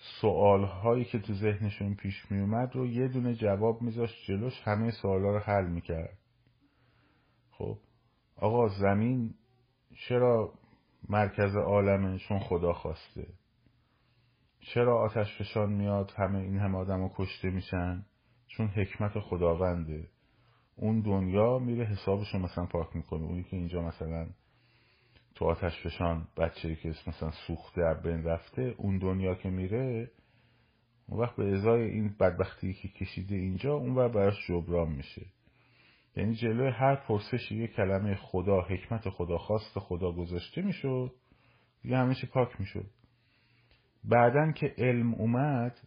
سوال 0.00 0.64
هایی 0.64 1.04
که 1.04 1.18
تو 1.18 1.34
ذهنشون 1.34 1.94
پیش 1.94 2.30
می 2.30 2.40
اومد 2.40 2.76
رو 2.76 2.86
یه 2.86 3.08
دونه 3.08 3.34
جواب 3.34 3.82
میذاشت 3.82 4.24
جلوش 4.26 4.60
همه 4.64 4.90
سوالا 4.90 5.30
رو 5.30 5.38
حل 5.38 5.66
می‌کرد. 5.66 6.18
خب 7.50 7.78
آقا 8.36 8.68
زمین 8.68 9.34
چرا 10.08 10.52
مرکز 11.08 11.56
عالمه 11.56 12.18
چون 12.18 12.38
خدا 12.38 12.72
خواسته؟ 12.72 13.26
چرا 14.60 15.00
آتش 15.00 15.38
فشان 15.38 15.72
میاد 15.72 16.12
همه 16.16 16.38
این 16.38 16.58
همه 16.58 16.78
آدم 16.78 17.02
رو 17.02 17.10
کشته 17.16 17.50
میشن؟ 17.50 18.06
چون 18.46 18.66
حکمت 18.66 19.18
خداونده. 19.18 20.08
اون 20.76 21.00
دنیا 21.00 21.58
میره 21.58 21.84
حسابشو 21.84 22.38
مثلا 22.38 22.66
پاک 22.66 22.96
می‌کنه 22.96 23.22
اونی 23.22 23.42
که 23.42 23.56
اینجا 23.56 23.82
مثلا 23.82 24.26
تو 25.34 25.44
آتش 25.44 25.82
فشان 25.82 26.28
بچه 26.36 26.76
که 26.76 26.88
مثلا 27.06 27.30
سوخته 27.30 27.82
بین 28.04 28.24
رفته 28.24 28.74
اون 28.76 28.98
دنیا 28.98 29.34
که 29.34 29.50
میره 29.50 30.10
اون 31.08 31.20
وقت 31.20 31.36
به 31.36 31.54
ازای 31.54 31.82
این 31.82 32.16
بدبختی 32.20 32.74
که 32.74 32.88
کشیده 32.88 33.36
اینجا 33.36 33.74
اون 33.74 33.94
وقت 33.94 34.12
براش 34.12 34.46
جبران 34.48 34.88
میشه. 34.88 35.26
یعنی 36.16 36.34
جلوی 36.34 36.70
هر 36.70 36.94
پرسشی 36.94 37.56
یه 37.56 37.66
کلمه 37.66 38.14
خدا 38.14 38.60
حکمت 38.60 39.08
خدا 39.08 39.38
خواست 39.38 39.78
خدا 39.78 40.12
گذاشته 40.12 40.62
می‌شد 40.62 41.12
دیگه 41.82 41.96
همه 41.96 42.14
پاک 42.32 42.60
می‌شد. 42.60 42.90
بعدن 44.04 44.52
که 44.52 44.74
علم 44.78 45.14
اومد 45.14 45.80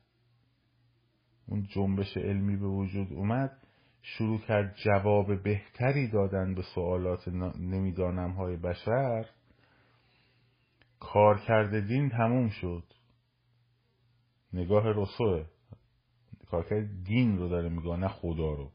اون 1.48 1.64
جنبش 1.64 2.18
علمی 2.18 2.58
به 2.58 2.68
وجود 2.68 3.14
اومد 3.14 3.63
شروع 4.06 4.40
کرد 4.40 4.76
جواب 4.76 5.44
بهتری 5.44 6.08
دادن 6.08 6.56
به 6.56 6.62
سوالات 6.76 7.28
نمی‌دانم 7.58 8.32
های 8.32 8.58
بشر 8.58 9.26
کار 11.00 11.40
کرده 11.40 11.82
دین 11.82 12.10
تموم 12.10 12.50
شد. 12.50 12.84
نگاه 14.54 14.84
رسوه. 14.86 15.46
کرده 16.52 16.90
دین 17.04 17.38
رو 17.38 17.50
داره 17.50 17.70
میگه 17.70 17.96
نه 17.96 18.08
خدا 18.08 18.54
رو. 18.54 18.72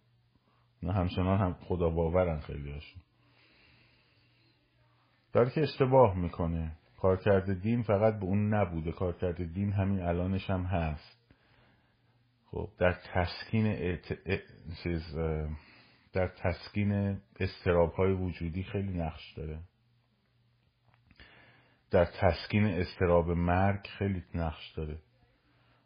نه 0.82 0.92
همچنان 0.92 1.38
هم 1.38 1.52
خدا 1.52 1.90
باورن 1.90 2.40
خیلی 2.40 2.72
هاشون 2.72 3.02
داره 5.32 5.50
که 5.50 5.60
اشتباه 5.62 6.16
می‌کنه. 6.16 6.76
کار 7.00 7.16
کرده 7.16 7.54
دین 7.54 7.82
فقط 7.82 8.18
به 8.18 8.24
اون 8.24 8.54
نبوده. 8.54 8.92
کار 8.92 9.12
کرده 9.12 9.44
دین 9.44 9.72
همین 9.72 10.00
الانش 10.00 10.50
هم 10.50 10.62
هست. 10.62 11.17
خب 12.50 12.68
در 12.78 12.92
تسکین 12.92 13.66
اعت... 13.66 14.18
در 16.12 16.28
تسکین 16.28 17.20
استراب 17.40 17.92
های 17.92 18.12
وجودی 18.12 18.62
خیلی 18.62 18.98
نقش 18.98 19.32
داره. 19.36 19.58
در 21.90 22.04
تسکین 22.04 22.64
استراب 22.64 23.30
مرگ 23.30 23.86
خیلی 23.86 24.24
نقش 24.34 24.72
داره. 24.76 24.98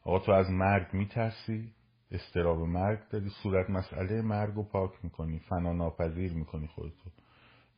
آقا 0.03 0.19
تو 0.19 0.33
از 0.33 0.51
مرگ 0.51 0.95
میترسی؟ 0.95 1.73
استراب 2.11 2.59
مرگ 2.59 3.09
داری 3.09 3.29
صورت 3.43 3.71
مسئله 3.71 4.23
مرگ 4.23 4.55
رو 4.55 4.63
پاک 4.63 4.93
می‌کنی 5.03 5.39
فنا 5.39 5.73
ناپذیر 5.73 6.33
می‌کنی 6.33 6.67
خودتو. 6.67 7.11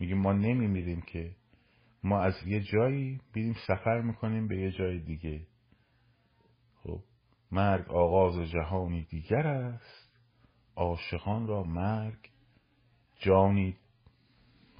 میگی 0.01 0.15
ما 0.15 0.33
نمیمیریم 0.33 1.01
که 1.01 1.31
ما 2.03 2.21
از 2.21 2.35
یه 2.47 2.61
جایی 2.61 3.21
بیریم 3.33 3.57
سفر 3.67 4.01
می‌کنیم 4.01 4.49
به 4.49 4.57
یه 4.57 4.71
جای 4.71 4.99
دیگه. 4.99 5.47
مرگ 7.55 7.91
آغاز 7.91 8.51
جهانی 8.51 9.05
دیگر 9.05 9.47
است. 9.47 10.11
عاشقان 10.77 11.47
را 11.47 11.63
مرگ 11.63 12.31
جانی 13.19 13.77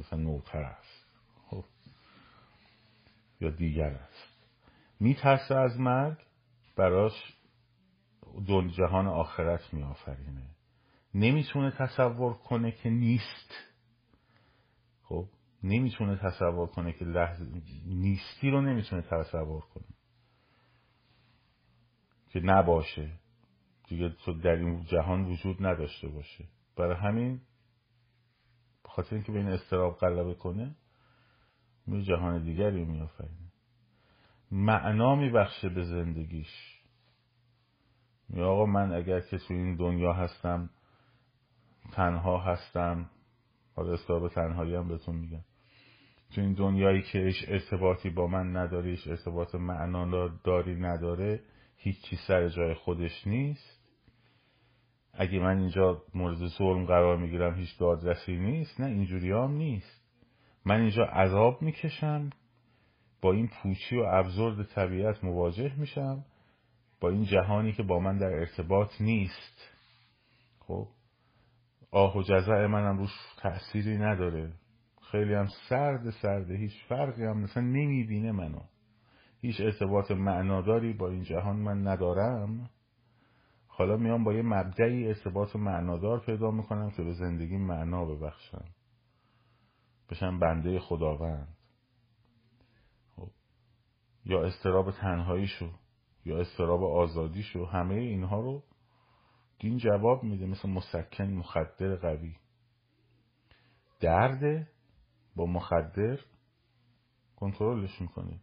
مثلا 0.01 0.19
نوتر 0.19 0.63
است. 0.63 1.07
خب. 1.47 1.65
یا 3.41 3.51
دیگر 3.51 3.91
است. 3.91 4.29
میترسه 5.01 5.55
از 5.55 5.81
مرگ؟ 5.81 6.19
براش 6.77 7.13
دون 8.47 8.69
جهان 8.69 9.07
آخرت 9.07 9.75
میآفرینه. 9.75 10.47
نمی‌تونه 11.15 11.71
تصور 11.71 12.35
کنه 12.35 12.73
که 12.73 12.91
نیست. 12.91 13.51
خب. 15.03 15.27
نمی‌تونه 15.63 16.17
تصور 16.17 16.67
کنه 16.67 16.93
که 16.93 17.05
لحظه 17.05 17.45
نیستی 17.87 18.51
رو 18.51 18.61
نمی‌تونه 18.61 19.03
تصور 19.03 19.61
کنه. 19.61 19.94
که 22.35 22.41
نباشه. 22.41 23.11
دیگه 23.89 24.17
در 24.43 24.57
این 24.57 24.85
جهان 24.85 25.25
وجود 25.25 25.67
نداشته 25.67 26.09
باشه. 26.09 26.45
برای 26.77 26.97
همین 26.97 27.41
خاطر 28.85 29.15
اینکه 29.15 29.33
به 29.33 29.39
این 29.39 29.49
استراب 29.49 29.99
غلبه 29.99 30.35
کنه 30.35 30.75
می 31.87 32.03
جهان 32.03 32.45
دیگری 32.45 32.85
میآفرینه. 32.85 33.53
معنا 34.51 35.15
میبخشه 35.15 35.69
به 35.69 35.85
زندگیش. 35.85 36.81
می 38.29 38.43
آقا 38.43 38.67
من 38.67 38.93
اگر 38.93 39.21
که 39.21 39.39
تو 39.39 39.55
این 39.55 39.77
دنیا 39.77 40.13
هستم 40.13 40.71
تنها 41.93 42.39
هستم. 42.39 43.11
حالا 43.77 43.93
استراب 43.93 44.29
تنهایی 44.29 44.75
هم 44.75 44.89
بهتون 44.89 45.17
میگم. 45.17 45.45
تو 46.35 46.41
این 46.41 46.53
دنیایی 46.53 47.03
که 47.03 47.19
هیچ 47.19 47.45
ارتباطی 47.49 48.11
با 48.11 48.27
من 48.27 48.57
نداره 48.57 48.91
هیچ 48.91 49.09
ارتباط 49.09 49.55
معنا 49.55 50.29
داری 50.29 50.75
نداره 50.75 51.41
هیچی 51.77 52.17
سر 52.17 52.49
جای 52.49 52.75
خودش 52.75 53.27
نیست. 53.27 53.81
اگه 55.13 55.39
من 55.39 55.59
اینجا 55.59 56.03
مورد 56.15 56.47
ظلم 56.47 56.87
قرار 56.87 57.17
می‌گیرم 57.17 57.55
هیچ 57.55 57.79
دادرسی 57.79 58.37
نیست. 58.37 58.81
نه 58.81 58.87
اینجوری 58.87 59.33
هم 59.33 59.53
نیست. 59.53 60.01
من 60.65 60.81
اینجا 60.81 61.05
عذاب 61.05 61.63
می‌کشم. 61.63 62.31
با 63.23 63.33
این 63.33 63.49
پوچی 63.49 63.97
و 63.97 64.05
ابزورد 64.09 64.67
طبیعت 64.67 65.25
مواجه 65.25 65.75
میشم. 65.79 66.25
با 67.01 67.11
این 67.11 67.25
جهانی 67.25 67.73
که 67.73 67.83
با 67.83 67.99
من 67.99 68.19
در 68.19 68.33
ارتباط 68.33 69.01
نیست. 69.01 69.71
خب؟ 70.59 70.89
آه 71.91 72.17
و 72.17 72.23
جزع 72.23 72.67
منم 72.67 72.99
روش 72.99 73.11
تأثیری 73.39 73.99
نداره. 73.99 74.53
خیلی 75.11 75.35
هم 75.35 75.49
سرد 75.69 76.11
سرده 76.11 76.57
هیچ 76.57 76.85
فرقی 76.89 77.25
هم 77.25 77.39
مثلا 77.39 77.63
نمی‌بینه 77.63 78.33
منو. 78.33 78.61
هیچ 79.45 79.61
ارتباط 79.61 80.11
معناداری 80.11 80.93
با 80.93 81.09
این 81.09 81.23
جهان 81.23 81.57
من 81.57 81.87
ندارم. 81.87 82.71
حالا 83.67 83.97
میام 83.97 84.25
با 84.25 84.33
یه 84.33 84.43
مبدعی 84.43 85.09
ارتباط 85.09 85.57
معنادار 85.57 86.21
پیدا 86.21 86.51
می‌کنم 86.51 86.91
که 86.91 87.03
به 87.03 87.13
زندگی 87.13 87.57
معنا 87.57 88.05
ببخشم. 88.05 88.65
بشم 90.11 90.39
بنده 90.39 90.81
خداوند. 90.81 91.57
خب. 93.17 93.31
یا 94.25 94.45
استراب 94.45 94.91
تنهاییشو 94.91 95.71
یا 96.25 96.41
استراب 96.41 96.85
آزادیشو 96.85 97.65
همه 97.65 97.95
اینها 97.95 98.41
رو 98.41 98.63
دین 99.59 99.79
جواب 99.79 100.25
میده. 100.25 100.47
مثل 100.47 100.69
مسکن 100.69 101.25
مخدر 101.25 101.97
قوی. 101.97 102.37
درده 104.01 104.69
با 105.37 105.47
مخدر 105.47 106.19
کنترلش 107.37 108.01
می‌کنه. 108.01 108.41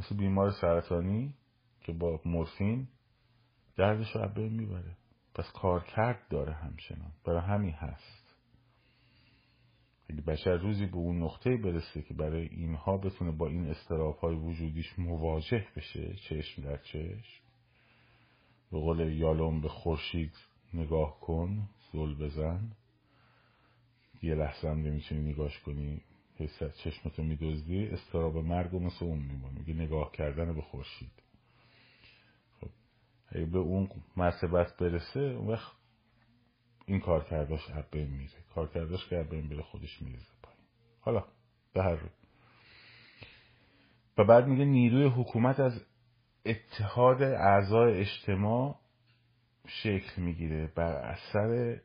مثل 0.00 0.16
بیمار 0.16 0.50
سرطانی 0.50 1.34
که 1.80 1.92
با 1.92 2.20
مورفین 2.24 2.88
دردش 3.76 4.16
رو 4.16 4.28
بین 4.28 4.52
می‌بره. 4.52 4.96
پس 5.34 5.52
کارکرد 5.52 6.28
داره 6.30 6.52
همچنان. 6.52 7.12
برای 7.24 7.40
همین 7.40 7.72
هست. 7.72 8.26
اگه 10.10 10.20
بشر 10.20 10.56
روزی 10.56 10.86
به 10.86 10.96
اون 10.96 11.22
نقطه 11.22 11.56
برسه 11.56 12.02
که 12.02 12.14
برای 12.14 12.48
اینها 12.48 12.96
بتونه 12.96 13.30
با 13.30 13.46
این 13.46 13.66
استراب 13.66 14.16
های 14.16 14.34
وجودیش 14.34 14.98
مواجه 14.98 15.66
بشه 15.76 16.14
چشم 16.14 16.62
در 16.62 16.76
چشم 16.76 17.42
به 18.72 18.78
قول 18.78 19.00
یالوم 19.00 19.60
به 19.60 19.68
خورشید 19.68 20.32
نگاه 20.74 21.20
کن 21.20 21.68
زل 21.92 22.14
بزن 22.14 22.72
یه 24.22 24.34
لحظه 24.34 24.68
هم 24.68 24.78
نمی‌تونی 24.78 25.32
نگاش 25.32 25.60
کنی. 25.60 26.00
حست 26.38 26.76
چشمتو 26.76 27.22
میدزدی 27.22 27.86
استراب 27.86 28.36
مرگ 28.36 28.74
و 28.74 28.80
مثل 28.80 29.04
اون 29.04 29.18
میمونه 29.18 29.58
میگه 29.58 29.74
نگاه 29.74 30.12
کردن 30.12 30.54
به 30.54 30.62
خورشید. 30.62 31.12
خب 32.60 32.70
به 33.50 33.58
اون 33.58 33.88
مرتبت 34.16 34.76
برسه 34.76 35.20
اون 35.20 35.46
وقت 35.46 35.72
این 36.86 37.00
کار 37.00 37.24
کرداش 37.24 37.70
عبه 37.70 38.04
میره. 38.04 38.30
کار 38.54 38.68
کرداش 38.68 39.08
که 39.08 39.16
عبه 39.16 39.40
میره 39.40 39.62
خودش 39.62 40.02
میریزه 40.02 40.32
پایین. 40.42 40.60
حالا 41.00 41.24
به 41.72 41.82
هر 41.82 41.94
رو. 41.94 42.08
و 44.18 44.24
بعد 44.24 44.46
میگه 44.46 44.64
نیروی 44.64 45.04
حکومت 45.04 45.60
از 45.60 45.84
اتحاد 46.46 47.22
اعضای 47.22 48.00
اجتماع 48.00 48.80
شکل 49.66 50.22
می‌گیره 50.22 50.66
بر 50.66 50.92
اثر 50.92 51.80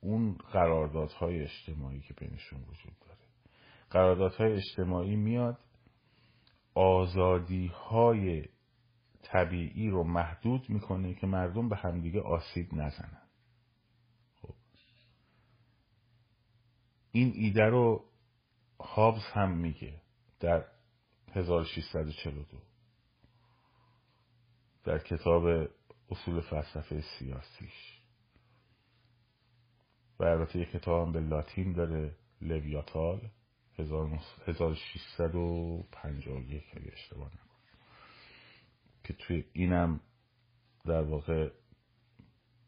اون 0.00 0.32
قراردادهای 0.32 1.42
اجتماعی 1.42 2.00
که 2.00 2.14
بینشون 2.14 2.60
وجود 2.60 2.98
داره. 3.00 3.19
قراردادهای 3.90 4.52
اجتماعی 4.52 5.16
میاد 5.16 5.58
آزادی 6.74 7.66
های 7.66 8.44
طبیعی 9.22 9.90
رو 9.90 10.04
محدود 10.04 10.70
می‌کنه 10.70 11.14
که 11.14 11.26
مردم 11.26 11.68
به 11.68 11.76
همدیگه 11.76 12.20
آسیب 12.20 12.74
نزنن. 12.74 13.22
خب. 14.42 14.54
این 17.12 17.32
ایده 17.34 17.64
رو 17.64 18.04
هابز 18.80 19.22
هم 19.32 19.50
میگه 19.50 20.00
در 20.40 20.64
1642 21.32 22.58
در 24.84 24.98
کتاب 24.98 25.68
اصول 26.10 26.40
فلسفه 26.40 27.02
سیاسیش. 27.18 28.00
و 30.18 30.24
البته 30.24 30.58
یک 30.58 30.70
کتاب 30.70 31.12
به 31.12 31.20
لاتین 31.20 31.72
داره 31.72 32.16
لویاتال. 32.40 33.30
1651 33.78 36.64
اگه 36.76 36.92
اشتباه 36.92 37.26
نکنم. 37.26 37.40
که 39.04 39.12
توی 39.12 39.44
اینم 39.52 40.00
در 40.84 41.02
واقع 41.02 41.50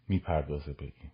می‌پردازه 0.08 0.72
به 0.72 0.84
این. 0.84 1.10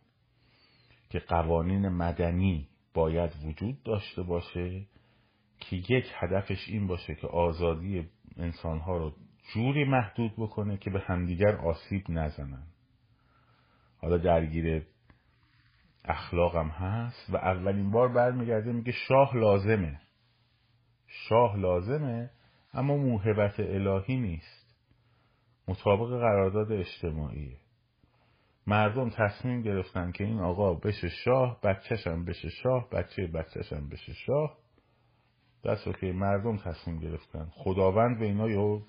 که 1.10 1.18
قوانین 1.18 1.88
مدنی 1.88 2.68
باید 2.94 3.32
وجود 3.44 3.82
داشته 3.82 4.22
باشه 4.22 4.86
که 5.60 5.76
یک 5.76 6.04
هدفش 6.14 6.68
این 6.68 6.86
باشه 6.86 7.14
که 7.14 7.26
آزادی 7.26 8.08
انسانها 8.36 8.96
رو 8.96 9.14
جوری 9.54 9.84
محدود 9.84 10.32
بکنه 10.36 10.76
که 10.76 10.90
به 10.90 11.00
همدیگر 11.00 11.56
آسیب 11.56 12.04
نزنن. 12.08 12.66
حالا 13.98 14.18
درگیر 14.18 14.86
اخلاقم 16.08 16.68
هست 16.68 17.30
و 17.30 17.36
اولین 17.36 17.90
بار 17.90 18.08
برمیگرده 18.08 18.72
میگه 18.72 18.92
شاه 18.92 19.36
لازمه. 19.36 20.00
شاه 21.06 21.56
لازمه 21.56 22.30
اما 22.74 22.96
موهبت 22.96 23.60
الهی 23.60 24.16
نیست. 24.16 24.76
مطابق 25.68 26.08
قرارداد 26.08 26.72
اجتماعیه. 26.72 27.56
مردم 28.66 29.10
تصمیم 29.10 29.62
گرفتن 29.62 30.12
که 30.12 30.24
این 30.24 30.40
آقا 30.40 30.74
بشه 30.74 31.08
شاه 31.08 31.60
بچهشم 31.62 32.24
بشه 32.24 32.48
شاه 32.48 32.90
بچه 32.90 33.26
بچهشم 33.26 33.88
بشه 33.88 34.12
شاه. 34.12 34.58
دست 35.64 35.84
که 36.00 36.12
مردم 36.12 36.56
تصمیم 36.56 36.98
گرفتن. 36.98 37.48
خداوند 37.52 38.18
به 38.18 38.24
اینا 38.24 38.48
یا 38.48 38.82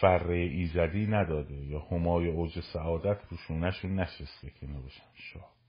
فره 0.00 0.36
ایزدی 0.36 1.06
نداده 1.06 1.54
یا 1.54 1.78
همای 1.80 2.28
اوج 2.28 2.60
سعادت 2.72 3.18
روشونشون 3.30 4.00
نشسته 4.00 4.50
که 4.60 4.66
نباشن 4.66 5.04
شاه. 5.14 5.59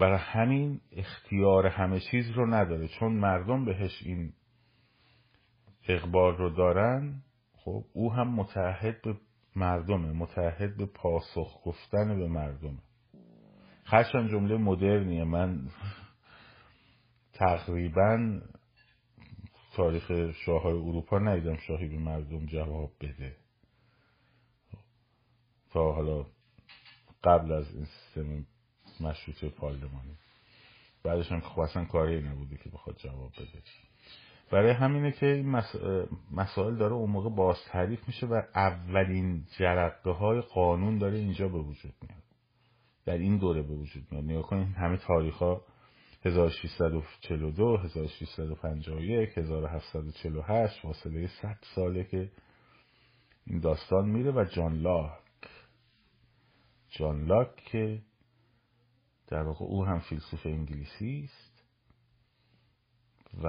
برای 0.00 0.18
همین 0.18 0.80
اختیار 0.92 1.66
همه 1.66 2.00
چیز 2.00 2.30
رو 2.30 2.54
نداره. 2.54 2.88
چون 2.88 3.12
مردم 3.12 3.64
بهش 3.64 4.02
این 4.02 4.32
اقبال 5.88 6.36
رو 6.36 6.50
دارن 6.50 7.22
خب 7.52 7.84
او 7.92 8.12
هم 8.12 8.34
متحد 8.34 9.02
به 9.02 9.16
مردمه 9.56 10.12
متحد 10.12 10.76
به 10.76 10.86
پاسخ 10.86 11.60
گفتن 11.64 12.18
به 12.18 12.28
مردمه. 12.28 12.78
خشن 13.86 14.28
جمله 14.28 14.56
مدرنیه. 14.56 15.24
من 15.24 15.68
تقریبا 17.32 18.40
تاریخ 19.76 20.12
شاههای 20.46 20.74
اروپا 20.74 21.18
ندیدم 21.18 21.56
شاهی 21.56 21.88
به 21.88 21.98
مردم 21.98 22.46
جواب 22.46 22.92
بده. 23.00 23.36
تا 25.72 25.92
حالا 25.92 26.26
قبل 27.24 27.52
از 27.52 27.74
این 27.74 27.84
سیستم 27.84 28.46
مشروط 29.02 29.44
پارلمانی. 29.44 30.16
بعدش 31.02 31.32
هم 31.32 31.40
خب 31.40 31.60
اصلا 31.60 31.84
کاری 31.84 32.22
نبوده 32.22 32.56
که 32.56 32.70
بخواد 32.70 32.96
جواب 32.96 33.32
بده. 33.32 33.62
برای 34.50 34.70
همینه 34.72 35.12
که 35.12 35.26
این 35.26 35.62
مسائل 36.30 36.76
داره 36.76 36.92
اون 36.92 37.10
موقع 37.10 37.30
باز 37.30 37.56
تعریف 37.68 38.06
میشه 38.06 38.26
و 38.26 38.42
اولین 38.54 39.44
جرقه 39.58 40.10
های 40.10 40.40
قانون 40.40 40.98
داره 40.98 41.18
اینجا 41.18 41.48
به 41.48 41.58
وجود 41.58 41.94
میاد. 42.02 42.22
در 43.04 43.18
این 43.18 43.38
دوره 43.38 43.62
به 43.62 43.74
وجود 43.74 44.06
میاد. 44.10 44.24
نگاه 44.24 44.42
کنید 44.42 44.76
همه 44.76 44.96
تاریخ 44.96 45.34
ها 45.34 45.64
1642 46.24 47.76
1651 47.76 49.38
1748 49.38 50.80
فاصله 50.82 51.26
100 51.42 51.58
ساله 51.74 52.04
که 52.04 52.30
این 53.46 53.60
داستان 53.60 54.08
میره 54.08 54.30
و 54.30 54.44
جان 54.44 54.80
لاک. 54.80 55.20
جان 56.90 57.24
لاک 57.24 57.56
که 57.56 58.02
در 59.30 59.42
واقع 59.42 59.64
او 59.64 59.84
هم 59.84 59.98
فیلسوف 59.98 60.46
انگلیسی 60.46 61.24
است 61.24 61.64
و 63.44 63.46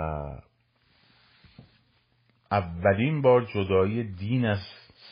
اولین 2.51 3.21
بار 3.21 3.45
جدایی 3.45 4.03
دین 4.13 4.45
از 4.45 4.59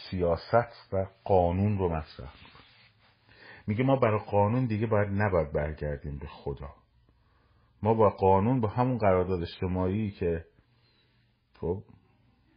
سیاست 0.09 0.93
و 0.93 1.05
قانون 1.23 1.77
رو 1.77 1.89
مطرح 1.89 2.33
میگه 3.67 3.83
ما 3.83 3.95
برای 3.95 4.19
قانون 4.19 4.65
دیگه 4.65 4.87
باید 4.87 5.09
نباید 5.09 5.53
برگردیم 5.53 6.17
به 6.17 6.27
خدا 6.27 6.69
ما 7.83 7.93
با 7.93 8.09
قانون 8.09 8.61
با 8.61 8.67
همون 8.67 8.97
قرارداد 8.97 9.41
اجتماعی 9.41 10.11
که 10.11 10.45
خب 11.59 11.83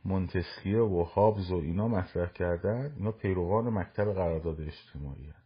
مونتسکیه 0.05 0.79
و 0.79 1.03
هابز 1.03 1.51
و 1.51 1.57
اینا 1.57 1.89
مطرح 1.89 2.33
کردن 2.33 2.95
اینا 2.97 3.13
پیروان 3.13 3.65
مکتب 3.65 4.13
قرارداد 4.13 4.61
اجتماعی 4.61 5.27
هن. 5.27 5.42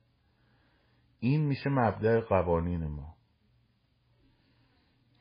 این 1.20 1.46
میشه 1.46 1.70
مبدع 1.70 2.20
قوانین 2.20 2.86
ما. 2.86 3.16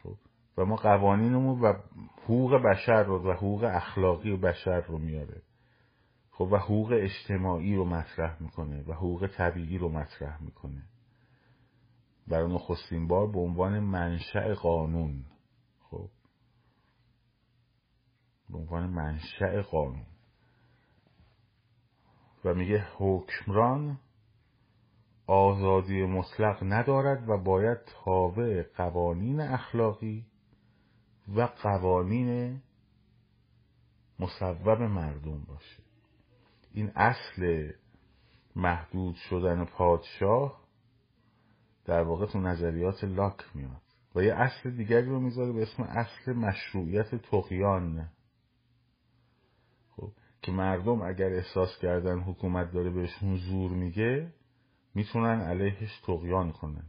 خب؟ 0.03 0.17
و 0.57 0.65
ما 0.65 0.75
قوانینمون 0.75 1.59
و 1.59 1.73
حقوق 2.23 2.55
بشر 2.55 3.03
رو 3.03 3.29
و 3.29 3.31
حقوق 3.31 3.63
اخلاقی 3.63 4.31
و 4.31 4.37
بشر 4.37 4.81
رو 4.81 4.97
میاره. 4.97 5.41
خب؟ 6.31 6.51
و 6.51 6.57
حقوق 6.57 6.91
اجتماعی 6.91 7.75
رو 7.75 7.85
مطرح 7.85 8.41
می‌کنه 8.41 8.83
و 8.87 8.93
حقوق 8.93 9.27
طبیعی 9.37 9.77
رو 9.77 9.89
مطرح 9.89 10.41
می‌کنه. 10.41 10.83
برای 12.27 12.53
نخستین 12.53 13.07
بار 13.07 13.31
به 13.31 13.39
عنوان 13.39 13.79
منشأ 13.79 14.53
قانون. 14.53 15.25
خب؟ 15.79 16.09
به 18.49 18.57
عنوان 18.57 18.89
منشأ 18.89 19.61
قانون. 19.61 20.05
و 22.45 22.53
میگه 22.53 22.87
حکمران 22.97 23.99
آزادی 25.27 26.03
مطلق 26.03 26.57
ندارد 26.63 27.29
و 27.29 27.37
باید 27.37 27.77
تابع 28.03 28.63
قوانین 28.77 29.41
اخلاقی 29.41 30.25
و 31.35 31.41
قوانین 31.41 32.61
مصوب 34.19 34.69
مردم 34.69 35.43
باشه. 35.43 35.83
این 36.71 36.91
اصل 36.95 37.71
محدود 38.55 39.15
شدن 39.15 39.65
پادشاه 39.65 40.65
در 41.85 42.03
واقع 42.03 42.25
تو 42.25 42.39
نظریات 42.39 43.03
لاک 43.03 43.45
میاد 43.53 43.81
و 44.15 44.23
یه 44.23 44.33
اصل 44.33 44.69
دیگری 44.69 45.05
رو 45.05 45.19
می‌ذاره 45.19 45.51
به 45.51 45.61
اسم 45.61 45.83
اصل 45.83 46.33
مشروعیت 46.33 47.15
تقیان 47.15 48.09
خب 49.89 50.11
که 50.41 50.51
مردم 50.51 51.01
اگر 51.01 51.33
احساس 51.33 51.77
کردن 51.81 52.19
حکومت 52.19 52.71
داره 52.71 52.89
بهشون 52.89 53.37
زور 53.37 53.71
میگه 53.71 54.33
می‌تونن 54.95 55.41
علیهش 55.41 55.99
تقیان 55.99 56.51
کنن. 56.51 56.85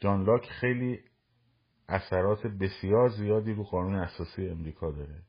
جان 0.00 0.24
لاک 0.24 0.46
خیلی 0.46 1.00
اثرات 1.88 2.46
بسیار 2.46 3.08
زیادی 3.08 3.52
رو 3.54 3.64
قانون 3.64 3.94
اساسی 3.94 4.48
امریکا 4.48 4.90
داره. 4.90 5.22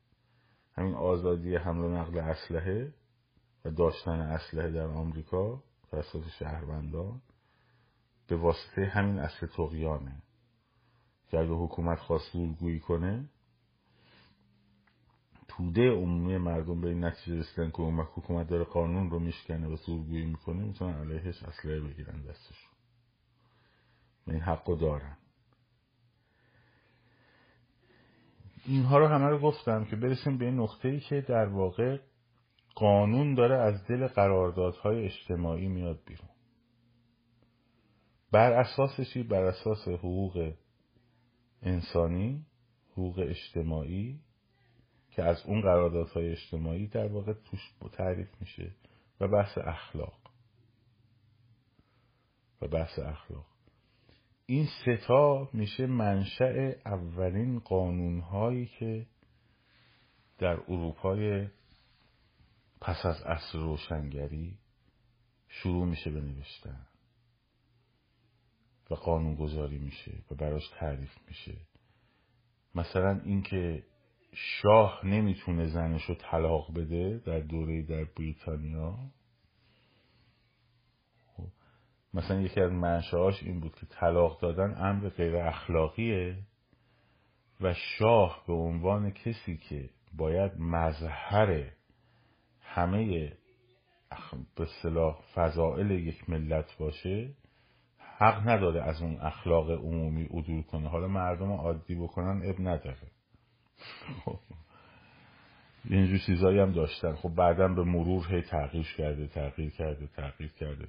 همین 0.74 0.94
آزادی 0.94 1.56
حمل 1.56 1.84
و 1.84 1.88
نقل 1.88 2.18
اسلحه 2.18 2.94
و 3.64 3.70
داشتن 3.70 4.20
اسلحه 4.20 4.70
در 4.70 4.86
آمریکا 4.86 5.62
توسط 5.90 6.28
شهروندان 6.38 7.22
به 8.26 8.36
واسطه 8.36 8.84
همین 8.84 9.18
اصل 9.18 9.46
تقیانه 9.46 10.22
که 11.28 11.38
اگه 11.38 11.50
حکومت 11.50 11.98
خواست 11.98 12.32
زورگویی 12.32 12.80
کنه 12.80 13.28
توده 15.48 15.90
عمومی 15.90 16.38
مردم 16.38 16.80
به 16.80 16.88
این 16.88 17.04
نتیجه 17.04 17.38
رسیدن 17.38 17.70
که 17.70 17.82
حکومت 17.82 18.48
داره 18.48 18.64
قانون 18.64 19.10
رو 19.10 19.18
میشکنه 19.18 19.66
و 19.66 19.76
زورگویی 19.76 20.24
می‌کنه 20.24 20.64
می‌تونن 20.64 20.94
علیهش 20.94 21.42
اسلحه 21.42 21.80
بگیرن 21.80 22.22
دستشون. 22.22 22.72
این 24.26 24.40
حق 24.40 24.68
رو 24.68 24.76
دارن. 24.76 25.16
اینها 28.66 28.98
رو 28.98 29.06
همه 29.06 29.28
رو 29.28 29.38
گفتم 29.38 29.84
که 29.84 29.96
برسیم 29.96 30.38
به 30.38 30.44
این 30.44 30.60
نقطه 30.60 30.88
ای 30.88 31.00
که 31.00 31.20
در 31.20 31.46
واقع 31.46 31.98
قانون 32.74 33.34
داره 33.34 33.56
از 33.56 33.86
دل 33.86 34.06
قراردادهای 34.06 35.04
اجتماعی 35.04 35.68
میاد 35.68 36.00
بیرون. 36.06 36.28
بر 38.32 38.52
اساس 38.52 39.00
چی؟ 39.00 39.22
بر 39.22 39.44
اساس 39.44 39.88
حقوق 39.88 40.54
انسانی 41.62 42.46
حقوق 42.92 43.18
اجتماعی 43.18 44.20
که 45.16 45.22
از 45.22 45.42
اون 45.46 45.60
قراردادهای 45.60 46.32
اجتماعی 46.32 46.86
در 46.86 47.06
واقع 47.06 47.32
توش 47.32 47.60
تعریف 47.92 48.28
میشه 48.40 48.70
و 49.20 49.28
بحث 49.28 49.58
اخلاق. 49.58 50.18
و 52.62 52.68
بحث 52.68 52.98
اخلاق. 52.98 53.46
این 54.46 54.66
ستا 54.66 55.48
میشه 55.52 55.86
منشأ 55.86 56.72
اولین 56.86 57.58
قانونهایی 57.58 58.66
که 58.66 59.06
در 60.38 60.60
اروپای 60.68 61.48
پس 62.80 63.06
از 63.06 63.22
عصر 63.22 63.58
روشنگری 63.58 64.58
شروع 65.48 65.86
میشه 65.86 66.10
به 66.10 66.20
نوشتن. 66.20 66.86
و 68.90 68.94
قانون 68.94 69.34
گذاری 69.34 69.78
میشه 69.78 70.12
و 70.30 70.34
براش 70.34 70.68
تعریف 70.78 71.18
میشه. 71.28 71.56
مثلا 72.74 73.20
اینکه 73.24 73.84
شاه 74.34 75.00
نمی‌تونه 75.04 75.66
زنش 75.66 76.04
رو 76.04 76.14
طلاق 76.14 76.74
بده 76.74 77.18
در 77.26 77.40
دوره 77.40 77.82
در 77.82 78.04
بریتانیا؟ 78.04 78.98
مثلا 82.14 82.40
یکی 82.40 82.60
از 82.60 82.72
منشاهاش 82.72 83.42
این 83.42 83.60
بود 83.60 83.74
که 83.74 83.86
طلاق 83.86 84.40
دادن 84.40 84.74
امر 84.78 85.08
غیر 85.08 85.36
اخلاقیه 85.36 86.38
و 87.60 87.74
شاه 87.74 88.44
به 88.46 88.52
عنوان 88.52 89.10
کسی 89.10 89.56
که 89.56 89.90
باید 90.16 90.52
مظهر 90.58 91.70
همه 92.60 93.32
به 94.56 94.66
صلاح 94.82 95.20
فضائل 95.34 95.90
یک 95.90 96.30
ملت 96.30 96.76
باشه 96.78 97.34
حق 97.98 98.48
نداره 98.48 98.82
از 98.82 99.02
اون 99.02 99.20
اخلاق 99.20 99.70
عمومی 99.70 100.24
عدول 100.24 100.62
کنه. 100.62 100.88
حالا 100.88 101.08
مردم 101.08 101.52
عادی 101.52 101.94
بکنن 101.94 102.42
اب 102.44 102.60
نداره. 102.60 103.10
اینجور 105.84 106.18
چیزایی 106.18 106.58
هم 106.58 106.72
داشتن. 106.72 107.14
خب 107.14 107.28
بعدا 107.28 107.68
به 107.68 107.84
مرور 107.84 108.26
هی 108.34 108.42
تغییر 108.42 108.86
کرده 108.96 109.26
تغییر 109.26 109.70
کرده 109.70 110.06
تغییر 110.06 110.52
کرده. 110.52 110.88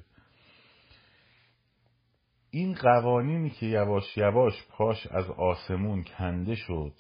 این 2.51 2.73
قوانینی 2.73 3.49
که 3.49 3.65
یواش 3.65 4.17
یواش 4.17 4.53
پاش 4.69 5.07
از 5.07 5.29
آسمون 5.29 6.03
کنده 6.03 6.55
شد 6.55 6.93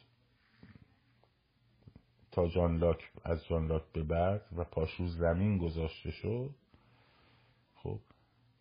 تا 2.31 2.47
جان 2.47 2.77
لاک 2.77 3.11
از 3.25 3.45
جان 3.45 3.67
لاک 3.67 3.83
به 3.93 4.03
بعد 4.03 4.41
و 4.57 4.63
پاش 4.63 4.95
رو 4.95 5.07
زمین 5.07 5.57
گذاشته 5.57 6.11
شد 6.11 6.55
خب 7.75 7.99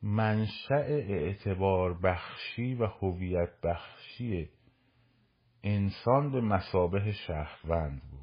منشأ 0.03 0.85
اعتبار 0.85 1.95
بخشی 1.95 2.75
و 2.75 2.87
هویت 2.87 3.61
بخشی 3.63 4.51
انسان 5.63 6.33
به 6.33 6.41
مسابه 6.41 7.13
شهروند 7.13 8.03
بود 8.11 8.23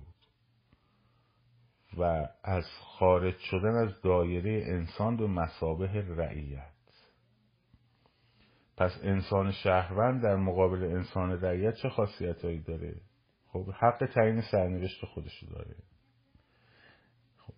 و 1.97 2.27
از 2.43 2.65
خارج 2.81 3.37
شدن 3.37 3.75
از 3.75 4.01
دایره 4.01 4.63
انسان 4.65 5.17
به 5.17 5.27
مسابه 5.27 5.87
رعیت. 6.17 6.69
پس 8.77 8.99
انسان 9.03 9.51
شهروند 9.51 10.23
در 10.23 10.35
مقابل 10.35 10.83
انسان 10.83 11.31
رعیت 11.31 11.75
چه 11.75 11.89
خاصیتهایی 11.89 12.59
داره؟ 12.59 13.01
خب 13.47 13.69
حق 13.71 14.09
تعیین 14.15 14.41
سرنوشت 14.41 15.05
خودشو 15.05 15.45
داره. 15.45 15.75
خب 17.37 17.53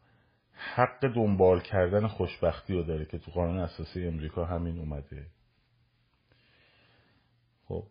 حق 0.54 1.08
دنبال 1.16 1.62
کردن 1.62 2.08
خوشبختی 2.08 2.74
رو 2.74 2.84
داره 2.84 3.06
که 3.06 3.18
تو 3.18 3.32
قانون 3.32 3.58
اساسی 3.58 4.08
امریکا 4.08 4.46
همین 4.46 4.80
اومده. 4.80 5.28
خب 7.66 7.84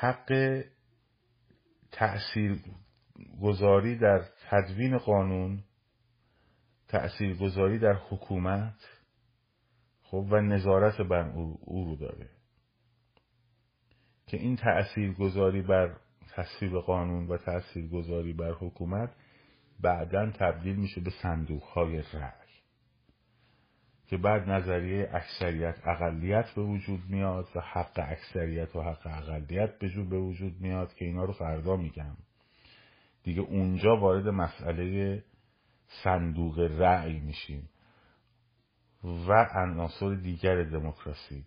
حق 0.00 0.62
تأثیر 1.92 2.60
گذاری 3.42 3.98
در 3.98 4.24
تدوین 4.50 4.98
قانون 4.98 5.64
تأثیر 6.88 7.36
گذاری 7.36 7.78
در 7.78 7.94
حکومت 7.94 8.88
خب 10.02 10.26
و 10.30 10.40
نظارت 10.40 11.00
بر 11.00 11.30
او, 11.30 11.84
رو 11.84 11.96
داره. 11.96 12.30
که 14.26 14.36
این 14.36 14.56
تأثیر 14.56 15.12
گذاری 15.12 15.62
بر 15.62 15.96
تصویب 16.28 16.78
قانون 16.78 17.28
و 17.28 17.36
تأثیر 17.36 17.88
گذاری 17.88 18.32
بر 18.32 18.52
حکومت 18.52 19.10
بعدا 19.80 20.30
تبدیل 20.30 20.76
میشه 20.76 21.00
به 21.00 21.10
صندوق 21.22 21.62
های 21.62 22.02
رأی. 22.12 22.41
که 24.12 24.18
بعد 24.18 24.50
نظریه 24.50 25.10
اکثریت 25.12 25.88
اقلیت 25.88 26.50
به 26.50 26.62
وجود 26.62 27.00
میاد 27.08 27.48
و 27.54 27.60
حق 27.60 27.92
اکثریت 27.96 28.76
و 28.76 28.82
حق 28.82 29.06
اقلیت 29.06 29.78
به 29.78 30.04
به 30.04 30.18
وجود 30.18 30.60
میاد 30.60 30.94
که 30.94 31.04
اینا 31.04 31.24
رو 31.24 31.32
فردا 31.32 31.76
میگم. 31.76 32.16
دیگه 33.22 33.40
اونجا 33.40 33.96
وارد 33.96 34.28
مسئله 34.28 35.24
صندوق 36.04 36.58
رأی 36.58 37.20
میشیم. 37.20 37.68
و 39.04 39.32
عناصر 39.32 40.14
دیگر 40.14 40.62
دموکراسی. 40.62 41.44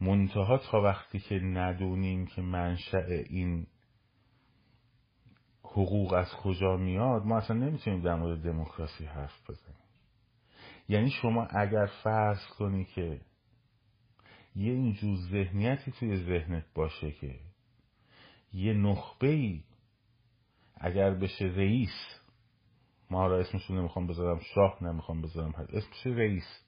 منتها 0.00 0.58
تا 0.58 0.80
وقتی 0.80 1.18
که 1.18 1.34
ندونیم 1.34 2.26
که 2.26 2.42
منشأ 2.42 3.06
این 3.06 3.66
حقوق 5.62 6.12
از 6.12 6.32
کجا 6.32 6.76
میاد 6.76 7.26
ما 7.26 7.38
اصلا 7.38 7.56
نمی‌تونیم 7.56 8.02
در 8.02 8.14
مورد 8.14 8.42
دموکراسی 8.42 9.04
حرف 9.04 9.50
بزنیم. 9.50 9.79
یعنی 10.90 11.10
شما 11.10 11.44
اگر 11.44 11.86
فرض 12.02 12.46
کنی 12.58 12.84
که 12.84 13.20
یه 14.56 14.72
اینجور 14.72 15.16
ذهنیتی 15.16 15.92
توی 15.92 16.16
ذهنت 16.16 16.64
باشه 16.74 17.12
که 17.12 17.40
یه 18.52 18.72
نخبه 18.72 19.26
ای 19.26 19.62
اگر 20.74 21.14
بشه 21.14 21.44
رئیس 21.44 22.20
ما 23.10 23.26
را 23.26 23.38
اسمشون 23.38 23.78
نمی‌خوام 23.78 24.06
بذارم 24.06 24.40
شاه 24.54 24.84
نمی‌خوام 24.84 25.22
بذارم 25.22 25.52
اسمش 25.52 26.06
رئیس 26.06 26.64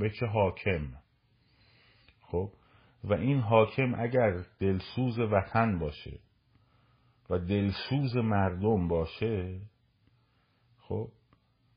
بچه 0.00 0.26
حاکم؟ 0.26 0.88
خب؟ 2.20 2.52
و 3.04 3.14
این 3.14 3.40
حاکم 3.40 3.94
اگر 3.94 4.44
دلسوز 4.60 5.18
وطن 5.18 5.78
باشه 5.78 6.18
و 7.30 7.38
دلسوز 7.38 8.16
مردم 8.16 8.88
باشه 8.88 9.60
خب؟ 10.78 11.08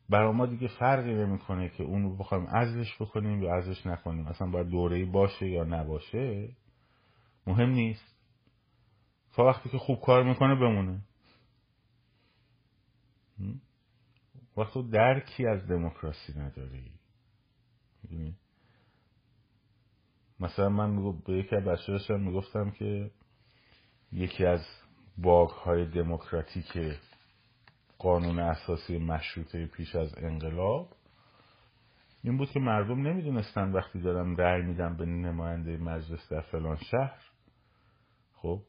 برا 0.10 0.32
ما 0.32 0.46
دیگه 0.46 0.68
فرقی 0.68 1.14
نمی‌کنه 1.14 1.70
که 1.70 1.84
اون 1.84 2.04
رو 2.04 2.18
بخوایم 2.18 2.46
ازش 2.46 3.02
بکنیم 3.02 3.44
یا 3.44 3.56
ازش 3.56 3.86
نکنیم. 3.86 4.28
اصلا 4.28 4.48
باید 4.48 4.68
دوره 4.68 5.06
باشه 5.06 5.50
یا 5.50 5.64
نباشه 5.64 6.50
مهم 7.48 7.70
نیست. 7.70 8.16
تا 9.34 9.46
وقتی 9.46 9.70
که 9.70 9.78
خوب 9.78 10.02
کار 10.02 10.24
می‌کنه 10.24 10.56
بمونه. 10.56 11.02
وقتی 14.58 14.84
درکی 14.84 15.48
از 15.48 15.68
دموکراسی 15.68 16.40
نداری. 16.40 16.92
مثلا 20.40 20.70
من 20.70 21.20
به 21.20 21.34
یکی 21.34 21.56
از 21.56 21.64
بچه 21.64 22.18
می‌گفتم 22.18 22.72
که 22.72 23.12
یکی 24.12 24.46
از 24.46 24.66
باگ 25.18 25.50
های 25.50 25.86
دموکراتیک 25.86 26.78
قانون 28.00 28.40
اساسی 28.40 28.98
مشروطه 28.98 29.66
پیش 29.66 29.96
از 29.96 30.16
انقلاب 30.18 30.88
این 32.24 32.38
بود 32.38 32.50
که 32.52 32.60
مردم 32.60 33.08
نمی‌دونستن 33.08 33.72
وقتی 33.72 34.02
دارم 34.02 34.36
رأی 34.36 34.62
میدم 34.62 34.98
به 34.98 35.06
نماینده 35.06 35.78
مجلس 35.78 36.30
در 36.32 36.42
فلان 36.42 36.76
شهر 36.76 37.22
خب 38.34 38.62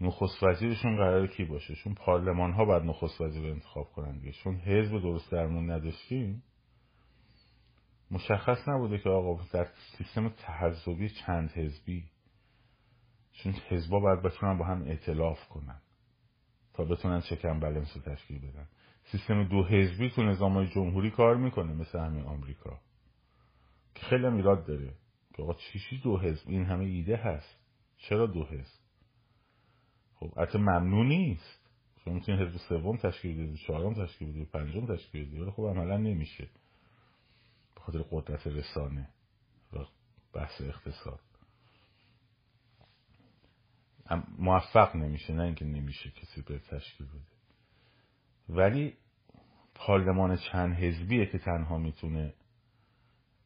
نخست 0.00 0.42
وزیرشون 0.42 0.96
قرار 0.96 1.26
کی 1.26 1.44
باشه؟ 1.44 1.74
چون 1.74 1.94
پارلمان 1.94 2.52
ها 2.52 2.64
باید 2.64 2.82
نخست 2.82 3.20
وزیر 3.20 3.42
رو 3.42 3.50
انتخاب 3.50 3.92
کنن 3.92 4.18
دیگه. 4.18 4.32
چون 4.32 4.56
حزب 4.56 4.92
درست 5.00 5.32
درمون 5.32 5.70
نداشتیم 5.70 6.42
مشخص 8.10 8.68
نبوده 8.68 8.98
که 8.98 9.08
آقا 9.08 9.42
در 9.52 9.66
سیستم 9.98 10.28
تحزبی 10.28 11.08
چند 11.08 11.50
حزبی 11.50 12.04
چون 13.32 13.52
حزبا 13.52 14.00
باید 14.00 14.22
بتونن 14.22 14.58
با 14.58 14.64
هم 14.64 14.82
اعتلاف 14.82 15.48
کنن. 15.48 15.80
تا 16.76 16.84
بتونن 16.84 17.20
چکم 17.20 17.60
بلنس 17.60 17.96
رو 17.96 18.02
تشکیل 18.02 18.38
بدن. 18.38 18.68
سیستم 19.04 19.44
دو 19.44 19.64
حزبی 19.64 20.10
تو 20.10 20.22
نظام 20.22 20.64
جمهوری 20.64 21.10
کار 21.10 21.36
می‌کنه 21.36 21.72
مثل 21.72 21.98
همین 21.98 22.24
آمریکا. 22.24 22.80
که 23.94 24.06
خیلی 24.06 24.26
هم 24.26 24.36
ایراد 24.36 24.66
داره. 24.66 24.94
که 25.34 25.42
آقا 25.42 25.54
چیشی 25.54 25.98
دو 25.98 26.18
حزب؟ 26.18 26.48
این 26.48 26.64
همه 26.64 26.84
ایده 26.84 27.16
هست. 27.16 27.56
چرا 27.98 28.26
دو 28.26 28.44
حزب؟ 28.44 28.80
خب 30.14 30.38
حتی 30.38 30.58
ممنوع 30.58 31.06
نیست. 31.06 31.68
شما 32.04 32.14
می‌تونید 32.14 32.40
حزب 32.40 32.56
سوم 32.68 32.96
تشکیل 32.96 33.34
بدید 33.34 33.56
چهارم 33.66 34.06
تشکیل 34.06 34.30
بدید 34.30 34.50
پنجم 34.50 34.96
تشکیل 34.96 35.26
بدید. 35.26 35.40
ولی 35.40 35.50
خب 35.50 35.62
عملا 35.62 35.96
نمیشه. 35.96 36.48
به 37.74 37.80
خاطر 37.80 38.04
قدرت 38.10 38.46
رسانه 38.46 39.08
و 39.72 39.78
بحث 40.32 40.60
اقتصاد. 40.60 41.20
موفق 44.38 44.96
نمیشه 44.96 45.32
نه 45.32 45.42
اینکه 45.42 45.64
نمیشه 45.64 46.10
کسی 46.10 46.42
به 46.42 46.58
تشکیل 46.58 47.06
بده. 47.06 47.36
ولی 48.48 48.94
پارلمان 49.74 50.36
چند 50.36 50.74
حزبیه 50.74 51.26
که 51.26 51.38
تنها 51.38 51.78
می‌تونه 51.78 52.34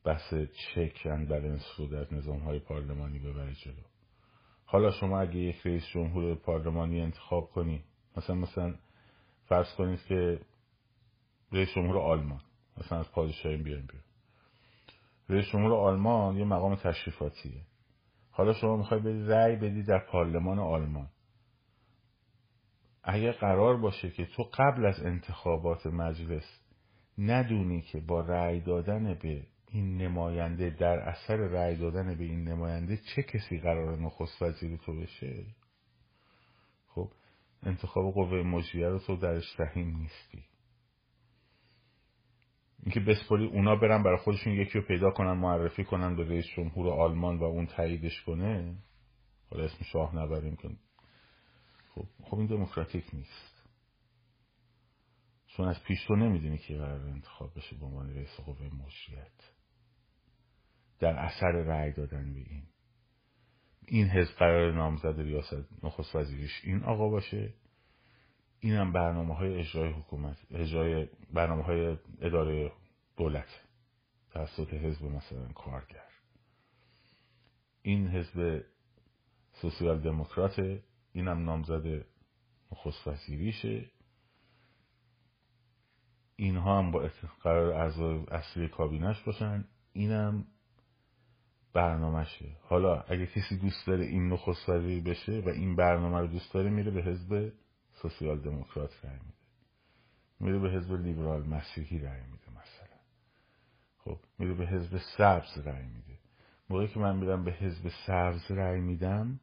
بحث 0.05 0.35
چک 0.35 1.07
اند 1.07 1.29
بلنس 1.29 1.65
رو 1.79 1.87
در 1.87 2.15
نظام 2.15 2.39
های 2.39 2.59
پارلمانی 2.59 3.19
ببره 3.19 3.55
جلو. 3.55 3.83
حالا 4.65 4.91
شما 4.91 5.21
اگه 5.21 5.37
یک 5.37 5.67
رئیس 5.67 5.87
جمهور 5.87 6.35
پارلمانی 6.35 7.01
انتخاب 7.01 7.51
کنی 7.51 7.85
مثلا 8.17 8.37
مثلا 8.37 8.75
فرض 9.47 9.75
کنید 9.75 10.03
که 10.03 10.41
رئیس 11.53 11.69
جمهور 11.75 11.99
آلمان 11.99 12.41
مثلا 12.77 12.99
از 12.99 13.13
پادشاهی 13.13 13.57
بیایم 13.57 13.87
بیایم 13.87 14.05
رئیس 15.29 15.47
جمهور 15.53 15.75
آلمان 15.75 16.37
یه 16.37 16.45
مقام 16.45 16.75
تشریفاتیه. 16.75 17.63
حالا 18.41 18.53
شما 18.53 18.77
می‌خوای 18.77 19.01
بدی 19.01 19.23
رأی 19.23 19.57
بدی 19.57 19.83
در 19.83 19.99
پارلمان 19.99 20.59
آلمان. 20.59 21.09
اگه 23.03 23.33
قرار 23.33 23.77
باشه 23.77 24.11
که 24.11 24.27
تو 24.27 24.43
قبل 24.43 24.87
از 24.87 25.01
انتخابات 25.01 25.87
مجلس 25.87 26.61
ندونی 27.19 27.83
که 27.83 28.01
با 28.01 28.21
رأی 28.21 28.61
دادن 28.61 29.15
به 29.15 29.47
این 29.69 29.97
نماینده 29.97 30.71
در 30.71 30.99
اثر 30.99 31.37
رأی 31.37 31.77
دادن 31.77 32.15
به 32.15 32.25
این 32.25 32.49
نماینده 32.49 32.97
چه 32.97 33.23
کسی 33.23 33.59
قرار 33.59 33.99
نخست 33.99 34.43
وزیر 34.43 34.77
تو 34.77 35.01
بشه؟ 35.01 35.45
خب 36.89 37.11
انتخاب 37.63 38.15
قوه 38.15 38.43
مجریه 38.43 38.89
رو 38.89 38.99
تو 38.99 39.17
درش 39.17 39.45
سهیم 39.57 39.97
نیستی. 39.97 40.50
اینکه 42.83 43.01
بسپاری 43.01 43.47
اونا 43.47 43.77
برن 43.77 44.03
برای 44.03 44.19
خودشون 44.19 44.53
یکی 44.53 44.79
رو 44.79 44.87
پیدا 44.87 45.11
کنن 45.11 45.33
معرفی 45.33 45.85
کنن 45.85 46.17
به 46.17 46.25
رئیس 46.25 46.47
جمهور 46.57 46.89
آلمان 46.89 47.39
و 47.39 47.45
اون 47.45 47.67
تاییدش 47.67 48.23
کنه. 48.23 48.79
حالا 49.51 49.65
اسم 49.65 49.85
شاه 49.85 50.17
نبریم 50.17 50.57
کن 50.57 50.79
خب 51.95 52.07
خب 52.23 52.39
این 52.39 52.47
دموکراتیک 52.47 53.05
نیست. 53.13 53.61
چون 55.47 55.69
از 55.69 55.85
پیش 55.85 56.05
تو 56.05 56.17
نمی‌دونی 56.17 56.59
که 56.59 56.77
قرار 56.77 57.01
انتخاب 57.01 57.55
بشه 57.57 57.77
به 57.77 57.87
عنوان 57.87 58.15
رئیس 58.15 58.41
قوه 58.47 58.67
مجریت. 58.67 59.53
در 61.01 61.19
اثر 61.19 61.53
رأی 61.53 61.93
دادن 61.93 62.35
به 62.35 62.41
این. 62.41 62.63
این 63.87 64.07
حزب 64.07 64.35
قرار 64.39 64.73
نامزد 64.75 65.21
ریاست 65.21 65.85
نخست 65.85 66.17
وزیرش 66.17 66.61
این 66.65 66.83
آقا 66.83 67.09
باشه. 67.09 67.55
این 68.61 68.75
هم 68.75 68.93
برنامه 68.93 69.35
های 69.35 69.59
اجرای 69.59 69.93
حکومت 69.93 70.37
اجرای 70.51 71.09
برنامه 71.33 71.63
های 71.63 71.97
اداره 72.21 72.73
دولت 73.17 73.61
توسط 74.31 74.75
حزب 74.75 75.05
مثلا 75.05 75.49
کارگر. 75.49 76.11
این 77.83 78.09
حزب 78.09 78.65
سوسیال 79.53 80.01
دموکرات 80.01 80.59
این 81.13 81.29
هم 81.29 81.45
نامزد 81.45 82.07
نخست 82.73 83.09
وزیریشه. 83.09 83.91
اینها 86.37 86.79
هم 86.79 86.91
با 86.91 87.11
قرار 87.43 87.73
اعضای 87.73 88.25
اصلی 88.31 88.69
کابینش 88.69 89.23
باشن. 89.23 89.65
اینم 89.93 90.47
برنامهشه. 91.73 92.57
حالا 92.63 93.01
اگه 93.01 93.27
کسی 93.27 93.57
دوست 93.57 93.87
داره 93.87 94.05
این 94.05 94.29
نخست 94.29 94.71
بشه 94.71 95.43
و 95.47 95.49
این 95.49 95.77
برنامه 95.77 96.19
رو 96.19 96.27
دوست 96.27 96.55
داره 96.55 96.71
میره 96.71 96.91
به 96.91 97.03
حزب 97.03 97.53
سوسیال 98.03 98.41
دموکرات 98.41 99.05
رای 99.05 99.13
میده. 99.13 99.35
میره 100.41 100.59
به 100.59 100.71
حزب 100.71 100.93
لیبرال 100.93 101.47
مسیحی 101.47 101.99
رای 101.99 102.21
میده 102.21 102.51
مثلا. 102.51 102.97
خب 103.99 104.19
میره 104.39 104.55
به 104.55 104.67
حزب 104.67 104.99
سبز 105.19 105.59
رای 105.67 105.87
میده. 105.87 106.19
موقعی 106.71 106.89
که 106.89 107.01
من 107.01 107.17
میرم 107.17 107.45
به 107.45 107.53
حزب 107.53 107.91
سبز 108.07 108.51
رای 108.51 108.81
میدم 108.81 109.41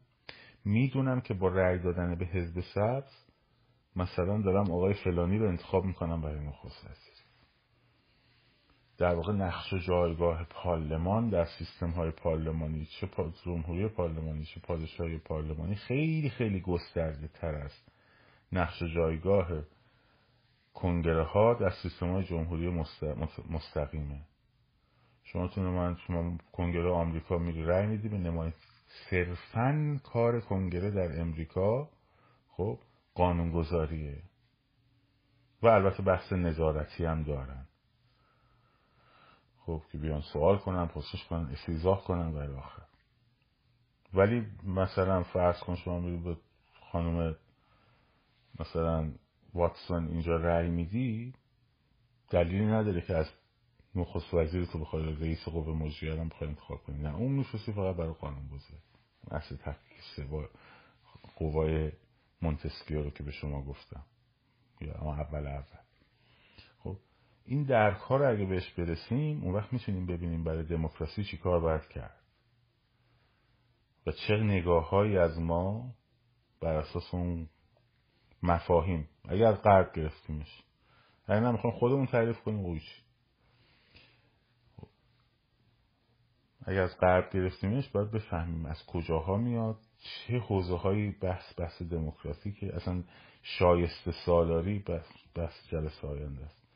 می‌دونم 0.66 1.22
که 1.22 1.34
با 1.34 1.48
رای 1.48 1.80
دادن 1.80 2.16
به 2.16 2.26
حزب 2.26 2.60
سبز 2.76 3.12
مثلا 3.96 4.42
دارم 4.42 4.72
آقای 4.72 4.94
فلانی 4.94 5.38
رو 5.38 5.48
انتخاب 5.48 5.86
می‌کنم 5.86 6.22
برای 6.22 6.48
نخست 6.48 6.86
وزیر. 6.86 7.18
در 8.98 9.16
واقع 9.16 9.34
نقش 9.34 9.74
و 9.74 9.78
جایگاه 9.78 10.44
پارلمان 10.50 11.30
در 11.30 11.46
سیستم 11.46 11.90
های 11.90 12.12
پارلمانی 12.12 12.86
چه 12.86 13.10
جمهوری 13.46 13.88
پارلمانی 13.88 14.46
چه 14.46 14.60
پادشاهی 14.60 15.18
پارلمانی 15.18 15.76
خیلی 15.76 16.30
خیلی 16.30 16.62
گسترده 16.62 17.28
تر 17.28 17.56
است 17.56 17.92
نقش 18.52 18.84
جایگاه 18.84 19.48
کنگره 20.74 21.24
ها 21.24 21.54
در 21.54 21.70
سیستم 21.70 22.12
های 22.12 22.24
جمهوری 22.24 22.84
مستقیمه. 23.50 24.22
شما 25.24 25.48
تو 25.48 25.62
من 25.62 25.96
شما 25.96 26.38
کنگره 26.52 26.92
آمریکا 26.92 27.38
میری 27.38 27.66
رای 27.66 27.86
میدی 27.86 28.10
به 28.10 28.54
صرفا 29.10 30.00
کار 30.04 30.40
کنگره 30.40 30.92
در 30.92 31.22
امریکا 31.22 31.90
خب 32.50 32.80
قانونگذاریه. 33.16 34.22
و 35.62 35.68
البته 35.68 36.04
بحث 36.04 36.34
نظارتی 36.34 37.06
هم 37.06 37.24
دارن. 37.24 37.66
خب 39.66 39.82
که 39.92 39.98
بیان 39.98 40.22
سوال 40.22 40.58
کنن 40.58 40.88
پرسش 40.88 41.26
کنن 41.30 41.50
استیزاه 41.52 42.04
کنن 42.04 42.28
و 42.28 42.58
آخر. 42.58 42.84
ولی 44.14 44.46
مثلا 44.64 45.24
فرض 45.24 45.60
کن 45.60 45.76
شما 45.76 46.00
میری 46.00 46.18
به 46.18 46.38
خانم 46.92 47.36
مثلا 48.60 49.12
واتسون 49.54 50.08
اینجا 50.08 50.36
رأی 50.36 50.70
میدی 50.70 51.34
دلیلی 52.30 52.66
نداره 52.66 53.02
که 53.02 53.16
از 53.16 53.30
نخست 53.96 54.34
وزیر 54.34 54.66
تو 54.66 54.80
بخوای 54.80 55.16
رئیس 55.16 55.44
قوه 55.46 55.78
مجریه 55.78 56.20
هم 56.20 56.30
بخوای 56.30 56.50
انتخاب 56.50 56.84
کنی. 56.84 56.98
نه 56.98 57.16
اون 57.16 57.32
میشوسی 57.32 57.74
فقط 57.74 57.96
برای 57.96 58.14
قانون 58.14 58.48
گذاره 58.48 58.82
اصل 59.32 59.56
تفکیسه 59.56 60.26
با 60.26 60.50
قوای 61.36 61.92
مونتسکیو 62.42 63.04
رو 63.04 63.10
که 63.10 63.24
به 63.24 63.32
شما 63.32 63.62
گفتم. 63.62 64.04
یا 64.82 64.94
اول 64.94 65.48
اول. 65.48 65.64
خب 66.80 66.98
این 67.46 67.64
درک 67.64 67.98
ها 67.98 68.18
رو 68.18 68.34
اگه 68.34 68.46
بهش 68.46 68.74
برسیم 68.74 69.44
اون 69.44 69.54
وقت 69.54 69.74
می‌تونیم 69.74 70.06
ببینیم 70.06 70.44
برای 70.44 70.64
دموکراسی 70.64 71.24
چی 71.24 71.38
کار 71.38 71.60
باید 71.60 71.88
کرد. 71.88 72.22
و 74.08 74.12
چه 74.12 74.34
نگاه 74.34 74.90
هایی 74.90 75.18
از 75.18 75.40
ما 75.40 75.94
بر 76.62 76.74
اساس 76.74 77.14
اون 77.14 77.50
مفاهیم. 78.44 79.10
اگر 79.30 79.46
از 79.46 79.62
غرب 79.62 79.94
گرفتیمش. 79.94 80.64
اگر 81.28 81.40
نمی‌خوام 81.40 81.74
خودمون 81.74 82.06
تعریف 82.06 82.40
کنیم 82.40 82.60
اویش 82.60 83.02
اگر 86.68 86.82
از 86.82 86.98
غرب 86.98 87.30
گرفتیمش 87.34 87.90
باید 87.90 88.12
بفهمیم 88.12 88.66
از 88.66 88.86
کجاها 88.86 89.38
میاد 89.38 89.78
چه 90.00 90.40
حوزه 90.40 90.78
هایی 90.78 91.12
بحث 91.12 91.60
بحث 91.60 91.82
دموکراتیکه 91.82 92.76
اصلا 92.76 93.04
شایسته 93.42 94.12
سالاری 94.26 94.80
بحث, 94.80 95.08
بحث 95.36 95.68
جلسه 95.68 96.08
آینده 96.08 96.46
است. 96.46 96.68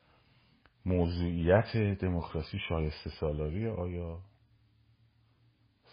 موضوعیت 0.86 1.76
دموکراسی 1.76 2.58
شایسته 2.58 3.10
سالاری 3.10 3.68
آیا؟ 3.68 4.18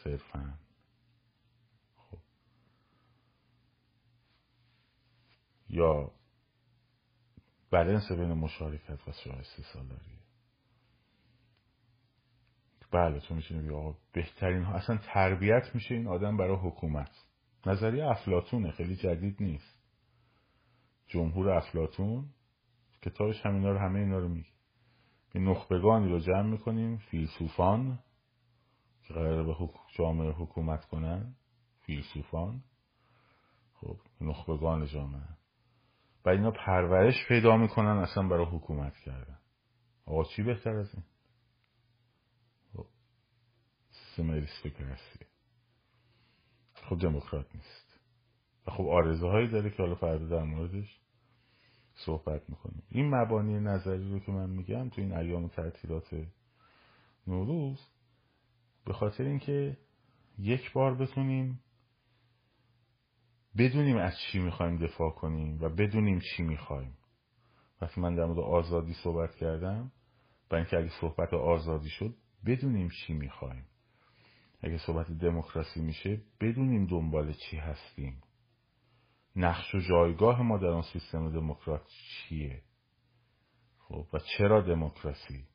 صرفا. 0.04 0.54
یا 5.70 6.12
بلنس 7.72 8.12
بین 8.12 8.34
مشارکت 8.34 9.08
و 9.08 9.12
شایسته 9.12 9.64
سالاری 9.74 10.20
بله 12.92 13.20
تو 13.20 13.36
می‌تونی 13.36 13.70
آقا 13.70 13.98
بهترین 14.14 14.64
ها 14.64 14.74
اصلا 14.74 14.98
تربیت 14.98 15.76
میشه 15.76 15.96
این 15.96 16.08
آدم 16.08 16.38
برای 16.38 16.58
حکومت. 16.58 17.26
نظریه 17.66 18.06
افلاتونه 18.06 18.72
خیلی 18.72 18.96
جدید 18.96 19.36
نیست. 19.40 19.80
جمهور 21.08 21.50
افلاتون 21.50 22.30
کتابش 23.02 23.46
همینا 23.46 23.72
رو 23.72 23.78
همه 23.78 24.00
اینا 24.00 24.20
رو 24.20 24.28
میگه. 24.28 24.50
به 25.34 25.40
نخبگانی 25.40 26.10
رو 26.10 26.20
جمع 26.20 26.50
می‌کنیم 26.50 26.98
فیلسوفان 26.98 28.00
که 29.04 29.14
قرار 29.14 29.44
به 29.44 29.56
جامعه 29.98 30.32
حکومت 30.32 30.86
کنن. 30.86 31.36
فیلسوفان. 31.82 32.64
خب 33.74 33.98
نخبگان 34.22 34.86
جامعه. 34.86 35.39
و 36.26 36.30
اینا 36.30 36.52
پرورش 36.52 37.28
پیدا 37.28 37.58
می‌کنن 37.58 37.98
اصلا 37.98 38.28
برای 38.28 38.46
حکومت 38.46 38.94
کردن. 38.98 39.40
آقا 40.06 40.24
چی 40.24 40.44
بهتر 40.44 40.76
از 40.76 40.94
این؟ 40.94 41.04
سیستم 43.92 45.26
خب 46.74 47.00
دموکرات 47.00 47.56
نیست. 47.56 48.00
و 48.68 48.72
خب 48.72 48.84
آرزه 48.88 49.28
هایی 49.28 49.48
داره 49.48 49.70
که 49.70 49.84
حالا 49.84 49.96
فردا 49.96 50.26
در 50.26 50.44
موردش 50.44 51.00
صحبت 51.96 52.50
می‌کنیم. 52.50 52.84
این 52.90 53.16
مبانی 53.16 53.60
نظری 53.60 54.12
رو 54.12 54.20
که 54.20 54.32
من 54.32 54.50
میگم 54.50 54.90
تو 54.90 55.02
این 55.02 55.14
ایام 55.14 55.48
تعطیلات 55.48 56.26
نوروز 57.28 57.80
به 58.86 58.94
خاطر 58.94 59.24
اینکه 59.24 59.78
یک 60.38 60.74
بار 60.74 60.96
بتونیم 60.96 61.60
بدونیم 63.58 63.98
از 63.98 64.14
چی 64.20 64.40
می‌خوایم 64.40 64.78
دفاع 64.78 65.12
کنیم 65.12 65.62
و 65.62 65.70
بدونیم 65.70 66.20
چی 66.20 66.44
می‌خوایم. 66.44 66.98
وقتی 67.82 68.02
من 68.02 68.16
در 68.16 68.26
مورد 68.26 68.40
آزادی 68.40 68.94
صحبت 68.94 69.36
کردم 69.36 69.92
و 70.52 70.56
اینکه 70.56 70.78
اگه 70.78 70.90
صحبت 71.02 71.34
آزادی 71.34 71.90
شد 71.90 72.16
بدونیم 72.46 72.90
چی 72.90 73.14
می‌خوایم. 73.14 73.66
اگه 74.62 74.78
صحبت 74.78 75.12
دموکراسی 75.12 75.82
میشه 75.82 76.22
بدونیم 76.42 76.86
دنبال 76.86 77.34
چی 77.34 77.58
هستیم. 77.58 78.22
نقش 79.36 79.76
و 79.76 79.80
جایگاه 79.80 80.42
ما 80.42 80.58
در 80.58 80.68
اون 80.68 80.82
سیستم 80.82 81.32
دموکرات 81.32 81.88
چیه؟ 81.88 82.62
خب 83.80 84.08
و 84.14 84.20
چرا 84.20 84.62
دموکراسی؟ 84.62 85.46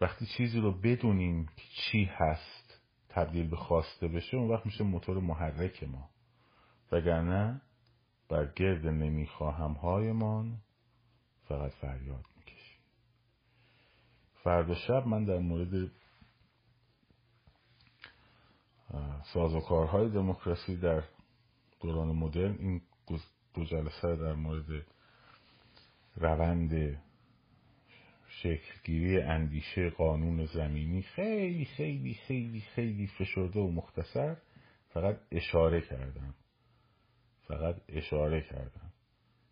وقتی 0.00 0.26
چیزی 0.36 0.60
رو 0.60 0.72
بدونیم 0.80 1.46
که 1.46 1.62
چی 1.76 2.04
هست 2.04 2.80
تبدیل 3.08 3.50
به 3.50 3.56
خواسته 3.56 4.08
بشه 4.08 4.36
اون 4.36 4.50
وقت 4.50 4.66
میشه 4.66 4.84
موتور 4.84 5.20
محرک 5.20 5.82
ما. 5.82 6.10
وگرنه 6.92 7.60
بر 8.28 8.52
گرد 8.56 8.86
نمی‌خواهم 8.86 9.72
هایمان 9.72 10.58
فقط 11.48 11.72
فریاد 11.72 12.24
می‌کشیم. 12.36 12.80
فردا 14.42 14.74
شب 14.74 15.06
من 15.06 15.24
در 15.24 15.38
مورد 15.38 15.90
سازوکارهای 19.32 20.08
دموکراسی 20.08 20.76
در 20.76 21.02
دوران 21.80 22.08
مدرن 22.08 22.56
این 22.58 22.80
دو 23.54 23.64
جلسه 23.64 24.16
در 24.16 24.32
مورد 24.32 24.86
روند 26.16 26.98
شکلگیری 28.28 29.20
اندیشه 29.20 29.90
قانون 29.90 30.46
زمینی 30.46 31.02
خیلی 31.02 31.64
خیلی 31.64 32.14
خیلی 32.14 32.60
خیلی 32.60 33.06
فشرده 33.06 33.60
و 33.60 33.70
مختصر 33.70 34.36
فقط 34.88 35.20
اشاره 35.32 35.80
کردم. 35.80 36.34
فقط 37.48 37.76
اشاره 37.88 38.40
کردم 38.40 38.92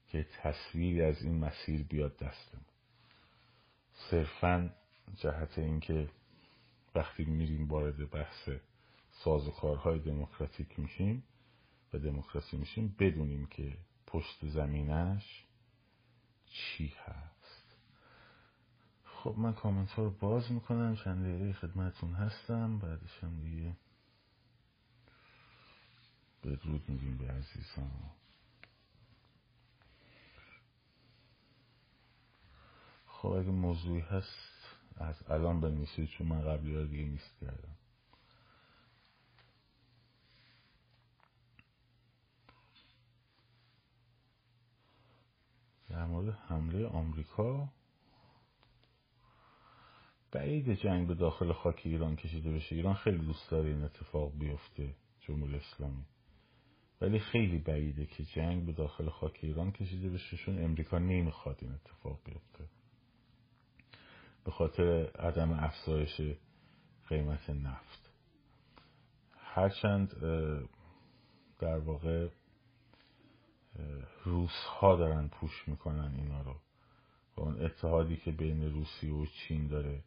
که 0.09 0.26
تصویری 0.42 1.03
از 1.03 1.22
این 1.22 1.38
مسیر 1.38 1.82
بیاد 1.82 2.16
دستم 2.16 2.61
صرفا 4.11 4.70
جهت 5.16 5.59
اینکه 5.59 6.09
وقتی 6.94 7.24
میریم 7.24 7.68
وارد 7.68 8.11
بحث 8.11 8.49
سازوکارهای 9.11 9.99
دموکراتیک 9.99 10.78
میشیم 10.78 11.22
و 11.92 11.99
دموکراسی 11.99 12.57
میشیم 12.57 12.97
بدونیم 12.99 13.47
که 13.47 13.76
پشت 14.07 14.47
زمینش 14.47 15.44
چی 16.47 16.94
هست. 17.05 17.76
خب 19.05 19.34
من 19.38 19.53
کامنت 19.53 19.90
ها 19.90 20.03
رو 20.03 20.11
باز 20.11 20.53
می‌کنم. 20.53 20.97
چند 20.97 21.24
دقیقه 21.24 21.53
خدمتون 21.53 22.12
هستم. 22.12 22.78
بعدش 22.78 23.24
هم 23.24 23.40
دیگه 23.42 23.76
بدرود 26.47 26.88
میگیم 26.88 27.16
به 27.18 27.32
عزیزان. 27.32 28.11
خب 33.07 33.28
اگه 33.28 33.51
موضوعی 33.51 34.01
هست 34.01 34.76
از 34.97 35.30
الان 35.30 35.61
بنویسید 35.61 36.09
چون 36.09 36.26
من 36.26 36.42
قبلی 36.42 36.76
ها 36.76 36.82
دیگه 36.82 37.05
نیست 37.05 37.40
کردم. 37.40 37.76
در 45.88 46.07
مورد 46.07 46.34
حمله 46.34 46.86
آمریکا 46.86 47.68
بعید 50.30 50.74
جنگ 50.74 51.09
به 51.09 51.14
داخل 51.14 51.53
خاک 51.53 51.82
ایران 51.84 52.16
کشیده 52.16 52.53
بشه. 52.53 52.76
ایران 52.76 52.94
خیلی 52.94 53.18
دوست 53.18 53.51
داره 53.51 53.68
این 53.68 53.82
اتفاق 53.82 54.38
بیفته 54.38 54.94
جمهوری 55.20 55.57
اسلامی. 55.57 56.05
ولی 57.01 57.18
خیلی 57.18 57.59
بعیده 57.59 58.07
که 58.07 58.24
جنگ 58.24 58.66
به 58.66 58.72
داخل 58.72 59.09
خاک 59.09 59.38
ایران 59.42 59.72
کشیده 59.72 60.11
بشه 60.11 60.36
چون 60.36 60.64
امریکا 60.64 60.99
نمی‌خواد 60.99 61.59
این 61.61 61.72
اتفاق 61.72 62.20
بیفته. 62.24 62.64
به 64.44 64.51
خاطر 64.51 65.11
عدم 65.18 65.53
افزایش 65.53 66.20
قیمت 67.09 67.51
نفت. 67.51 68.11
هرچند 69.38 70.20
در 71.59 71.78
واقع 71.78 72.28
روس 74.24 74.64
ها 74.80 74.97
دارن 74.97 75.28
پوش 75.28 75.68
می‌کنن 75.68 76.14
اینا 76.16 76.42
رو. 76.42 76.57
و 77.36 77.40
اون 77.40 77.64
اتحادی 77.64 78.16
که 78.16 78.32
بین 78.32 78.72
روسیه 78.72 79.12
و 79.12 79.26
چین 79.26 79.66
داره 79.66 80.03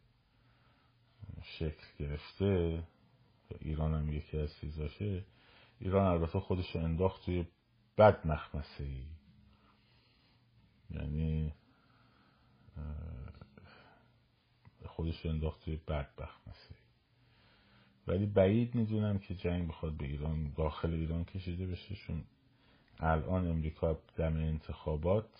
شکل 1.42 1.86
گرفته 1.98 2.82
ایران 3.60 3.94
هم 3.94 4.12
یکی 4.12 4.38
از 4.38 4.56
چیزاشه 4.60 5.24
ایران 5.80 6.06
البته 6.06 6.40
خودش 6.40 6.76
انداخت 6.76 7.24
توی 7.24 7.46
بد 7.98 8.26
مخمسه 8.26 8.84
ای. 8.84 9.06
یعنی 10.90 11.52
خودش 14.86 15.26
انداخت 15.26 15.64
توی 15.64 15.76
بد 15.76 16.08
مخمسه 16.18 16.70
ای. 16.70 16.76
ولی 18.06 18.26
بعید 18.26 18.74
می‌دونم 18.74 19.18
که 19.18 19.34
جنگ 19.34 19.68
بخواد 19.68 19.96
به 19.96 20.04
ایران 20.04 20.52
داخل 20.56 20.94
ایران 20.94 21.24
کشیده 21.24 21.66
بشه 21.66 21.94
چون 21.94 22.24
الان 22.98 23.48
امریکا 23.48 23.98
دم 24.16 24.36
انتخابات 24.36 25.30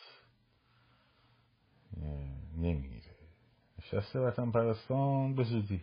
نمیره 2.56 3.14
نشسته 3.78 4.20
وطن 4.20 4.50
پرستان 4.50 5.34
به 5.34 5.44
زودی 5.44 5.80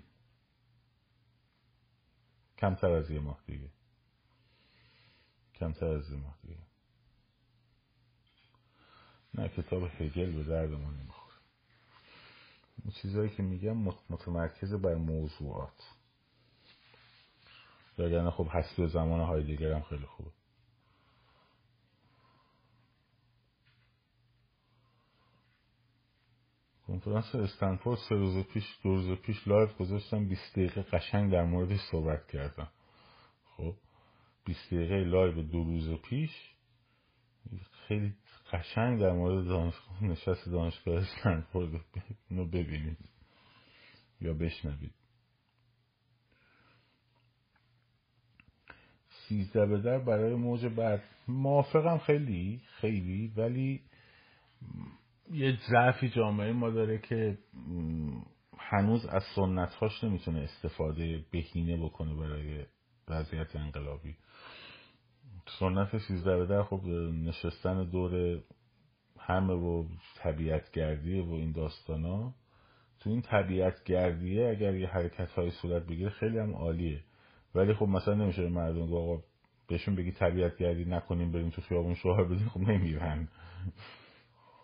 کمتر 2.58 2.91
از 2.91 3.12
یه 3.12 3.20
ماه 3.20 3.39
دیگه. 3.47 3.70
کمتر 5.58 5.86
از 5.86 6.12
ماه 6.12 6.38
دیگه. 6.41 6.60
نه 9.34 9.49
کتاب 9.49 9.84
هگل 9.84 10.32
به 10.32 10.43
درد 10.43 10.72
ما 10.72 10.91
نمی‌خوره. 10.91 11.36
این 12.84 12.93
چیزهایی 13.01 13.30
که 13.30 13.43
میگم 13.43 13.78
متمرکز 14.10 14.74
بر 14.74 14.95
موضوعات. 14.95 15.93
وگرنه 17.99 18.32
خب 18.32 18.49
و 18.80 18.88
زمان 18.88 19.22
هایدگر 19.22 19.72
هم 19.74 19.82
خیلی 19.82 20.05
خوبه. 20.05 20.32
کنفرانس 26.88 27.36
استنفورد 27.36 27.99
سه 28.10 28.16
روز 28.16 28.45
پیش 28.45 28.64
دو 28.84 28.89
روز 28.89 29.18
پیش 29.18 29.47
live 29.47 29.78
گذاشتم 29.78 30.30
20 30.30 30.51
دقیقه 30.51 30.82
قشنگ 30.82 31.32
در 31.32 31.43
موردش 31.43 31.80
صحبت 31.91 32.28
کردم. 32.28 32.68
خب؟ 33.58 33.76
20 34.47 34.73
دقیقه 34.73 35.03
live 35.03 35.41
دو 35.41 35.63
روز 35.63 36.01
پیش. 36.01 36.31
خیلی 37.87 38.13
قشنگ 38.51 38.99
در 38.99 39.11
مورد 39.11 39.47
دانشگاه 39.47 40.03
نشست 40.03 40.49
دانشگاه 40.49 40.95
استنفورد 40.95 41.81
اینو 42.29 42.45
ببینید 42.45 42.97
یا 44.21 44.33
بشنوید. 44.33 44.93
سیزده 49.09 49.65
به 49.65 49.81
در 49.81 49.99
برای 49.99 50.35
موج 50.35 50.65
بعد. 50.65 51.03
موافقم 51.27 51.97
خیلی 51.97 52.61
خیلی 52.65 53.33
ولی 53.37 53.81
یه 55.31 55.57
ضعفی 55.71 56.09
جامعه 56.09 56.51
ما 56.51 56.69
داره 56.69 56.97
که 56.97 57.37
هنوز 58.57 59.05
از 59.05 59.23
سنت 59.35 59.73
هاش 59.73 60.03
نمی‌تونه 60.03 60.39
استفاده 60.39 61.25
بهینه 61.31 61.77
بکنه 61.77 62.13
برای 62.13 62.65
وضعیت 63.08 63.55
انقلابی. 63.55 64.16
سنت 65.60 65.97
سیزده 65.97 66.45
در 66.45 66.64
خب 66.64 66.86
نشستن 67.14 67.84
دور 67.84 68.43
همه 69.20 69.53
و 69.53 69.86
طبیعت 70.16 70.72
گردیه 70.72 71.24
و 71.24 71.32
این 71.32 71.51
داستان 71.51 72.05
ها 72.05 72.34
تو 72.99 73.10
این 73.10 73.22
طبیعت 73.22 73.84
گردیه 73.84 74.47
اگر 74.47 74.76
یه 74.76 74.88
حرکت 74.88 75.32
های 75.32 75.51
صورت 75.51 75.84
بگیره 75.84 76.10
خیلی 76.10 76.38
هم 76.38 76.53
عالیه. 76.53 77.03
ولی 77.55 77.74
خب 77.74 77.86
مثلا 77.86 78.14
نمیشه 78.14 78.41
به 78.41 78.49
مردم 78.49 78.88
گفت 78.88 78.93
آقا 78.93 79.24
بهشون 79.68 79.95
بگی 79.95 80.12
طبیعت 80.12 80.58
گردی 80.58 80.86
نکنیم 80.86 81.32
بریم 81.32 81.49
تو 81.49 81.62
خیابون 81.62 81.93
شوهر 81.93 82.24
بدین 82.24 82.49
خب 82.49 82.60
نمیرن. 82.60 83.28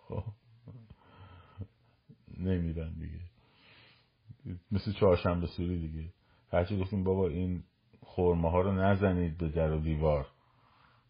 خب 0.08 0.24
نمیرن 2.38 2.94
دیگه. 2.94 3.20
مثل 4.72 4.91
چهارشنبه 4.91 5.48
سوری 5.48 5.88
دیگه. 5.88 6.10
هرچی 6.52 6.78
گفتیم 6.78 7.04
بابا 7.04 7.28
این 7.28 7.64
خورمه 8.04 8.49
ها 8.51 8.62
رو 8.62 8.72
نزنید 8.72 9.38
به 9.38 9.49
در 9.49 9.72
و 9.72 9.80
دیوار. 9.80 10.28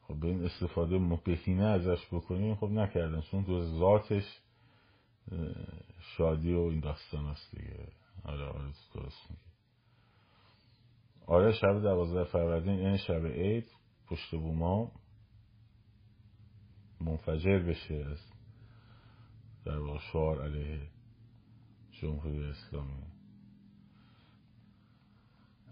خب 0.01 0.19
به 0.19 0.27
این 0.27 0.45
استفاده 0.45 1.17
بهینه 1.25 1.63
ازش 1.63 2.07
بکنیم 2.11 2.55
خب 2.55 2.69
نکردن 2.69 3.21
چون 3.21 3.45
تو 3.45 3.61
ذاتش 3.61 4.39
شادی 5.99 6.53
و 6.53 6.59
این 6.59 6.79
داستان 6.79 7.25
است 7.25 7.55
دیگه. 7.55 7.87
آره 8.23 8.45
آره 8.45 8.71
درست 8.93 9.31
میگه 9.31 9.43
آره 11.27 11.51
شب 11.51 11.81
دوازده 11.81 12.23
فروردین 12.23 12.79
این 12.79 12.97
شب 12.97 13.25
عید 13.25 13.71
پشت 14.07 14.31
بوما 14.31 14.91
منفجر 17.01 17.59
بشه 17.59 18.05
از 18.11 18.19
در 19.65 19.77
واقع 19.77 19.99
شعار 19.99 20.41
علیه 20.41 20.81
جمهوری 21.91 22.43
اسلامی. 22.43 23.12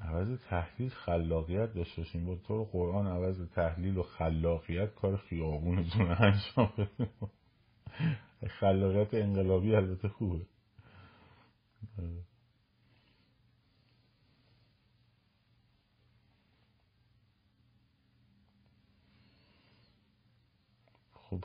عوض 0.02 0.40
تحلیل 0.50 0.90
خلاقیت 0.90 1.74
داشته 1.74 2.02
باشیم. 2.02 2.26
با 2.26 2.36
طور 2.36 2.66
قرآن 2.66 3.08
عوض 3.08 3.50
تحلیل 3.56 3.98
و 3.98 4.04
خلاقیت 4.04 4.96
کار 4.96 5.18
خیابونتون 5.18 6.12
انجام 6.12 6.88
خلاقیت 8.60 9.14
انقلابی 9.14 9.76
البته 9.76 10.08
خوبه 10.08 10.46
خب 21.14 21.44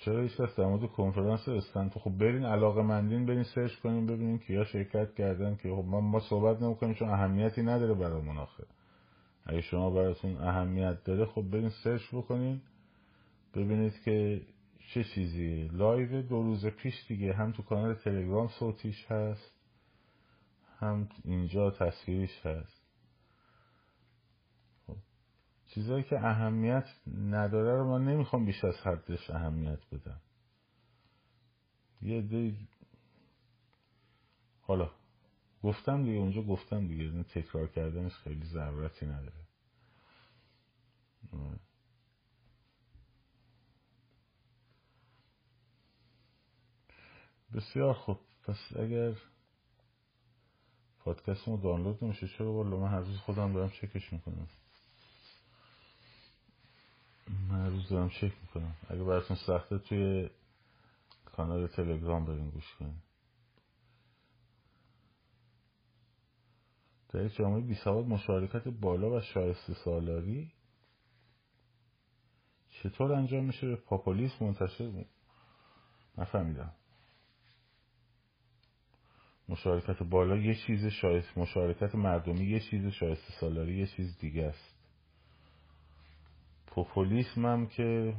چرا 0.00 0.22
هیچ 0.22 0.36
کس 0.36 0.56
در 0.56 0.66
مورد 0.66 0.90
کنفرانس 0.90 1.48
استنفورد 1.48 2.04
خب 2.04 2.18
برین 2.18 2.44
علاقه 2.44 2.82
مندین 2.82 3.26
برین 3.26 3.42
search 3.42 3.74
کنین 3.74 4.06
ببینین 4.06 4.38
کیا 4.38 4.64
شرکت 4.64 5.14
کردن 5.14 5.56
که 5.56 5.68
خب 5.68 5.84
ما, 5.86 6.00
ما 6.00 6.20
صحبت 6.20 6.62
نمی‌کنیم 6.62 6.94
چون 6.94 7.08
اهمیتی 7.08 7.62
نداره 7.62 7.94
برای 7.94 8.22
من 8.22 8.36
آخه 8.36 8.64
اگه 9.46 9.60
شما 9.60 9.90
براتون 9.90 10.36
اهمیت 10.36 11.04
داره 11.04 11.26
خب 11.26 11.42
برین 11.42 11.68
search 11.84 12.14
بکنین 12.14 12.60
ببینید 13.54 13.92
که 14.04 14.40
چه 14.94 15.04
چیزی. 15.04 15.68
live 15.72 16.22
دو 16.22 16.42
روز 16.42 16.66
پیش 16.66 16.94
دیگه 17.08 17.32
هم 17.32 17.52
تو 17.52 17.62
کانال 17.62 17.94
تلگرام 17.94 18.48
صوتیش 18.48 19.06
هست 19.06 19.52
هم 20.78 21.08
اینجا 21.24 21.70
تصویریش 21.70 22.46
هست. 22.46 22.79
چیزایی 25.74 26.02
که 26.02 26.16
اهمیت 26.16 26.84
نداره 27.16 27.76
رو 27.78 27.98
من 27.98 28.04
نمی‌خوام 28.04 28.46
بیش 28.46 28.64
از 28.64 28.76
حدش 28.76 29.30
اهمیت 29.30 29.78
بدم. 29.92 30.20
یه 32.02 32.20
دی 32.20 32.68
حالا 34.60 34.90
گفتم 35.62 36.04
دیگه 36.04 36.18
اونجا 36.18 36.42
گفتم 36.42 36.86
دیگه. 36.86 37.22
تکرار 37.22 37.66
کردنش 37.66 38.12
خیلی 38.12 38.46
ضرورتی 38.46 39.06
نداره. 39.06 39.40
بسیار 47.54 47.94
خوب. 47.94 48.18
پس 48.42 48.76
اگر 48.76 49.14
پادکست 50.98 51.48
رو 51.48 51.56
دانلود 51.56 52.04
نمیشه 52.04 52.28
چرا 52.28 52.52
والا 52.52 52.76
من 52.76 52.88
هر 52.88 53.00
روز 53.00 53.16
خودم 53.16 53.52
دارم 53.52 53.70
چکش 53.70 54.12
می‌کنم؟ 54.12 54.48
من 57.48 57.70
روز 57.70 57.88
دارم 57.88 58.08
چک 58.08 58.32
می‌کنم. 58.42 58.76
اگه 58.88 59.04
براتون 59.04 59.36
سخته 59.46 59.78
توی 59.78 60.30
کانال 61.24 61.66
تلگرام 61.66 62.26
برین 62.26 62.50
گوش 62.50 62.74
کنیم. 62.78 63.02
در 67.08 67.24
یک 67.24 67.34
جامعه 67.34 67.60
بی 67.60 67.74
سواد 67.74 68.06
مشارکت 68.06 68.68
بالا 68.68 69.10
و 69.10 69.20
شایسته 69.20 69.74
سالاری 69.74 70.52
چطور 72.70 73.12
انجام 73.12 73.44
میشه؟ 73.44 73.66
به 73.66 73.76
پاپولیسم 73.76 74.44
منتشر 74.44 75.04
نفهمیدم. 76.18 76.72
مشارکت 79.48 80.02
بالا 80.02 80.36
یه 80.36 80.54
چیز 80.54 80.86
شایست 80.86 81.38
مشارکت 81.38 81.94
مردمی 81.94 82.44
یه 82.44 82.60
چیز 82.60 82.86
شایسته 82.86 83.32
سالاری 83.40 83.78
یه 83.78 83.86
چیز 83.86 84.18
دیگه 84.18 84.44
است. 84.44 84.79
پوپولیسم 86.84 87.46
هم 87.46 87.66
که 87.66 88.14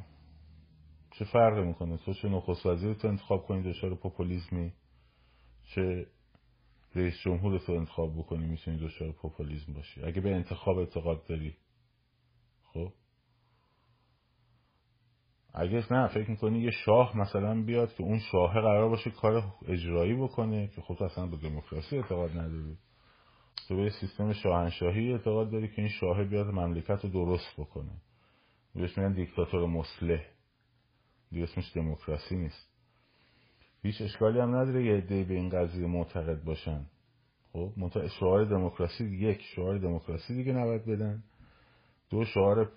چه 1.12 1.26
فرق 1.26 1.58
می‌کنه؟ 1.58 1.98
تو 1.98 2.14
چه 2.14 2.30
نخست 2.30 2.66
وزیر 2.66 2.94
تو 2.94 3.08
انتخاب 3.08 3.46
کنی 3.46 3.64
دچار 3.64 3.96
پوپولیسمی 3.96 4.74
چه 5.64 6.08
رئیس 6.96 7.14
جمهور 7.24 7.60
تو 7.60 7.74
انتخاب 7.74 8.18
بکنی 8.18 8.46
می‌تونی 8.46 8.78
دچار 8.78 9.12
پوپولیسم 9.12 9.74
باشی؟ 9.74 10.04
اگه 10.04 10.22
به 10.22 10.36
انتخاب 10.36 10.78
اعتقاد 10.78 11.28
داری. 11.28 11.56
خب؟ 12.64 12.92
اگه 15.54 15.94
نه 15.94 16.08
فکر 16.08 16.30
می‌کنی 16.30 16.60
یه 16.60 16.72
شاه 16.72 17.18
مثلا 17.18 17.62
بیاد 17.62 17.94
که 17.94 18.04
اون 18.04 18.20
شاه 18.20 18.54
قرار 18.54 18.90
باشه 18.90 19.10
کار 19.10 19.44
اجرایی 19.68 20.14
بکنه 20.14 20.68
که 20.68 20.82
خود 20.82 21.04
اصلا 21.04 21.28
به 21.28 21.38
دموکراسی 21.38 21.98
اعتقاد 21.98 22.32
نداری. 22.32 22.78
تو 23.68 23.76
به 23.76 23.90
سیستم 23.90 24.34
شاهنشاهی 24.34 25.12
اعتقاد 25.12 25.52
داری 25.52 25.68
که 25.68 25.82
این 25.82 25.90
شاه 25.90 26.24
بیاد 26.24 26.48
مملکت 26.48 27.06
رو 27.06 27.10
درست 27.10 27.54
بکنه. 27.58 27.92
بهش 28.76 28.98
میگن 28.98 29.14
دیکتاتور 29.14 29.68
مسلح. 29.68 30.26
دیگه 31.32 31.44
اسمش 31.44 31.72
دموکراسی 31.76 32.36
نیست. 32.36 32.72
هیچ 33.84 34.02
اشکالی 34.02 34.40
هم 34.40 34.56
نداره 34.56 34.86
یه 34.86 34.94
عده 34.94 35.24
به 35.24 35.34
این 35.34 35.50
قضیه 35.50 35.88
معتقد 35.88 36.44
باشن. 36.44 36.86
خب 37.54 37.74
شعار 38.20 38.46
دموکراسی 38.46 39.06
یک 39.06 39.42
شعار 39.42 39.78
دموکراسی 39.78 40.36
دیگه 40.36 40.54
نباید 40.54 40.86
بدن. 40.86 41.24
دو 42.10 42.26
شعار 42.26 42.72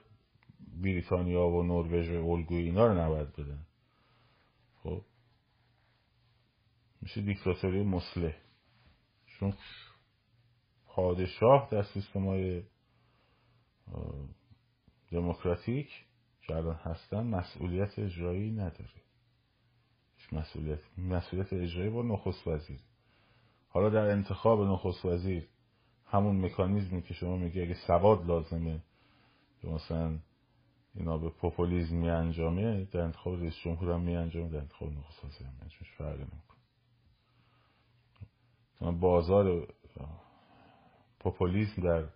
بریتانیا 0.82 1.46
و 1.46 1.62
نروژ 1.62 2.08
و 2.08 2.30
الگوی 2.30 2.62
اینا 2.62 2.86
رو 2.86 3.00
نباید 3.00 3.32
بدن. 3.32 3.66
خب 4.82 5.02
میشه 7.02 7.20
دیکتاتوری 7.20 7.82
مسلح. 7.82 8.34
چون 9.26 9.54
پادشاه 10.86 11.68
در 11.70 11.82
سیستم 11.82 12.26
های 12.26 12.62
دموکراتیک 15.14 15.88
که 16.42 16.56
الان 16.56 16.74
هستن 16.74 17.26
مسئولیت 17.26 17.98
اجرایی 17.98 18.50
نداره. 18.50 19.02
مسئولیت 20.32 20.78
مسئولیت 20.98 21.52
اجرایی 21.52 21.90
با 21.90 22.02
نخست 22.02 22.46
وزیر. 22.46 22.80
حالا 23.68 23.90
در 23.90 24.10
انتخاب 24.10 24.60
نخست 24.60 25.04
وزیر 25.04 25.48
همون 26.06 26.44
مکانیزمی 26.44 27.02
که 27.02 27.14
شما 27.14 27.36
میگی 27.36 27.62
اگه 27.62 27.76
سواد 27.86 28.26
لازمه 28.26 28.80
که 29.62 29.68
مثلا 29.68 30.18
اینا 30.94 31.18
به 31.18 31.30
پوپولیزم 31.30 31.96
می 31.96 32.10
انجامه 32.10 32.84
در 32.84 33.00
انتخاب 33.00 33.34
رئیس 33.34 33.54
جمهور 33.64 33.92
هم 33.92 34.00
می 34.00 34.16
انجامه 34.16 34.48
در 34.48 34.58
انتخاب 34.58 34.88
نخست 34.92 35.24
وزیر 35.24 35.46
هم 35.46 35.68
فرق 35.98 36.18
نمی‌کنه. 36.18 36.58
بازار 39.00 39.66
پوپولیزم 41.20 41.82
در 41.82 42.08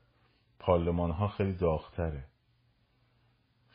پارلمان 0.58 1.10
ها 1.10 1.28
خیلی 1.28 1.52
داغتره. 1.52 2.27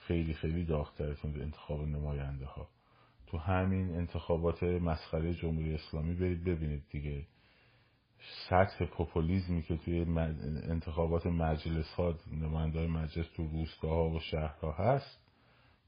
خیلی 0.08 0.34
خیلی 0.34 0.66
داغتره 0.66 1.14
تو 1.14 1.28
انتخاب 1.28 1.82
نماینده 1.82 2.46
ها 2.46 2.70
تو 3.34 3.40
همین 3.40 3.96
انتخابات 3.96 4.64
مسخره 4.64 5.34
جمهوری 5.34 5.76
اسلامی 5.76 6.14
برید 6.14 6.44
ببینید 6.44 6.84
دیگه. 6.90 7.28
سطح 8.50 8.86
پوپولیزمی 8.86 9.62
که 9.62 9.78
توی 9.78 10.00
انتخابات 10.64 11.26
مجلس 11.26 11.94
ها 11.94 12.16
نماینده 12.32 12.88
مجلس 12.88 13.26
تو 13.36 13.48
روستاها 13.48 14.10
و 14.10 14.20
شهرها 14.20 14.72
هست 14.72 15.20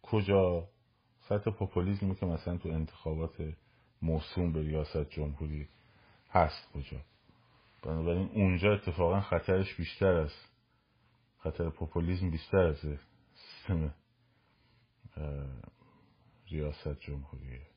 کجا؟ 0.02 0.68
سطح 1.30 1.52
پوپولیزمی 1.52 2.16
که 2.16 2.26
مثلا 2.26 2.58
تو 2.58 2.70
انتخابات 2.70 3.54
موسوم 4.02 4.52
به 4.52 4.62
ریاست 4.62 5.10
جمهوری 5.10 5.68
هست 6.30 6.72
کجا؟ 6.74 6.98
بنابراین 7.84 8.30
اونجا 8.34 8.74
اتفاقا 8.74 9.22
خطرش 9.22 9.76
بیشتر 9.76 10.12
است. 10.12 10.52
خطر 11.40 11.70
پوپولیزم 11.70 12.32
بیشتر 12.32 12.58
از 12.58 12.78
سیستم 13.34 13.94
ریاست 16.52 17.00
جمهوریه 17.00 17.68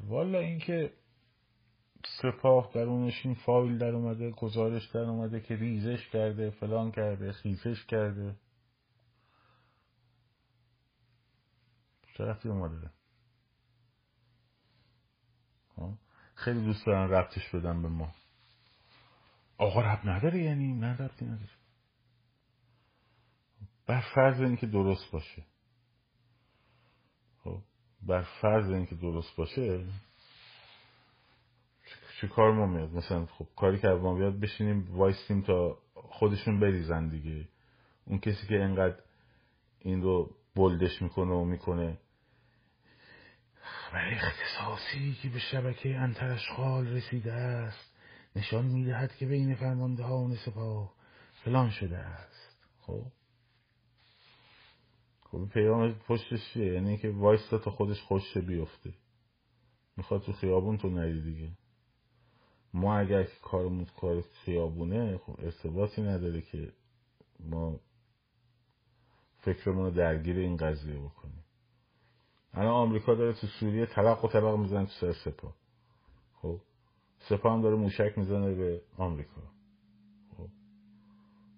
والا 0.00 0.38
اینکه 0.38 0.92
سپاه 2.22 2.70
درونش 2.74 3.26
این 3.26 3.34
فایل 3.34 3.78
در 3.78 3.94
اومده 3.94 4.30
گزارش 4.30 4.86
در 4.86 5.00
اومده 5.00 5.40
که 5.40 5.56
ریزش 5.56 6.08
کرده 6.08 6.50
فلان 6.50 6.92
کرده 6.92 7.32
خیفش 7.32 7.86
کرده. 7.86 8.36
چه 12.16 12.48
اومده. 12.48 12.90
خیلی 16.34 16.64
دوست 16.64 16.86
دارن 16.86 17.10
ربطش 17.10 17.48
بدن 17.54 17.82
به 17.82 17.88
ما. 17.88 18.14
آقا 19.58 19.80
رب 19.80 20.00
نداره 20.04 20.42
یعنی 20.42 20.72
نه 20.72 20.96
ربطی 20.96 21.24
نداره. 21.24 21.50
بر 23.86 24.04
فرض 24.14 24.40
اینکه 24.40 24.66
درست 24.66 25.10
باشه. 25.12 25.44
خب. 27.44 27.62
بر 28.02 28.22
فرض 28.40 28.70
اینکه 28.70 28.94
درست 28.94 29.36
باشه 29.36 29.86
چه 32.20 32.28
کار 32.28 32.52
ما 32.52 32.66
میاد؟ 32.66 32.94
مثلا 32.94 33.26
خب 33.26 33.46
کاری 33.56 33.78
که 33.78 33.88
ما 33.88 34.14
بیاد 34.14 34.40
بشینیم 34.40 34.96
وایستیم 34.96 35.42
تا 35.42 35.78
خودشون 35.94 36.60
بریزن 36.60 37.08
دیگه. 37.08 37.48
اون 38.04 38.18
کسی 38.18 38.46
که 38.46 38.54
انقدر 38.54 38.96
این 39.78 40.02
رو 40.02 40.30
بلدش 40.54 41.02
می‌کنه 41.02 41.34
و 41.34 41.44
می‌کنه. 41.44 41.98
خبر 43.54 44.08
اختصاصی 44.14 45.16
که 45.22 45.28
به 45.28 45.38
شبکه 45.38 45.96
انترشخال 45.96 46.86
رسیده 46.86 47.32
است 47.32 47.96
نشان 48.36 48.64
می‌دهد 48.64 49.16
که 49.16 49.26
بین 49.26 49.54
فرمانده 49.54 50.02
ها 50.02 50.18
و 50.18 50.36
سپاه 50.36 50.92
فلان 51.44 51.70
شده 51.70 51.98
است. 51.98 52.56
خب؟ 52.80 53.06
خب 55.20 55.48
پیام 55.52 55.92
پشتش 55.92 56.52
چیه؟ 56.52 56.72
یعنی 56.72 56.96
که 56.98 57.10
وایستا 57.10 57.58
تا 57.58 57.70
خودش 57.70 58.00
خوش 58.00 58.36
بیفته. 58.36 58.92
می‌خواد 59.96 60.22
تو 60.22 60.32
خیابون 60.32 60.76
تو 60.78 60.90
نری 60.90 61.22
دیگه. 61.22 61.50
ما 62.76 62.98
اگر 62.98 63.24
کارمون 63.42 63.86
کار 64.00 64.20
خیابونه 64.20 65.18
خب 65.18 65.34
ارتباطی 65.38 66.02
نداره 66.02 66.40
که 66.40 66.72
ما 67.40 67.80
فکرمون 69.38 69.84
رو 69.84 69.90
درگیر 69.90 70.36
این 70.36 70.56
قضیه 70.56 70.94
بکنیم. 70.94 71.44
الان 72.52 72.72
آمریکا 72.72 73.14
داره 73.14 73.32
تو 73.32 73.46
سوریه 73.46 73.86
طلق 73.86 74.24
و 74.24 74.28
طلق 74.28 74.56
می‌زنه 74.56 74.86
تو 74.86 74.92
سر 75.00 75.12
سپاه. 75.12 75.54
خب؟ 76.42 76.60
سپاه 77.18 77.52
هم 77.52 77.62
داره 77.62 77.76
موشک 77.76 78.18
می‌زنه 78.18 78.54
به 78.54 78.82
آمریکا. 78.96 79.42
خب؟ 80.36 80.48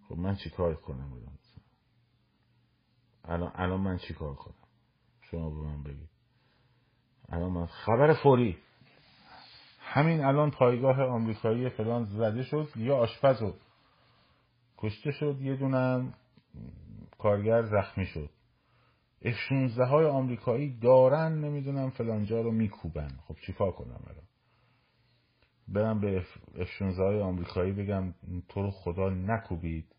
خب 0.09 0.19
من 0.19 0.37
چی 0.37 0.51
کار 0.51 0.75
کنم 0.75 1.11
بدم 1.11 1.39
الان 3.25 3.53
الان 3.55 3.81
من 3.81 3.99
چی 3.99 4.15
کار 4.15 4.35
کنم؟ 4.35 4.55
شما 5.21 5.51
به 5.51 5.57
من 5.57 5.83
بگید. 5.83 6.09
الان 7.29 7.53
من 7.53 7.67
خبر 7.67 8.15
فوری. 8.23 8.59
همین 9.91 10.25
الان 10.25 10.51
پایگاه 10.51 11.03
آمریکایی 11.03 11.69
فلان 11.69 12.05
زده 12.05 12.43
شد 12.43 12.69
یا 12.77 12.97
آشپز 12.97 13.43
رو 13.43 13.55
کشته 14.79 15.11
شد 15.11 15.41
یه 15.41 15.57
دونم 15.57 16.15
کارگر 17.19 17.63
زخمی 17.63 18.07
شد. 18.07 18.31
اف 19.23 19.35
16 19.35 19.85
های 19.85 20.07
آمریکایی 20.07 20.79
دارن 20.79 21.33
نمی‌دونم 21.33 21.91
فلانجا 21.91 22.41
رو 22.41 22.53
میکوبن. 22.53 23.09
خب 23.29 23.37
چیکار 23.47 23.71
کنم 23.71 24.05
الان؟ 24.07 24.29
برم 25.69 26.01
به 26.01 26.17
اف 26.57 26.69
16 26.79 27.03
های 27.03 27.21
آمریکایی 27.21 27.73
بگم 27.73 28.15
تو 28.49 28.63
رو 28.63 28.71
خدا 28.71 29.09
نکوبید 29.11 29.95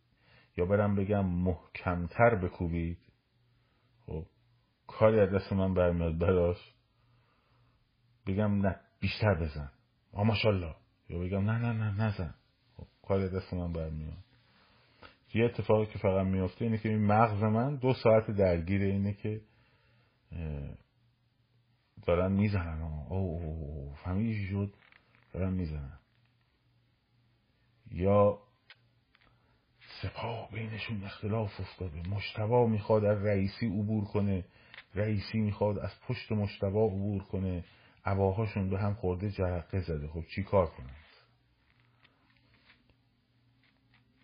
یا 0.57 0.65
برم 0.65 0.95
بگم 0.95 1.25
محکمتر 1.25 2.35
بکوبید؟ 2.35 2.97
خب 4.05 4.25
کاری 4.87 5.19
از 5.19 5.29
دست 5.29 5.53
من 5.53 5.73
برمیاد 5.73 6.17
براش. 6.17 6.73
بگم 8.27 8.61
نه 8.67 8.79
بیشتر 8.99 9.33
بزن. 9.33 9.71
آ 10.13 10.23
ماشالله 10.23 10.75
یا 11.09 11.19
بگم 11.19 11.49
نه 11.49 11.57
نه 11.57 11.73
نه 11.73 12.01
نزن 12.01 12.33
خب 12.77 12.87
کاری 13.07 13.29
دست 13.29 13.53
من 13.53 13.73
برمیاد. 13.73 14.17
یه 15.33 15.45
اتفاقی 15.45 15.85
که 15.85 15.99
فقط 15.99 16.27
میفته 16.27 16.65
اینه 16.65 16.77
که 16.77 16.89
این 16.89 17.05
مغز 17.05 17.43
من 17.43 17.75
دو 17.75 17.93
ساعت 17.93 18.31
درگیر 18.31 18.81
اینه 18.81 19.13
که 19.13 19.41
دارن 22.05 22.31
می‌زنن. 22.31 22.81
او 23.09 23.93
فهمیدی 24.03 24.47
شد 24.47 24.73
دارن 25.33 25.53
می‌زنن. 25.53 25.99
یا 27.91 28.39
سپاه 30.01 30.51
بینشون 30.51 31.03
اختلاف 31.03 31.59
افتاده. 31.59 32.09
مشتبا 32.09 32.67
می‌خواد 32.67 33.05
از 33.05 33.25
رئیسی 33.25 33.65
عبور 33.65 34.05
کنه. 34.05 34.45
رئیسی 34.95 35.39
می‌خواد 35.39 35.79
از 35.79 35.91
پشت 36.07 36.31
مشتبا 36.31 36.85
عبور 36.85 37.23
کنه. 37.23 37.63
عباهاشون 38.05 38.69
به 38.69 38.79
هم 38.79 38.93
خورده 38.93 39.31
جرقه 39.31 39.79
زده. 39.79 40.07
خب 40.07 40.23
چی 40.35 40.43
کار 40.43 40.65
کنن 40.65 40.95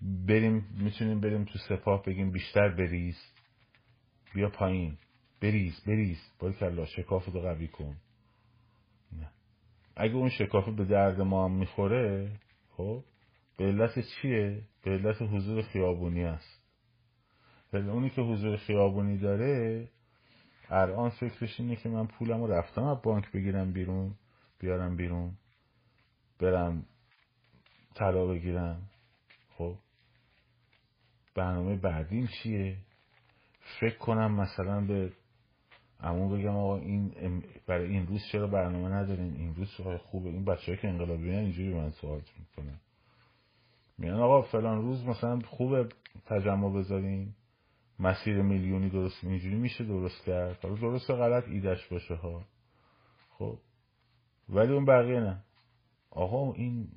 بریم 0.01 0.65
می‌تونیم 0.77 1.21
بریم 1.21 1.43
تو 1.43 1.59
سپاه 1.59 2.03
بگیم 2.03 2.31
بیشتر 2.31 2.69
بریز. 2.69 3.17
بیا 4.33 4.49
پایین. 4.49 4.97
بریز 5.41 5.83
بریز. 5.87 6.19
باید 6.39 6.55
کلا 6.55 6.85
شکاف 6.85 7.25
رو 7.25 7.41
قوی 7.41 7.67
کن. 7.67 7.95
نه. 9.11 9.29
اگه 9.95 10.15
اون 10.15 10.29
شکافه 10.29 10.71
به 10.71 10.85
درد 10.85 11.21
ما 11.21 11.45
هم 11.45 11.51
می‌خوره 11.51 12.31
خب 12.69 13.03
به 13.57 13.65
علت 13.65 13.99
چیه؟ 13.99 14.61
به 14.83 14.91
علت 14.91 15.21
حضور 15.21 15.61
خیابونی 15.61 16.23
است. 16.23 16.61
اونی 17.73 18.09
که 18.09 18.21
حضور 18.21 18.57
خیابونی 18.57 19.17
داره 19.17 19.87
الان 20.69 21.09
فکرش 21.09 21.59
اینه 21.59 21.75
که 21.75 21.89
من 21.89 22.07
پولم 22.07 22.41
رو 22.41 22.47
رفتم 22.47 22.83
از 22.83 23.01
بانک 23.01 23.31
بگیرم 23.31 23.73
بیرون 23.73 24.15
بیارم 24.59 24.95
بیرون 24.95 25.31
برم 26.39 26.85
طلا 27.95 28.25
بگیرم. 28.25 28.81
خب 29.57 29.75
برنامه 31.35 31.75
بعدیم 31.75 32.27
چیه؟ 32.27 32.77
فکر 33.79 33.97
کنم 33.97 34.31
مثلا 34.31 34.81
به 34.81 35.11
امون 35.99 36.39
بگم 36.39 36.55
آقا 36.55 36.77
این 36.77 37.43
برای 37.67 37.87
این 37.87 38.07
روز 38.07 38.21
چرا 38.31 38.47
برنامه 38.47 38.89
ندارین؟ 38.89 39.35
این 39.35 39.55
روز 39.55 39.67
خوبه. 39.99 40.29
این 40.29 40.45
بچه 40.45 40.77
که 40.77 40.87
انقلابی 40.87 41.29
اینجوری 41.29 41.73
من 41.73 41.91
سوال 41.91 42.21
می‌کنن. 42.39 42.79
میگن 43.97 44.13
آقا 44.13 44.41
فلان 44.41 44.81
روز 44.81 45.05
مثلا 45.05 45.39
خوبه 45.39 45.89
تجمع 46.25 46.73
بذاریم 46.73 47.35
مسیر 47.99 48.41
میلیونی 48.41 48.89
درست 48.89 49.23
اینجوری 49.23 49.55
میشه 49.55 49.83
درست 49.83 50.25
کرد. 50.25 50.59
حالا 50.63 50.75
درست 50.75 51.09
غلط 51.09 51.47
ایدش 51.47 51.87
باشه 51.87 52.15
ها. 52.15 52.45
خب. 53.29 53.59
ولی 54.49 54.73
اون 54.73 54.85
بقیه 54.85 55.19
نه. 55.19 55.43
آقا 56.09 56.53
این 56.53 56.87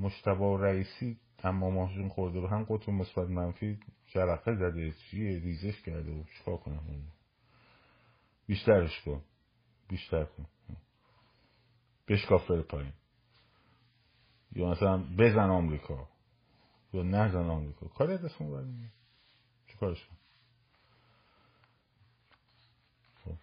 مشتبه 0.00 0.58
رئیسی 0.60 1.18
تماماشون 1.38 2.08
خورده 2.08 2.40
به 2.40 2.48
هم 2.48 2.64
قطب 2.64 2.90
مثبت 2.90 3.28
منفی 3.28 3.78
جرقه 4.06 4.54
زده. 4.54 4.92
چیه؟ 4.92 5.38
ریزش 5.38 5.82
کرده. 5.82 6.12
و 6.12 6.24
چیکار 6.24 6.56
کنم؟ 6.56 6.80
بیشترش 8.46 9.00
کن. 9.00 9.22
بیشتر 9.88 10.24
کن. 10.24 10.46
بشکاف 12.08 12.50
بره 12.50 12.62
پایین. 12.62 12.92
یا 14.52 14.70
مثلا 14.70 15.04
بزن 15.18 15.50
آمریکا. 15.50 16.08
یا 16.92 17.02
نزن 17.02 17.50
آمریکا. 17.50 17.88
کاری 17.88 18.18
دستمون 18.18 18.52
برمیاد 18.52 19.01
چه 19.82 19.86
کارش 19.86 20.06
کن 20.06 20.16
خب. 23.24 23.36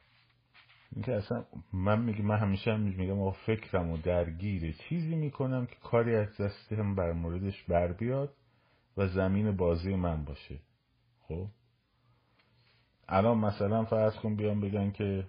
اینکه 0.92 1.16
اصلا 1.16 1.46
من 1.74 2.02
میگم 2.02 2.26
من 2.26 2.38
همیشه 2.38 2.74
هم 2.74 2.80
میگم 2.80 3.20
آقا 3.20 3.32
فکرم 3.32 3.90
و 3.90 3.98
درگیر 3.98 4.72
چیزی 4.72 5.16
می‌کنم 5.16 5.66
که 5.66 5.76
کاری 5.76 6.16
از 6.16 6.38
دستم 6.38 6.96
بر 6.96 7.12
موردش 7.12 7.64
بر 7.64 7.94
بیاد 7.94 8.36
و 8.98 9.08
زمین 9.08 9.58
بازی 9.58 9.96
من 9.96 10.26
باشه. 10.26 10.60
خب. 11.28 11.48
الان 13.08 13.38
مثلا 13.38 13.86
فرض 13.86 14.16
کن 14.16 14.36
بیان 14.36 14.62
بگن 14.62 14.92
که 14.92 15.28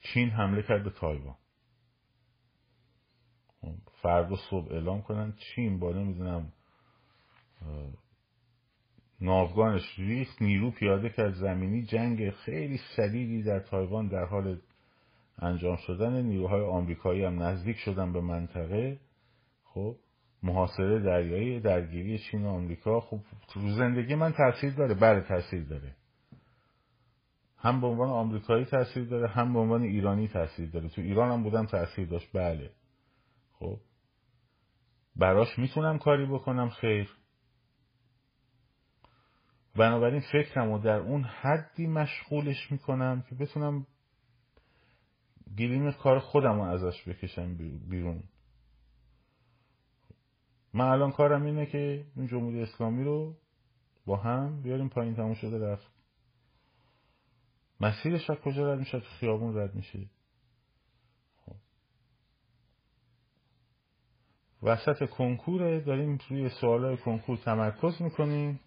چین 0.00 0.30
حمله 0.30 0.62
کرد 0.62 0.84
به 0.84 0.90
تایوان. 0.90 1.34
خب، 1.34 1.41
فردا 4.02 4.36
صبح 4.50 4.72
اعلام 4.72 5.02
کنن 5.02 5.32
چین 5.32 5.78
با 5.78 5.92
نمی‌دونم 5.92 6.52
ناوگانش 9.20 9.98
ریخت 9.98 10.42
نیرو 10.42 10.70
پیاده 10.70 11.08
کرد 11.08 11.34
زمینی 11.34 11.82
جنگ 11.82 12.30
خیلی 12.30 12.78
شدیدی 12.96 13.42
در 13.42 13.58
تایوان 13.60 14.08
در 14.08 14.24
حال 14.24 14.58
انجام 15.38 15.76
شدن. 15.76 16.22
نیروهای 16.22 16.60
آمریکایی 16.60 17.24
هم 17.24 17.42
نزدیک 17.42 17.76
شدن 17.76 18.12
به 18.12 18.20
منطقه. 18.20 18.98
خب 19.64 19.96
محاصره 20.42 21.00
دریایی 21.00 21.60
درگیری 21.60 22.18
چین 22.18 22.44
و 22.44 22.48
آمریکا. 22.48 23.00
خب 23.00 23.18
تو 23.48 23.60
زندگی 23.70 24.14
من 24.14 24.32
تاثیر 24.32 24.74
داره. 24.74 24.94
بله 24.94 25.20
تاثیر 25.20 25.64
داره. 25.64 25.96
هم 27.58 27.80
به 27.80 27.86
عنوان 27.86 28.08
آمریکایی 28.08 28.64
تاثیر 28.64 29.04
داره 29.04 29.28
هم 29.28 29.52
به 29.52 29.58
عنوان 29.58 29.82
ایرانی 29.82 30.28
تاثیر 30.28 30.70
داره. 30.70 30.88
تو 30.88 31.00
ایران 31.00 31.32
هم 31.32 31.42
بودم 31.42 31.66
تاثیر 31.66 32.08
داشت. 32.08 32.28
بله. 32.32 32.70
خب 33.52 33.78
براش 35.16 35.58
می‌تونم 35.58 35.98
کاری 35.98 36.26
بکنم 36.26 36.68
خیر. 36.68 37.10
بنابراین 39.76 40.22
فکرم 40.32 40.70
و 40.70 40.78
در 40.78 40.98
اون 40.98 41.24
حدی 41.24 41.86
مشغولش 41.86 42.72
می‌کنم 42.72 43.24
که 43.28 43.34
بتونم 43.34 43.86
گیریم 45.56 45.92
کار 45.92 46.18
خودم 46.18 46.54
رو 46.54 46.62
ازش 46.62 47.08
بکشم 47.08 47.56
بیرون. 47.88 48.22
من 50.74 50.84
الان 50.84 51.12
کارم 51.12 51.42
اینه 51.42 51.66
که 51.66 52.06
این 52.16 52.26
جمهوری 52.26 52.62
اسلامی 52.62 53.04
رو 53.04 53.36
با 54.06 54.16
هم 54.16 54.62
بیاریم 54.62 54.88
پایین 54.88 55.14
تموم 55.14 55.34
شده 55.34 55.72
رفت. 55.72 55.92
مسیرش 57.80 58.30
از 58.30 58.36
کجا 58.36 58.72
رد 58.72 58.78
میشه؟ 58.78 59.00
خیابون 59.00 59.58
رد 59.58 59.74
میشه. 59.74 59.98
وسط 64.62 65.10
کنکوره 65.10 65.80
داریم 65.80 66.18
روی 66.28 66.48
سوالای 66.48 66.96
کنکور 66.96 67.36
تمرکز 67.36 68.02
می‌کنیم. 68.02 68.60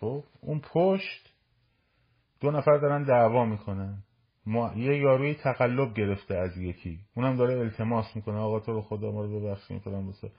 خب 0.00 0.24
اون 0.40 0.60
پشت 0.60 1.32
دو 2.40 2.50
نفر 2.50 2.78
دارن 2.78 3.02
دعوا 3.02 3.44
می‌کنن. 3.44 3.98
ما 4.46 4.72
یه 4.76 4.98
یاروی 4.98 5.34
تقلب 5.34 5.94
گرفته 5.94 6.34
از 6.34 6.56
یکی. 6.56 7.00
اونم 7.14 7.36
داره 7.36 7.58
التماس 7.58 8.16
می‌کنه. 8.16 8.38
آقا 8.38 8.60
تو 8.60 8.72
رو 8.72 8.82
خدا 8.82 9.12
ما 9.12 9.22
رو 9.22 9.40
ببخشید 9.40 9.82
فلان 9.82 10.08
بسه. 10.08 10.30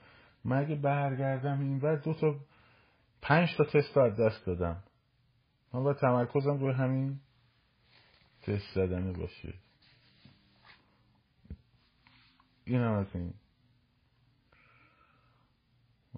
مگه 0.44 0.74
برگردم 0.74 1.60
این 1.60 1.78
بعد 1.78 2.04
دو 2.04 2.14
تا 2.14 2.34
پنج 3.22 3.56
تا 3.56 3.64
تست 3.64 3.96
از 3.96 4.16
دست 4.16 4.46
دادم. 4.46 4.82
من 5.72 5.84
باید 5.84 5.96
تمرکزم 5.96 6.58
روی 6.58 6.72
همین 6.72 7.20
تست 8.42 8.74
زدنه 8.74 9.12
باشه. 9.12 9.54
این 12.64 12.80
هم 12.80 12.92
از 12.92 13.06
این. 13.14 13.34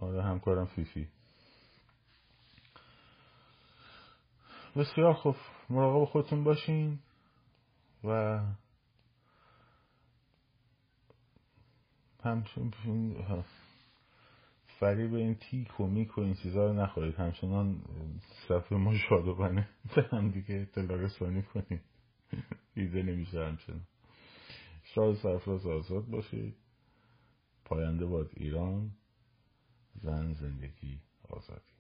آره 0.01 0.23
همکارم 0.23 0.67
فیفی. 0.67 1.09
بسیار 4.77 5.15
خوب. 5.15 5.37
مراقب 5.71 6.05
خودتون 6.05 6.45
باشین 6.45 6.99
و 8.05 8.41
همچنین 12.25 12.73
فریب 14.79 15.15
این 15.15 15.35
تیک 15.35 15.81
و 15.81 15.87
میک 15.87 16.19
و 16.19 16.21
این 16.21 16.35
چیزها 16.35 16.67
رو 16.67 16.73
نخورید. 16.73 17.15
همچنان 17.15 17.83
صفحه 18.49 18.79
ما 18.79 18.95
شادوبنه 19.09 19.69
هم 20.13 20.31
دیگه 20.31 20.55
اطلاع 20.55 20.99
رسانی 20.99 21.43
کنید. 21.43 21.81
دیده 22.75 23.03
نمیشه 23.03 23.45
همچنان. 23.47 23.87
شاد 24.83 25.15
سرفراز 25.15 25.67
آزاد 25.67 26.07
باشید. 26.07 26.57
پاینده 27.65 28.07
باد 28.07 28.31
ایران. 28.35 28.91
زن 30.03 30.33
زندگی 30.33 31.01
آزادی. 31.29 31.76